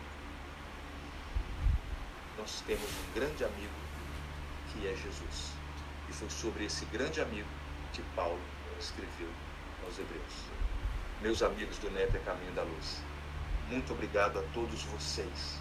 Nós 2.37 2.61
temos 2.67 2.83
um 2.83 3.13
grande 3.13 3.45
amigo 3.45 3.73
que 4.73 4.85
é 4.85 4.93
Jesus. 4.93 5.53
E 6.09 6.11
foi 6.11 6.29
sobre 6.29 6.65
esse 6.65 6.83
grande 6.87 7.21
amigo 7.21 7.47
que 7.93 8.01
Paulo 8.13 8.41
escreveu 8.77 9.29
aos 9.85 9.97
Hebreus. 9.97 10.54
Meus 11.21 11.41
amigos 11.41 11.77
do 11.79 11.89
NEP 11.89 12.17
é 12.17 12.19
Caminho 12.19 12.51
da 12.51 12.63
Luz, 12.63 13.01
muito 13.69 13.93
obrigado 13.93 14.37
a 14.37 14.43
todos 14.53 14.83
vocês 14.83 15.59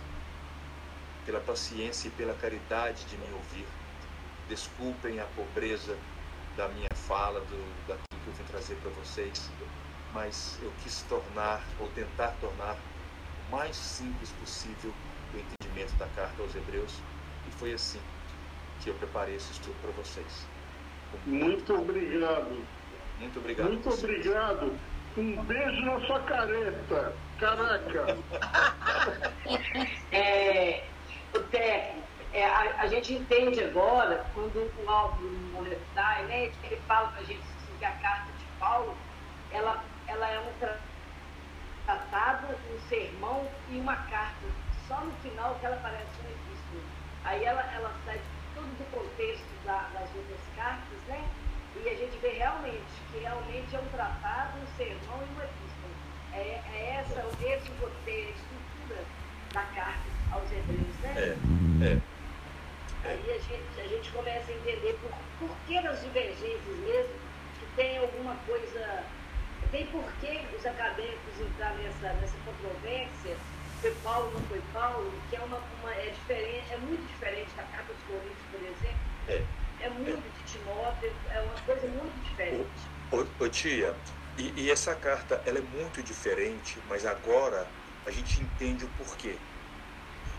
pela 1.24 1.40
paciência 1.40 2.09
e 2.09 2.10
pela 2.10 2.35
caridade 2.35 3.05
de 3.05 3.16
me 3.16 3.32
ouvir. 3.32 3.66
Desculpem 4.48 5.20
a 5.20 5.24
pobreza 5.24 5.97
da 6.56 6.68
minha 6.68 6.89
fala, 6.94 7.40
do, 7.40 7.86
daquilo 7.86 8.20
que 8.24 8.28
eu 8.28 8.32
vim 8.35 8.44
trazer 8.44 8.74
para 8.76 8.90
vocês, 8.90 9.51
mas 10.12 10.59
eu 10.60 10.72
quis 10.82 11.02
tornar, 11.02 11.62
ou 11.81 11.89
tentar 11.90 12.35
tornar, 12.40 12.76
o 13.47 13.51
mais 13.56 13.76
simples 13.76 14.31
possível 14.40 14.93
o 15.32 15.39
entendimento 15.39 15.97
da 15.97 16.06
carta 16.09 16.43
aos 16.43 16.55
Hebreus, 16.55 17.01
e 17.48 17.51
foi 17.52 17.72
assim 17.72 18.01
que 18.82 18.90
eu 18.90 18.94
preparei 18.94 19.36
esse 19.36 19.52
estudo 19.52 19.76
para 19.81 19.93
vocês. 19.93 20.47
Muito 21.24 21.74
obrigado. 21.74 22.66
Muito 23.18 23.39
obrigado. 23.39 23.68
Muito 23.68 23.89
obrigado. 23.89 24.93
Um 25.16 25.43
beijo 25.45 25.81
na 25.82 26.01
sua 26.07 26.20
careta. 26.20 27.12
Caraca. 27.39 28.16
é, 30.12 30.85
o 31.32 31.39
técnico, 31.41 32.05
é, 32.32 32.45
a, 32.45 32.82
a, 32.82 32.86
gente 32.89 33.15
entende 33.15 33.62
agora, 33.62 34.27
quando 34.35 34.57
o 34.57 34.91
álbum 34.91 35.31
monetário, 35.53 36.27
né, 36.27 36.51
ele 36.65 36.77
fala 36.89 37.09
para 37.09 37.20
a 37.20 37.24
gente 37.24 37.41
assim, 37.41 37.78
que 37.78 37.85
a 37.85 37.93
carta 37.93 38.32
de 38.32 38.45
Paulo, 38.59 38.97
ela, 39.53 39.85
ela 40.09 40.28
é 40.28 40.41
um 40.41 40.53
tratado, 41.86 42.49
um 42.73 42.89
sermão 42.89 43.49
e 43.70 43.78
uma 43.78 43.95
carta. 43.95 44.47
Só 44.89 45.01
no 45.01 45.12
final 45.23 45.55
que 45.61 45.66
ela 45.66 45.78
parece 45.81 46.11
uma 46.20 46.31
epístola. 46.31 46.82
Aí 47.23 47.45
ela, 47.45 47.62
ela 47.73 47.95
sai 48.05 48.20
tudo 48.57 48.66
do 48.66 48.91
contexto 48.91 49.65
da, 49.65 49.89
das 49.95 50.12
outras 50.16 50.41
cartas, 50.57 50.99
né? 51.07 51.24
E 51.77 51.89
a 51.89 51.95
gente 51.95 52.16
vê 52.19 52.31
realmente 52.31 52.85
que 53.12 53.19
realmente 53.19 53.77
é 53.77 53.78
um 53.78 53.89
tratado, 53.91 54.23
sermão 54.76 55.20
e 55.22 55.44
epístola. 55.44 55.94
É, 56.32 56.60
é 56.72 57.01
essa, 57.01 57.20
esse 57.40 57.70
roteiro, 57.81 58.28
a 58.28 58.32
estrutura 58.32 59.05
da 59.52 59.62
carta 59.74 60.14
aos 60.32 60.51
hebreus, 60.51 60.97
né? 61.02 61.14
É, 61.16 61.86
é. 61.86 62.14
Aí 63.09 63.31
a 63.31 63.39
gente, 63.39 63.81
a 63.81 63.86
gente 63.86 64.10
começa 64.10 64.51
a 64.51 64.55
entender 64.55 64.98
por, 65.01 65.12
por 65.39 65.56
que 65.66 65.78
as 65.78 66.01
divergências 66.01 66.76
mesmo, 66.78 67.14
que 67.59 67.66
tem 67.76 67.98
alguma 67.98 68.35
coisa. 68.47 69.05
Tem 69.70 69.86
por 69.86 70.05
que 70.20 70.47
os 70.56 70.64
acadêmicos 70.64 71.40
entrar 71.40 71.74
nessa, 71.74 72.12
nessa 72.14 72.36
controvérsia 72.44 73.36
foi 73.85 73.94
Paulo, 74.02 74.31
não 74.32 74.40
foi 74.43 74.62
Paulo, 74.72 75.12
que 75.28 75.36
é 75.36 75.40
uma, 75.40 75.59
uma 75.59 75.93
é 75.93 76.10
diferente, 76.10 76.72
é 76.72 76.76
muito 76.78 77.06
diferente 77.06 77.51
da 77.55 77.64
carta 77.64 77.93
dos 77.93 78.02
Coríntios, 78.05 78.47
por 78.51 78.60
exemplo. 78.62 78.98
É, 79.28 79.43
é 79.85 79.90
muito 79.90 80.10
é. 80.10 80.14
de 80.16 80.52
Timóteo, 80.52 81.12
é 81.31 81.40
uma 81.40 81.60
coisa 81.66 81.86
muito 81.89 82.24
diferente. 82.24 82.70
Ô, 83.12 83.44
ô 83.44 83.48
tia, 83.51 83.94
e, 84.36 84.52
e, 84.62 84.70
essa 84.70 84.94
carta 84.94 85.40
ela 85.47 85.59
é 85.59 85.62
muito 85.62 86.02
diferente, 86.02 86.78
mas 86.89 87.06
agora 87.06 87.66
a 88.06 88.11
gente 88.11 88.40
entende 88.40 88.85
o 88.85 88.89
porquê. 88.98 89.36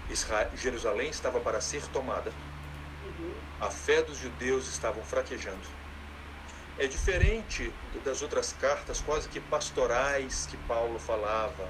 Israel, 0.10 0.52
Jerusalém 0.56 1.10
estava 1.10 1.40
para 1.40 1.62
ser 1.62 1.82
tomada, 1.88 2.32
a 3.60 3.70
fé 3.70 4.02
dos 4.02 4.18
judeus 4.18 4.68
estava 4.68 5.02
fraquejando. 5.02 5.68
É 6.78 6.88
diferente 6.88 7.72
das 8.04 8.22
outras 8.22 8.54
cartas 8.54 9.00
quase 9.00 9.30
que 9.30 9.40
pastorais 9.40 10.46
que 10.46 10.58
Paulo 10.68 11.00
falava, 11.00 11.70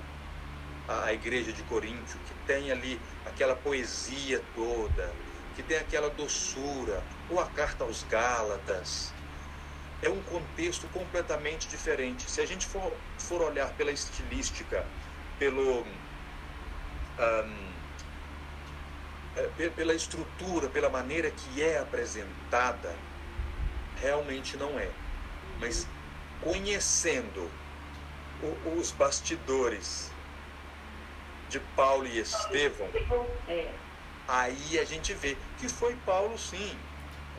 a 0.88 1.14
igreja 1.14 1.52
de 1.52 1.64
Coríntio, 1.64 2.19
que 2.27 2.34
tem 2.47 2.72
ali 2.72 2.99
aquela 3.26 3.56
poesia 3.56 4.41
toda, 4.56 5.11
que 5.56 5.64
tem 5.64 5.77
aquela 5.77 6.10
doçura, 6.10 7.03
ou 7.30 7.39
a 7.39 7.45
carta 7.45 7.84
aos 7.84 8.03
Gálatas. 8.03 9.14
É 10.06 10.10
um 10.10 10.22
contexto 10.22 10.88
completamente 10.90 11.68
diferente. 11.68 12.30
Se 12.30 12.40
a 12.40 12.45
gente 12.45 12.68
for, 12.68 12.94
for 13.18 13.41
olhar 13.41 13.73
pela 13.73 13.91
estilística, 13.91 14.86
pelo, 15.40 15.82
um, 15.82 17.73
é, 19.57 19.69
pela 19.69 19.95
estrutura, 19.95 20.69
pela 20.69 20.90
maneira 20.91 21.32
que 21.32 21.64
é 21.64 21.80
apresentada, 21.80 22.95
realmente 23.99 24.56
não 24.57 24.77
é. 24.77 24.91
Mas 25.60 25.88
conhecendo 26.40 27.49
o, 28.44 28.80
os 28.80 28.91
bastidores 28.91 30.11
de 31.49 31.60
Paulo 31.76 32.06
e 32.06 32.19
Estevão, 32.19 32.91
aí 34.27 34.77
a 34.77 34.86
gente 34.86 35.15
vê 35.15 35.36
que 35.57 35.68
foi 35.68 35.95
Paulo 36.06 36.38
sim, 36.38 36.77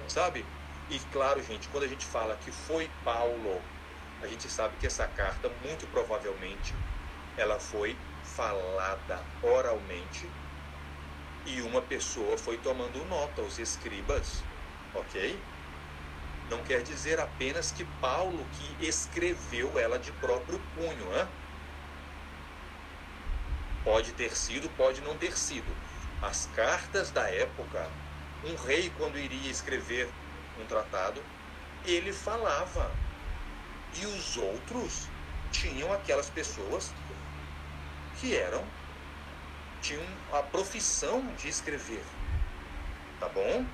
sabe? 0.09 0.45
E 0.89 0.99
claro, 1.13 1.43
gente, 1.43 1.69
quando 1.69 1.83
a 1.83 1.89
gente 1.89 2.07
fala 2.07 2.37
que 2.37 2.53
foi 2.53 2.89
Paulo, 3.05 3.61
a 4.23 4.27
gente 4.29 4.49
sabe 4.49 4.77
que 4.77 4.87
essa 4.87 5.07
carta, 5.07 5.49
muito 5.65 5.85
provavelmente, 5.89 6.73
ela 7.37 7.59
foi 7.59 7.97
falada 8.37 9.19
oralmente 9.43 10.27
e 11.45 11.61
uma 11.63 11.81
pessoa 11.83 12.39
foi 12.39 12.57
tomando 12.59 13.05
nota, 13.07 13.43
os 13.43 13.59
escribas, 13.59 14.45
ok? 14.95 15.37
Não 16.51 16.63
quer 16.63 16.83
dizer 16.83 17.19
apenas 17.19 17.73
que 17.73 17.85
Paulo 18.01 18.45
que 18.53 18.87
escreveu 18.87 19.79
ela 19.79 19.99
de 19.99 20.13
próprio 20.13 20.59
punho, 20.75 21.17
hein? 21.17 21.27
Pode 23.85 24.13
ter 24.13 24.37
sido, 24.37 24.69
pode 24.71 25.01
não 25.01 25.17
ter 25.17 25.37
sido. 25.37 25.73
As 26.23 26.47
cartas 26.47 27.11
da 27.11 27.29
época, 27.29 27.89
um 28.45 28.55
rei, 28.57 28.91
quando 28.91 29.19
iria 29.19 29.51
escrever 29.51 30.09
um 30.61 30.67
tratado, 30.67 31.23
ele 31.85 32.13
falava 32.13 32.91
E 33.95 34.07
os 34.07 34.37
outros 34.37 35.09
tinham 35.53 35.93
aquelas 35.93 36.29
pessoas 36.29 36.93
que 38.21 38.37
eram 38.37 38.65
tinham 39.81 40.03
a 40.33 40.43
profissão 40.43 41.25
de 41.37 41.49
escrever. 41.49 42.03
Tá 43.21 43.29
bom? 43.29 43.65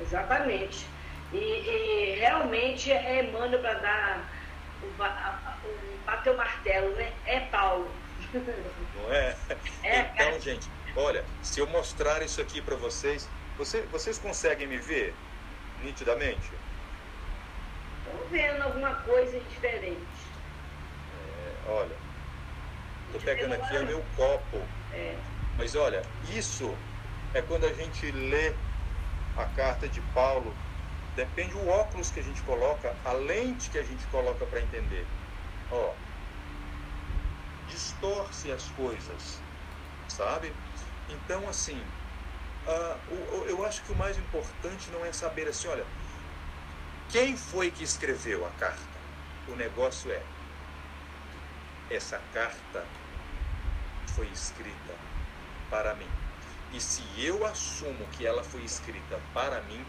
Exatamente. 0.00 0.86
E, 1.32 1.36
e 1.36 2.14
realmente 2.18 2.92
é 2.92 3.24
Emmanuel 3.24 3.60
para 3.60 3.74
dar 3.74 4.30
o, 4.82 6.04
bater 6.04 6.32
o 6.32 6.36
martelo, 6.36 6.94
né? 6.94 7.12
É 7.26 7.40
Paulo. 7.40 7.90
Não 8.34 9.12
é? 9.12 9.36
é 9.82 10.00
então, 10.00 10.40
gente, 10.40 10.68
olha, 10.96 11.24
se 11.42 11.60
eu 11.60 11.66
mostrar 11.66 12.22
isso 12.22 12.40
aqui 12.40 12.60
para 12.60 12.76
vocês, 12.76 13.28
você, 13.56 13.82
vocês 13.82 14.18
conseguem 14.18 14.66
me 14.66 14.76
ver 14.76 15.14
nitidamente? 15.84 16.50
Estou 18.04 18.28
vendo 18.28 18.62
alguma 18.62 18.94
coisa 18.96 19.38
diferente. 19.38 20.00
É, 21.12 21.70
olha, 21.70 21.96
estou 23.06 23.20
pegando 23.20 23.54
aqui 23.54 23.76
o 23.76 23.86
meu 23.86 24.02
copo. 24.16 24.62
É. 24.92 25.14
Mas 25.56 25.74
olha, 25.76 26.02
isso 26.34 26.74
é 27.32 27.42
quando 27.42 27.66
a 27.66 27.72
gente 27.72 28.10
lê 28.10 28.52
a 29.36 29.44
carta 29.56 29.88
de 29.88 30.00
Paulo, 30.12 30.52
depende 31.16 31.54
o 31.54 31.68
óculos 31.68 32.10
que 32.10 32.20
a 32.20 32.22
gente 32.22 32.42
coloca, 32.42 32.94
a 33.04 33.12
lente 33.12 33.70
que 33.70 33.78
a 33.78 33.82
gente 33.82 34.04
coloca 34.06 34.44
para 34.46 34.60
entender. 34.60 35.06
Ó, 35.70 35.92
distorce 37.68 38.52
as 38.52 38.64
coisas, 38.76 39.40
sabe? 40.08 40.52
Então, 41.08 41.48
assim, 41.48 41.80
uh, 42.66 43.44
eu 43.46 43.64
acho 43.64 43.82
que 43.82 43.92
o 43.92 43.96
mais 43.96 44.16
importante 44.18 44.90
não 44.90 45.04
é 45.04 45.12
saber 45.12 45.48
assim, 45.48 45.68
olha, 45.68 45.84
quem 47.10 47.36
foi 47.36 47.70
que 47.70 47.84
escreveu 47.84 48.46
a 48.46 48.50
carta? 48.58 48.94
O 49.48 49.54
negócio 49.54 50.10
é, 50.10 50.22
essa 51.90 52.20
carta 52.32 52.84
foi 54.14 54.26
escrita 54.28 54.94
para 55.70 55.94
mim. 55.94 56.08
E 56.72 56.80
se 56.80 57.02
eu 57.18 57.46
assumo 57.46 58.06
que 58.12 58.26
ela 58.26 58.42
foi 58.42 58.62
escrita 58.62 59.20
para 59.32 59.60
mim, 59.62 59.84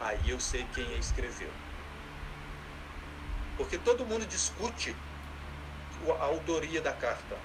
aí 0.00 0.30
eu 0.30 0.38
sei 0.38 0.64
quem 0.74 0.86
a 0.94 0.98
escreveu. 0.98 1.50
Porque 3.56 3.78
todo 3.78 4.06
mundo 4.06 4.26
discute 4.26 4.94
a 6.20 6.24
autoria 6.24 6.80
da 6.80 6.92
carta. 6.92 7.36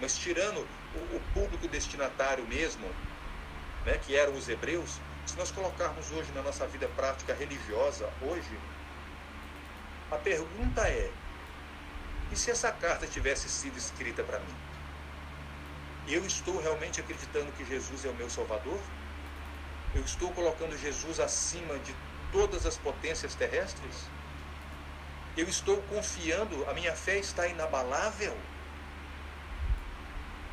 Mas 0.00 0.16
tirando 0.16 0.66
o, 0.94 1.20
público 1.32 1.68
destinatário 1.68 2.44
mesmo, 2.46 2.86
né, 3.84 3.98
que 3.98 4.16
eram 4.16 4.34
os 4.34 4.48
hebreus, 4.48 4.98
se 5.26 5.36
nós 5.36 5.50
colocarmos 5.50 6.10
hoje 6.10 6.32
na 6.32 6.42
nossa 6.42 6.66
vida 6.66 6.88
prática 6.88 7.34
religiosa, 7.34 8.08
hoje, 8.22 8.58
a 10.10 10.16
pergunta 10.16 10.82
é: 10.88 11.10
e 12.32 12.36
se 12.36 12.50
essa 12.50 12.70
carta 12.72 13.06
tivesse 13.06 13.48
sido 13.48 13.76
escrita 13.76 14.22
para 14.22 14.38
mim? 14.38 14.54
Eu 16.08 16.24
estou 16.24 16.60
realmente 16.60 17.00
acreditando 17.00 17.52
que 17.52 17.64
Jesus 17.64 18.04
é 18.04 18.08
o 18.08 18.14
meu 18.14 18.28
Salvador? 18.28 18.80
Eu 19.94 20.02
estou 20.02 20.32
colocando 20.32 20.76
Jesus 20.78 21.20
acima 21.20 21.78
de 21.78 21.94
todas 22.32 22.66
as 22.66 22.76
potências 22.76 23.34
terrestres? 23.34 24.08
Eu 25.36 25.48
estou 25.48 25.80
confiando, 25.82 26.68
a 26.68 26.74
minha 26.74 26.94
fé 26.94 27.18
está 27.18 27.46
inabalável? 27.46 28.36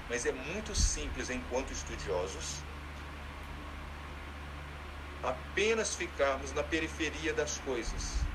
Mas 0.10 0.26
é 0.26 0.32
muito 0.32 0.74
simples, 0.76 1.30
enquanto 1.30 1.72
estudiosos, 1.72 2.58
apenas 5.24 5.96
ficarmos 5.96 6.54
na 6.54 6.64
periferia 6.64 7.34
das 7.34 7.58
coisas 7.60 8.28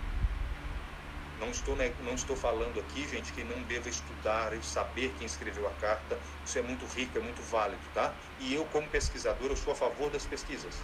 não 1.42 1.50
estou, 1.50 1.76
não 2.04 2.14
estou 2.14 2.36
falando 2.36 2.78
aqui, 2.78 3.06
gente, 3.08 3.32
que 3.32 3.42
não 3.42 3.60
deva 3.62 3.88
estudar 3.88 4.52
e 4.52 4.62
saber 4.62 5.12
quem 5.18 5.26
escreveu 5.26 5.66
a 5.66 5.70
carta. 5.72 6.16
Isso 6.46 6.56
é 6.56 6.62
muito 6.62 6.86
rico, 6.94 7.18
é 7.18 7.20
muito 7.20 7.42
válido, 7.42 7.82
tá? 7.92 8.14
E 8.38 8.54
eu, 8.54 8.64
como 8.66 8.86
pesquisador, 8.88 9.50
eu 9.50 9.56
sou 9.56 9.72
a 9.72 9.76
favor 9.76 10.08
das 10.08 10.24
pesquisas. 10.24 10.74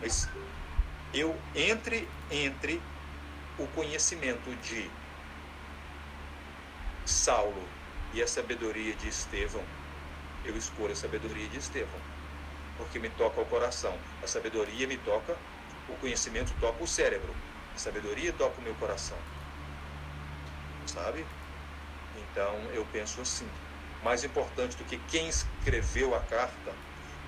Mas 0.00 0.28
eu, 1.14 1.34
entre, 1.54 2.08
entre 2.32 2.82
o 3.58 3.66
conhecimento 3.68 4.50
de 4.56 4.90
Saulo 7.04 7.62
e 8.12 8.20
a 8.20 8.26
sabedoria 8.26 8.92
de 8.94 9.08
Estevão, 9.08 9.62
eu 10.48 10.56
escolho 10.56 10.92
a 10.92 10.96
sabedoria 10.96 11.48
de 11.48 11.58
Estevão, 11.58 12.00
porque 12.76 12.98
me 12.98 13.10
toca 13.10 13.40
o 13.40 13.46
coração. 13.46 13.98
A 14.22 14.26
sabedoria 14.26 14.86
me 14.86 14.96
toca, 14.96 15.36
o 15.88 15.96
conhecimento 15.96 16.52
toca 16.60 16.82
o 16.82 16.86
cérebro, 16.86 17.34
a 17.74 17.78
sabedoria 17.78 18.32
toca 18.32 18.60
o 18.60 18.62
meu 18.62 18.74
coração 18.74 19.18
sabe? 20.96 21.26
Então 22.14 22.70
eu 22.72 22.84
penso 22.86 23.20
assim, 23.20 23.50
mais 24.02 24.24
importante 24.24 24.76
do 24.76 24.84
que 24.84 24.96
quem 24.96 25.28
escreveu 25.28 26.14
a 26.14 26.20
carta 26.20 26.72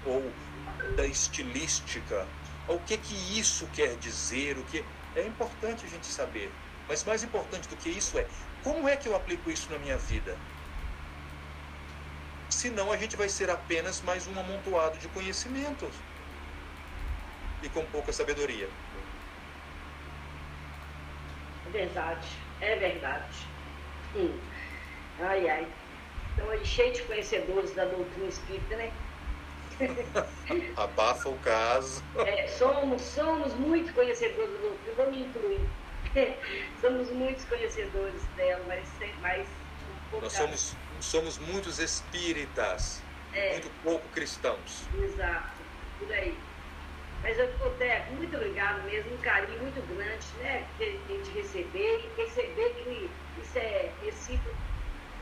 ou 0.05 0.33
da 0.97 1.07
estilística, 1.07 2.27
ou 2.67 2.77
o 2.77 2.81
que 2.81 2.97
que 2.97 3.15
isso 3.39 3.67
quer 3.69 3.97
dizer, 3.97 4.57
o 4.59 4.65
que 4.65 4.85
é 5.15 5.27
importante 5.27 5.85
a 5.85 5.89
gente 5.89 6.07
saber. 6.07 6.55
Mas 6.89 7.05
mais 7.05 7.23
importante 7.23 7.69
do 7.69 7.77
que 7.77 7.91
isso 7.91 8.19
é 8.19 8.27
como 8.63 8.89
é 8.89 8.97
que 8.97 9.07
eu 9.07 9.15
aplico 9.15 9.51
isso 9.51 9.71
na 9.71 9.79
minha 9.79 9.99
vida? 9.99 10.39
Senão 12.51 12.91
a 12.91 12.97
gente 12.97 13.17
vai 13.17 13.29
ser 13.29 13.51
apenas 13.51 14.01
mais 14.03 14.27
um 14.27 14.39
amontoado 14.39 14.99
de 14.99 15.09
conhecimentos 15.09 15.95
e 17.63 17.69
com 17.69 17.85
pouca 17.87 18.13
sabedoria. 18.13 18.69
É 21.67 21.71
verdade, 21.71 22.27
é 22.61 22.77
verdade. 22.77 23.47
Hum. 24.17 24.39
Ai, 25.21 25.49
ai. 25.49 25.67
Estão 26.31 26.51
aí 26.51 26.65
cheio 26.65 26.93
de 26.93 27.03
conhecedores 27.03 27.75
da 27.75 27.85
doutrina 27.85 28.29
espírita, 28.29 28.77
né? 28.77 28.93
Abafa 30.77 31.29
o 31.29 31.39
caso. 31.39 32.03
É, 32.27 32.47
somos, 32.49 33.03
somos 33.03 33.53
muito 33.55 33.93
conhecedores 33.93 34.51
da 34.53 34.59
doutrina, 34.59 34.95
vou 34.97 35.11
me 35.11 35.23
incluir. 35.25 35.61
somos 36.81 37.11
muitos 37.11 37.45
conhecedores 37.45 38.23
dela, 38.37 38.65
mas 38.67 38.89
mais 39.21 39.47
um 39.47 40.11
pouco. 40.11 40.25
Nós 40.25 40.33
somos, 40.33 40.77
somos 41.05 41.39
muitos 41.39 41.79
espíritas, 41.79 43.03
é. 43.35 43.53
muito 43.53 43.71
pouco 43.83 44.07
cristãos. 44.09 44.85
Exato, 45.03 45.63
por 45.99 46.13
aí. 46.13 46.37
Mas 47.23 47.39
eu 47.39 47.49
Teco, 47.79 48.13
muito 48.13 48.37
obrigado 48.37 48.83
mesmo, 48.85 49.15
um 49.15 49.19
carinho 49.19 49.61
muito 49.61 49.81
grande, 49.95 50.27
né? 50.39 50.67
De, 50.79 50.99
de 51.23 51.31
receber 51.31 52.05
e 52.05 52.11
perceber 52.17 52.71
que 52.71 53.11
isso 53.41 53.59
é 53.59 53.93
recíproco. 54.03 54.57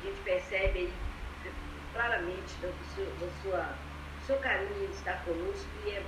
A 0.00 0.06
gente 0.06 0.20
percebe 0.22 0.78
aí 0.78 0.92
claramente 1.92 2.54
do, 2.60 2.72
seu, 2.94 3.06
do, 3.06 3.32
sua, 3.42 3.62
do 3.62 4.26
seu 4.26 4.36
carinho 4.38 4.88
de 4.88 4.94
estar 4.94 5.24
conosco 5.24 5.68
e 5.86 5.90
é 5.90 6.02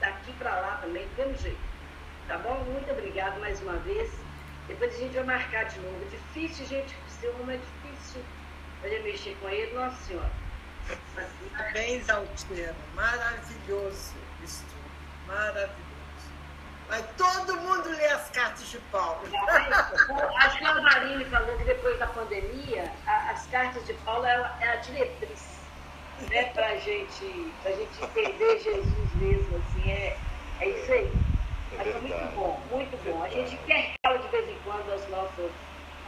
daqui 0.00 0.32
para 0.34 0.50
lá 0.60 0.78
também, 0.82 1.06
do 1.06 1.16
mesmo 1.16 1.36
jeito. 1.38 1.72
Tá 2.28 2.38
bom? 2.38 2.54
Muito 2.64 2.90
obrigado 2.90 3.40
mais 3.40 3.60
uma 3.62 3.78
vez. 3.78 4.10
Depois 4.68 4.94
a 4.94 4.98
gente 4.98 5.14
vai 5.14 5.24
marcar 5.24 5.64
de 5.64 5.80
novo. 5.80 6.04
É 6.06 6.08
difícil, 6.10 6.66
gente, 6.66 6.94
seu 7.08 7.36
nome 7.38 7.54
é 7.54 7.56
difícil 7.56 7.81
poder 8.82 9.02
mexer 9.04 9.36
com 9.40 9.48
ele, 9.48 9.72
Nossa 9.74 9.96
Senhora. 10.04 10.30
Parabéns, 11.56 12.10
Altiero. 12.10 12.74
Maravilhoso 12.94 14.14
estudo. 14.42 14.72
Maravilhoso. 15.26 15.72
Mas 16.88 17.06
todo 17.16 17.56
mundo 17.58 17.88
lê 17.88 18.06
as 18.06 18.28
cartas 18.30 18.68
de 18.68 18.78
Paulo. 18.90 19.22
Acho 20.38 20.58
que 20.58 20.64
a 20.64 20.80
Marine 20.82 21.24
falou 21.26 21.56
que 21.56 21.64
depois 21.64 21.98
da 21.98 22.08
pandemia, 22.08 22.92
a, 23.06 23.30
as 23.30 23.46
cartas 23.46 23.86
de 23.86 23.94
Paulo 23.94 24.26
é, 24.26 24.52
é 24.60 24.68
a 24.72 24.76
diretriz 24.76 25.60
né, 26.28 26.44
para 26.52 26.66
a 26.66 26.76
gente, 26.76 27.52
a 27.64 27.70
gente 27.70 28.04
entender 28.04 28.58
Jesus 28.58 29.14
mesmo. 29.14 29.56
Assim, 29.56 29.90
é, 29.90 30.18
é 30.60 30.68
isso 30.68 30.92
aí. 30.92 31.12
É 31.72 31.76
Mas 31.78 31.86
é 31.86 31.98
muito 32.00 32.34
bom, 32.34 32.60
muito 32.70 33.04
bom. 33.04 33.22
A 33.22 33.28
gente 33.28 33.56
quer 33.64 33.94
fala 34.04 34.18
de 34.18 34.28
vez 34.28 34.48
em 34.48 34.58
quando 34.64 34.92
as 34.92 35.08
nossas, 35.08 35.50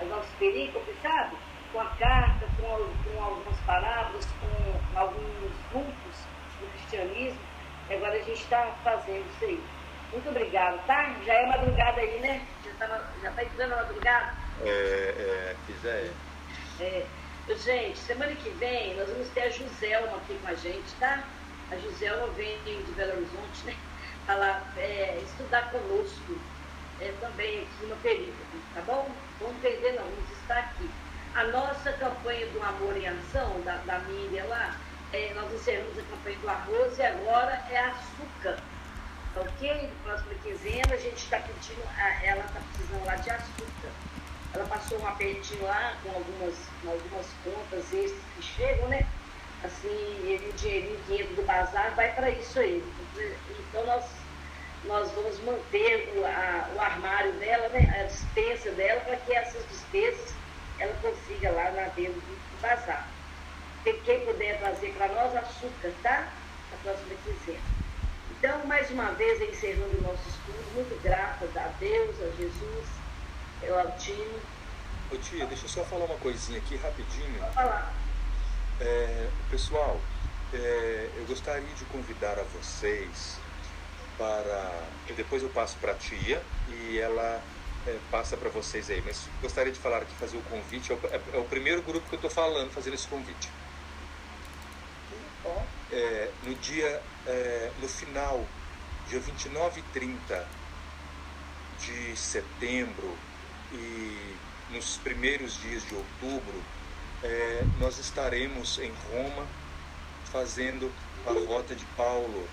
as 0.01 0.09
nossas 0.09 0.31
perícopes, 0.39 0.95
sabe? 1.01 1.37
Com 1.75 1.81
a 1.81 1.87
carta, 1.97 2.47
com, 2.57 2.65
com 3.03 3.21
algumas 3.25 3.59
palavras, 3.67 4.25
com 4.41 4.97
alguns 4.97 5.51
grupos 5.73 6.17
do 6.61 6.71
cristianismo. 6.71 7.41
Agora 7.91 8.13
a 8.15 8.23
gente 8.23 8.43
está 8.43 8.73
fazendo 8.85 9.27
isso 9.35 9.45
aí. 9.45 9.61
Muito 10.13 10.29
obrigado, 10.29 10.87
tá? 10.87 11.13
Já 11.27 11.35
é 11.35 11.47
madrugada 11.47 12.01
aí, 12.01 12.21
né? 12.21 12.47
Já 12.65 12.71
está 12.71 13.05
já 13.21 13.31
tá 13.33 13.43
entrando 13.43 13.73
a 13.73 13.77
madrugada? 13.79 14.35
É, 14.65 14.69
é, 14.69 15.57
quiser. 15.67 16.13
É. 16.79 17.07
Gente, 17.49 17.99
semana 17.99 18.37
que 18.37 18.51
vem 18.51 18.95
nós 18.95 19.09
vamos 19.09 19.29
ter 19.31 19.43
a 19.43 19.51
Joselma 19.51 20.17
aqui 20.19 20.39
com 20.41 20.49
a 20.49 20.55
gente, 20.55 20.95
tá? 21.01 21.25
A 21.73 21.77
Joselma 21.77 22.29
vem 22.35 22.57
de 22.63 22.93
Belo 22.93 23.17
Horizonte, 23.17 23.67
né? 23.67 23.77
Falar, 24.29 24.73
é, 24.77 25.21
estudar 25.25 25.73
conosco 25.73 26.39
é, 27.01 27.13
também 27.21 27.63
aqui 27.63 27.87
no 27.87 27.97
período, 27.97 28.65
tá 28.75 28.81
bom? 28.83 29.11
Vamos 29.41 29.57
perder 29.61 29.95
não, 29.95 30.05
vamos 30.05 30.31
estar 30.41 30.59
aqui. 30.59 30.89
A 31.35 31.45
nossa 31.45 31.93
campanha 31.93 32.47
do 32.49 32.63
Amor 32.63 32.97
em 32.97 33.09
Ação, 33.09 33.61
da, 33.63 33.77
da 33.79 33.99
Miriam 34.01 34.47
lá, 34.47 34.77
é, 35.13 35.33
nós 35.35 35.53
encerramos 35.53 35.99
a 35.99 36.03
campanha 36.03 36.39
do 36.39 36.49
arroz 36.49 36.99
e 36.99 37.03
agora 37.03 37.61
é 37.71 37.79
açúcar 37.79 38.59
ok? 39.37 39.89
No 39.89 40.05
próximo 40.05 40.35
quinzena, 40.43 40.95
a 40.95 40.97
gente 40.97 41.17
está 41.17 41.39
pedindo, 41.39 41.83
ela 42.23 42.45
está 42.45 42.61
precisando 42.73 43.05
lá 43.05 43.17
de 43.17 43.31
açúcar. 43.31 43.91
Ela 44.53 44.65
passou 44.67 45.01
um 45.01 45.07
apertinho 45.07 45.65
lá 45.65 45.95
com 46.03 46.11
algumas, 46.11 46.55
algumas 46.87 47.27
contas 47.43 47.93
extras 47.93 48.23
que 48.37 48.43
chegam, 48.43 48.89
né? 48.89 49.07
Assim, 49.65 49.89
ele, 49.89 50.51
o 50.51 50.53
dinheirinho 50.53 51.01
que 51.07 51.15
entra 51.15 51.35
do 51.35 51.43
bazar 51.43 51.95
vai 51.97 52.13
para 52.15 52.31
isso 52.31 52.59
aí. 52.61 52.85
Então 53.69 53.85
nós, 53.87 54.05
nós 54.85 55.11
vamos 55.13 55.41
manter 55.41 56.13
o, 56.17 56.25
a, 56.25 56.69
o 56.77 56.81
armário 56.81 57.33
dela, 57.35 57.69
né? 57.71 58.01
a 58.01 58.05
dispensa 58.05 58.71
dela, 58.73 59.01
para 59.01 59.17
que 59.17 59.33
essas 59.33 59.67
despesas 59.69 60.35
ela 60.79 60.95
consiga 61.01 61.51
lá 61.51 61.71
na 61.71 61.89
venda 61.89 62.13
do 62.13 62.61
bazar. 62.61 63.09
Quem 63.85 64.25
puder 64.25 64.59
trazer 64.59 64.95
para 64.95 65.09
nós 65.09 65.37
açúcar, 65.37 65.93
tá? 66.03 66.29
A 66.73 66.77
próxima 66.83 67.15
quinzena. 67.25 67.61
Então, 68.31 68.67
mais 68.67 68.91
uma 68.91 69.11
vez, 69.13 69.41
encerrando 69.43 69.99
o 69.99 70.03
nosso 70.03 70.29
estudo, 70.29 70.75
muito 70.75 71.03
grata 71.03 71.47
a 71.57 71.69
Deus, 71.79 72.17
a 72.21 72.37
Jesus, 72.37 72.89
ao 73.69 73.79
Altino. 73.79 74.41
Ô 75.13 75.17
tia, 75.17 75.47
deixa 75.47 75.65
eu 75.65 75.69
só 75.69 75.85
falar 75.85 76.07
uma 76.07 76.17
coisinha 76.17 76.59
aqui 76.59 76.77
rapidinho. 76.77 77.39
Pode 77.39 77.55
falar. 77.55 77.95
É, 78.81 79.29
pessoal, 79.51 80.01
é, 80.53 81.11
eu 81.17 81.25
gostaria 81.27 81.75
de 81.75 81.85
convidar 81.87 82.39
a 82.39 82.43
vocês 82.43 83.39
para. 84.19 84.83
Depois 85.15 85.43
eu 85.43 85.49
passo 85.51 85.77
para 85.79 85.93
a 85.93 85.95
tia 85.95 86.43
e 86.69 86.99
ela 86.99 87.41
é, 87.87 87.99
passa 88.11 88.37
para 88.37 88.49
vocês 88.51 88.91
aí. 88.91 89.03
Mas 89.05 89.29
gostaria 89.41 89.73
de 89.73 89.79
falar 89.79 89.99
aqui, 89.99 90.15
fazer 90.15 90.37
o 90.37 90.43
convite. 90.43 90.93
É 90.93 90.95
o, 90.95 91.01
é, 91.07 91.21
é 91.35 91.39
o 91.39 91.45
primeiro 91.45 91.83
grupo 91.83 92.09
que 92.09 92.15
eu 92.15 92.19
estou 92.19 92.31
falando, 92.31 92.71
fazendo 92.71 92.95
esse 92.95 93.07
convite. 93.07 93.51
É, 95.93 96.31
no 96.45 96.55
dia, 96.57 97.03
é, 97.27 97.71
no 97.81 97.89
final, 97.89 98.45
dia 99.09 99.21
29 99.21 99.81
e 99.81 99.83
30 99.93 100.49
de 101.79 102.17
setembro 102.17 103.17
e 103.73 104.35
nos 104.71 104.97
primeiros 104.97 105.61
dias 105.61 105.87
de 105.87 105.95
outubro, 105.95 106.63
nós 107.79 107.99
estaremos 107.99 108.79
em 108.79 108.93
Roma 109.11 109.47
fazendo 110.31 110.93
a 111.27 111.33
rota 111.49 111.75
de 111.75 111.85
Paulo 111.97 112.47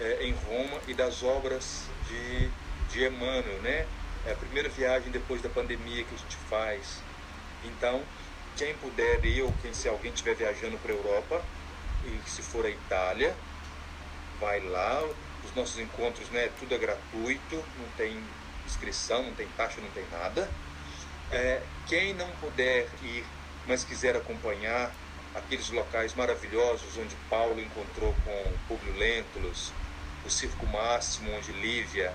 é, 0.00 0.26
em 0.26 0.32
Roma 0.32 0.80
e 0.88 0.94
das 0.94 1.22
obras 1.22 1.84
de, 2.08 2.50
de 2.92 3.06
Emmanuel, 3.06 3.60
né? 3.62 3.86
É 4.26 4.32
a 4.32 4.36
primeira 4.36 4.68
viagem 4.68 5.10
depois 5.10 5.40
da 5.42 5.48
pandemia 5.48 6.04
que 6.04 6.14
a 6.14 6.18
gente 6.18 6.36
faz. 6.48 7.02
Então, 7.64 8.02
quem 8.56 8.74
puder 8.74 9.18
ou 9.42 9.52
quem, 9.62 9.72
se 9.72 9.88
alguém 9.88 10.12
estiver 10.12 10.34
viajando 10.34 10.76
para 10.78 10.92
a 10.92 10.96
Europa, 10.96 11.42
e 12.04 12.30
se 12.30 12.42
for 12.42 12.66
a 12.66 12.70
Itália, 12.70 13.34
vai 14.38 14.60
lá. 14.60 15.02
Os 15.44 15.54
nossos 15.56 15.78
encontros, 15.78 16.28
né, 16.30 16.50
tudo 16.60 16.74
é 16.74 16.78
gratuito, 16.78 17.56
não 17.78 17.88
tem 17.96 18.22
inscrição, 18.66 19.22
não 19.24 19.34
tem 19.34 19.48
taxa, 19.56 19.80
não 19.80 19.90
tem 19.90 20.04
nada. 20.12 20.48
É, 21.32 21.62
quem 21.88 22.14
não 22.14 22.28
puder 22.36 22.86
ir, 23.02 23.24
mas 23.66 23.82
quiser 23.84 24.14
acompanhar 24.14 24.92
aqueles 25.34 25.70
locais 25.70 26.14
maravilhosos 26.14 26.96
onde 26.98 27.16
Paulo 27.30 27.58
encontrou 27.58 28.14
com 28.24 28.52
Publio 28.68 28.94
Lentulus, 28.96 29.72
o 30.24 30.30
Circo 30.30 30.66
Máximo, 30.66 31.32
onde 31.34 31.52
Lívia 31.52 32.14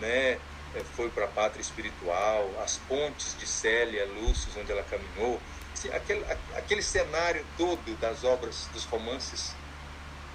né, 0.00 0.38
é, 0.74 0.80
foi 0.96 1.08
para 1.10 1.24
a 1.24 1.28
pátria 1.28 1.62
espiritual, 1.62 2.50
as 2.62 2.78
pontes 2.88 3.36
de 3.38 3.46
Célia, 3.46 4.04
Lúcio, 4.06 4.50
onde 4.60 4.72
ela 4.72 4.82
caminhou, 4.82 5.40
aquele, 5.92 6.24
aquele 6.54 6.82
cenário 6.82 7.44
todo 7.56 7.98
das 8.00 8.24
obras, 8.24 8.68
dos 8.72 8.84
romances 8.84 9.54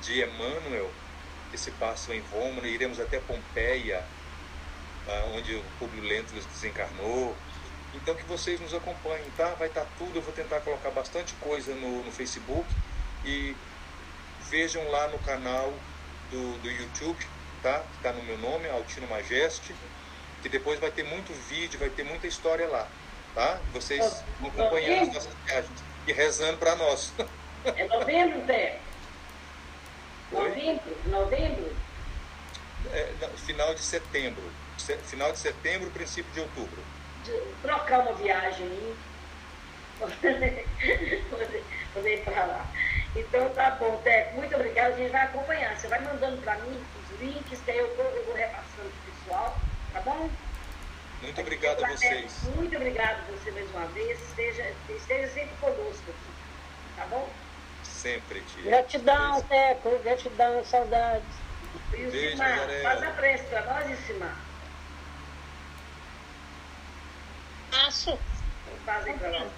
de 0.02 0.22
Emmanuel, 0.24 0.90
que 1.52 1.58
se 1.58 1.72
passam 1.72 2.14
em 2.14 2.22
Roma, 2.32 2.66
iremos 2.68 3.00
até 3.00 3.20
Pompeia, 3.20 4.04
ah, 5.08 5.32
onde 5.36 5.56
o 5.56 5.64
Publio 5.80 6.04
Lentulus 6.04 6.46
desencarnou. 6.46 7.36
Então 7.94 8.16
que 8.16 8.24
vocês 8.24 8.60
nos 8.60 8.74
acompanhem, 8.74 9.26
tá? 9.36 9.56
Vai 9.56 9.68
estar 9.68 9.82
tá 9.82 9.88
tudo, 9.98 10.18
eu 10.18 10.22
vou 10.22 10.34
tentar 10.34 10.60
colocar 10.62 10.92
bastante 10.92 11.34
coisa 11.36 11.74
no, 11.74 12.04
no 12.04 12.12
Facebook 12.12 12.68
e 13.26 13.56
vejam 14.50 14.88
lá 14.90 15.08
no 15.08 15.18
canal 15.20 15.74
do, 16.30 16.62
do 16.62 16.70
YouTube, 16.70 17.26
tá? 17.62 17.80
Que 17.80 17.98
está 17.98 18.14
no 18.14 18.24
meu 18.24 18.38
nome, 18.38 18.70
Altino 18.70 19.08
Majeste, 19.08 19.76
que 20.42 20.50
depois 20.50 20.80
vai 20.80 20.92
ter 20.92 21.04
muito 21.04 21.34
vídeo, 21.50 21.80
vai 21.80 21.90
ter 21.90 22.04
muita 22.04 22.28
história 22.28 22.68
lá, 22.68 22.88
tá? 23.36 23.60
Vocês 23.74 24.24
vão 24.40 24.50
acompanhando 24.50 25.10
as 25.10 25.14
nossas 25.16 25.34
viagens 25.46 25.84
e 26.08 26.14
rezando 26.14 26.58
para 26.58 26.76
nós. 26.76 27.14
É 27.66 27.88
novembro, 27.88 28.46
Zé? 28.46 28.80
Novembro? 30.32 30.98
Novembro? 31.08 31.76
É, 32.94 33.14
final 33.46 33.74
de 33.74 33.82
setembro 33.82 34.44
final 34.98 35.32
de 35.32 35.40
setembro, 35.40 35.90
princípio 35.92 36.32
de 36.34 36.40
outubro. 36.40 36.82
De 37.24 37.34
trocar 37.62 38.00
uma 38.02 38.14
viagem 38.14 38.66
aí. 38.66 38.96
poder 41.94 42.14
ir 42.14 42.24
para 42.24 42.46
lá. 42.46 42.66
Então 43.16 43.50
tá 43.50 43.72
bom, 43.72 43.98
Teco. 44.04 44.36
Muito 44.36 44.56
obrigado. 44.56 44.94
A 44.94 44.98
gente 44.98 45.12
vai 45.12 45.24
acompanhar. 45.24 45.78
Você 45.78 45.88
vai 45.88 46.00
mandando 46.02 46.42
para 46.42 46.56
mim 46.56 46.84
os 47.12 47.20
links, 47.20 47.60
que 47.62 47.72
aí 47.72 47.78
eu 47.80 47.96
vou, 47.96 48.06
eu 48.06 48.26
vou 48.26 48.36
repassando 48.36 48.90
pro 48.90 49.14
pessoal. 49.14 49.58
Tá 49.94 50.02
bom? 50.02 50.30
Muito 51.22 51.42
obrigado 51.42 51.84
a 51.84 51.90
vocês. 51.90 52.44
Muito 52.56 52.76
obrigado 52.76 53.20
a 53.28 53.32
você 53.32 53.52
mais 53.52 53.70
uma 53.72 53.86
vez. 53.88 54.22
Esteja, 54.22 54.74
esteja 54.90 55.28
sempre 55.34 55.56
conosco 55.60 56.04
aqui. 56.10 56.96
Tá 56.96 57.06
bom? 57.08 57.30
Sempre, 57.84 58.42
tia. 58.42 58.64
Gratidão, 58.64 59.42
Teco. 59.42 60.00
Gratidão, 60.00 60.64
saudades. 60.64 61.28
E 61.94 62.06
o 62.06 62.12
Beijo, 62.12 62.32
Simar, 62.32 62.70
faz 62.82 63.04
a 63.04 63.12
prece 63.12 63.44
para 63.46 63.62
nós, 63.66 64.00
Simar. 64.06 64.36
Acho. 67.88 68.18
Fazem 68.86 69.18
para 69.18 69.32
nós. 69.32 69.52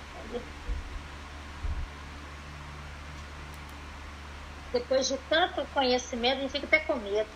Depois 4.72 5.08
de 5.08 5.18
tanto 5.30 5.66
conhecimento, 5.74 6.38
a 6.38 6.42
gente 6.42 6.52
fica 6.52 6.66
até 6.66 6.80
com 6.80 6.96
medo. 6.96 7.30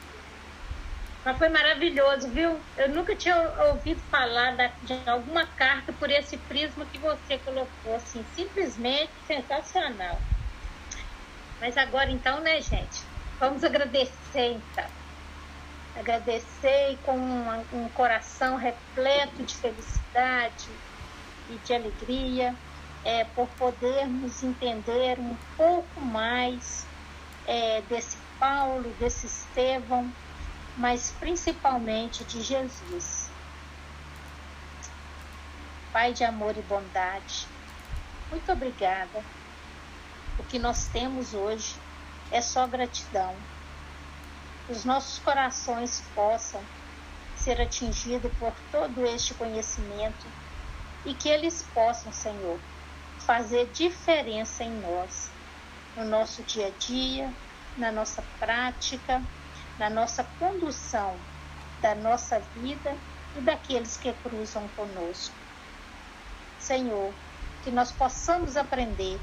Mas 1.24 1.38
foi 1.38 1.50
maravilhoso, 1.50 2.30
viu? 2.30 2.60
Eu 2.78 2.90
nunca 2.90 3.16
tinha 3.16 3.36
ouvido 3.70 4.00
falar 4.12 4.56
de 4.84 5.10
alguma 5.10 5.46
carta 5.46 5.92
por 5.94 6.10
esse 6.10 6.38
prisma 6.38 6.86
que 6.86 7.00
você 7.00 7.38
colocou, 7.40 7.96
assim, 7.96 8.24
simplesmente 8.36 9.12
sensacional. 9.26 10.18
Mas 11.60 11.78
agora 11.78 12.12
então, 12.12 12.40
né, 12.42 12.62
gente? 12.62 13.02
Vamos 13.40 13.64
agradecer 13.64 14.54
então 14.54 14.86
agradecer 15.96 16.98
com 17.06 17.18
um, 17.18 17.66
um 17.74 17.90
coração 17.90 18.58
repleto 18.58 19.44
de 19.44 19.56
felicidade 19.56 20.68
e 21.50 21.56
de 21.66 21.74
alegria 21.74 22.54
é, 23.04 23.24
por 23.24 23.48
podermos 23.50 24.44
entender 24.44 25.18
um 25.20 25.36
pouco 25.56 26.02
mais 26.02 26.86
é, 27.48 27.82
desse 27.84 28.18
Paulo, 28.40 28.90
desse 29.00 29.28
Estevão, 29.28 30.12
mas 30.78 31.14
principalmente 31.20 32.24
de 32.24 32.42
Jesus. 32.42 33.30
Pai 35.92 36.14
de 36.14 36.24
amor 36.24 36.58
e 36.58 36.62
bondade, 36.64 37.48
muito 38.30 38.52
obrigada. 38.52 39.24
O 40.38 40.44
que 40.44 40.60
nós 40.60 40.88
temos 40.88 41.34
hoje 41.34 41.76
é 42.32 42.42
só 42.42 42.68
gratidão 42.68 43.36
os 44.68 44.84
nossos 44.84 45.20
corações 45.20 46.04
possam 46.16 46.60
ser 47.36 47.62
atingidos 47.62 48.32
por 48.40 48.52
todo 48.72 49.06
este 49.06 49.36
conhecimento 49.36 50.26
e 51.06 51.14
que 51.14 51.30
eles 51.30 51.64
possam, 51.72 52.12
Senhor, 52.12 52.60
fazer 53.20 53.68
diferença 53.68 54.64
em 54.64 54.72
nós, 54.72 55.30
no 55.96 56.06
nosso 56.06 56.44
dia 56.44 56.68
a 56.68 56.80
dia, 56.80 57.34
na 57.78 57.92
nossa 57.92 58.24
prática, 58.40 59.22
na 59.78 59.90
nossa 59.90 60.24
condução 60.40 61.16
da 61.82 61.96
nossa 61.96 62.40
vida 62.56 62.96
e 63.38 63.42
daqueles 63.42 63.98
que 63.98 64.12
cruzam 64.24 64.68
conosco. 64.76 65.36
Senhor, 66.60 67.14
que 67.64 67.72
nós 67.72 67.92
possamos 67.92 68.58
aprender 68.58 69.20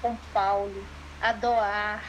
com 0.00 0.16
Paulo 0.32 0.84
a 1.20 1.32
doar, 1.32 2.02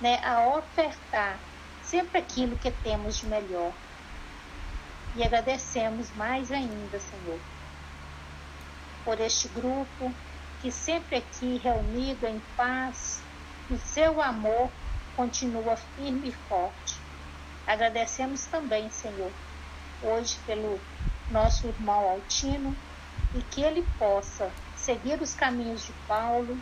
né, 0.00 0.20
a 0.24 0.46
ofertar 0.56 1.38
sempre 1.82 2.18
aquilo 2.18 2.56
que 2.56 2.70
temos 2.70 3.16
de 3.16 3.26
melhor. 3.26 3.72
E 5.16 5.22
agradecemos 5.22 6.10
mais 6.16 6.50
ainda, 6.50 6.98
Senhor, 6.98 7.38
por 9.04 9.20
este 9.20 9.48
grupo 9.48 10.12
que 10.64 10.72
sempre 10.72 11.16
aqui 11.16 11.60
reunido 11.62 12.26
em 12.26 12.40
paz, 12.56 13.20
no 13.68 13.78
seu 13.78 14.22
amor, 14.22 14.70
continua 15.14 15.76
firme 15.76 16.30
e 16.30 16.32
forte. 16.48 16.98
Agradecemos 17.66 18.46
também, 18.46 18.88
Senhor, 18.88 19.30
hoje 20.02 20.38
pelo 20.46 20.80
nosso 21.30 21.66
irmão 21.66 22.08
Altino 22.08 22.74
e 23.34 23.42
que 23.42 23.60
ele 23.60 23.86
possa 23.98 24.50
seguir 24.74 25.20
os 25.20 25.34
caminhos 25.34 25.84
de 25.84 25.92
Paulo 26.08 26.58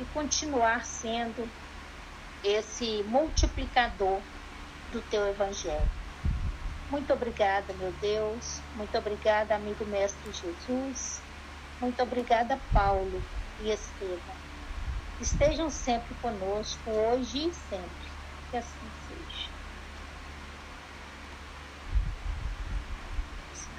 e 0.00 0.04
continuar 0.14 0.86
sendo 0.86 1.46
esse 2.42 3.04
multiplicador 3.06 4.22
do 4.92 5.02
teu 5.10 5.28
evangelho. 5.28 5.90
Muito 6.90 7.12
obrigada, 7.12 7.74
meu 7.74 7.92
Deus. 8.00 8.62
Muito 8.76 8.96
obrigada, 8.96 9.54
amigo 9.54 9.84
mestre 9.84 10.32
Jesus. 10.32 11.20
Muito 11.82 12.02
obrigada, 12.02 12.58
Paulo 12.72 13.22
e 13.62 13.70
Estevam. 13.70 14.36
Estejam 15.20 15.70
sempre 15.70 16.14
conosco, 16.16 16.90
hoje 16.90 17.48
e 17.48 17.54
sempre. 17.54 18.10
Que 18.50 18.56
assim 18.56 18.90
seja. 19.08 19.50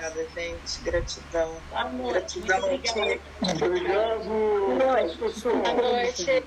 Obrigada, 0.04 0.30
gente. 0.30 0.82
Gratidão. 0.84 1.62
Noite. 1.94 2.40
Gratidão. 2.42 2.80
Tia. 2.80 3.22
Obrigado, 3.42 4.24
Boa 4.26 4.76
noite. 4.76 5.18
pessoal. 5.18 5.58
Boa 5.58 5.74
noite. 5.74 6.46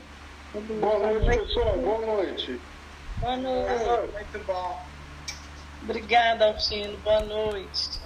Boa 0.80 0.98
noite, 0.98 1.38
pessoal. 1.38 1.78
Boa 1.78 2.06
noite. 2.06 2.60
Boa 3.20 3.36
noite. 3.36 4.12
Muito 4.12 4.44
bom. 4.46 4.86
Obrigada, 5.82 6.46
Altino. 6.46 6.96
Boa 6.98 7.20
noite. 7.20 8.05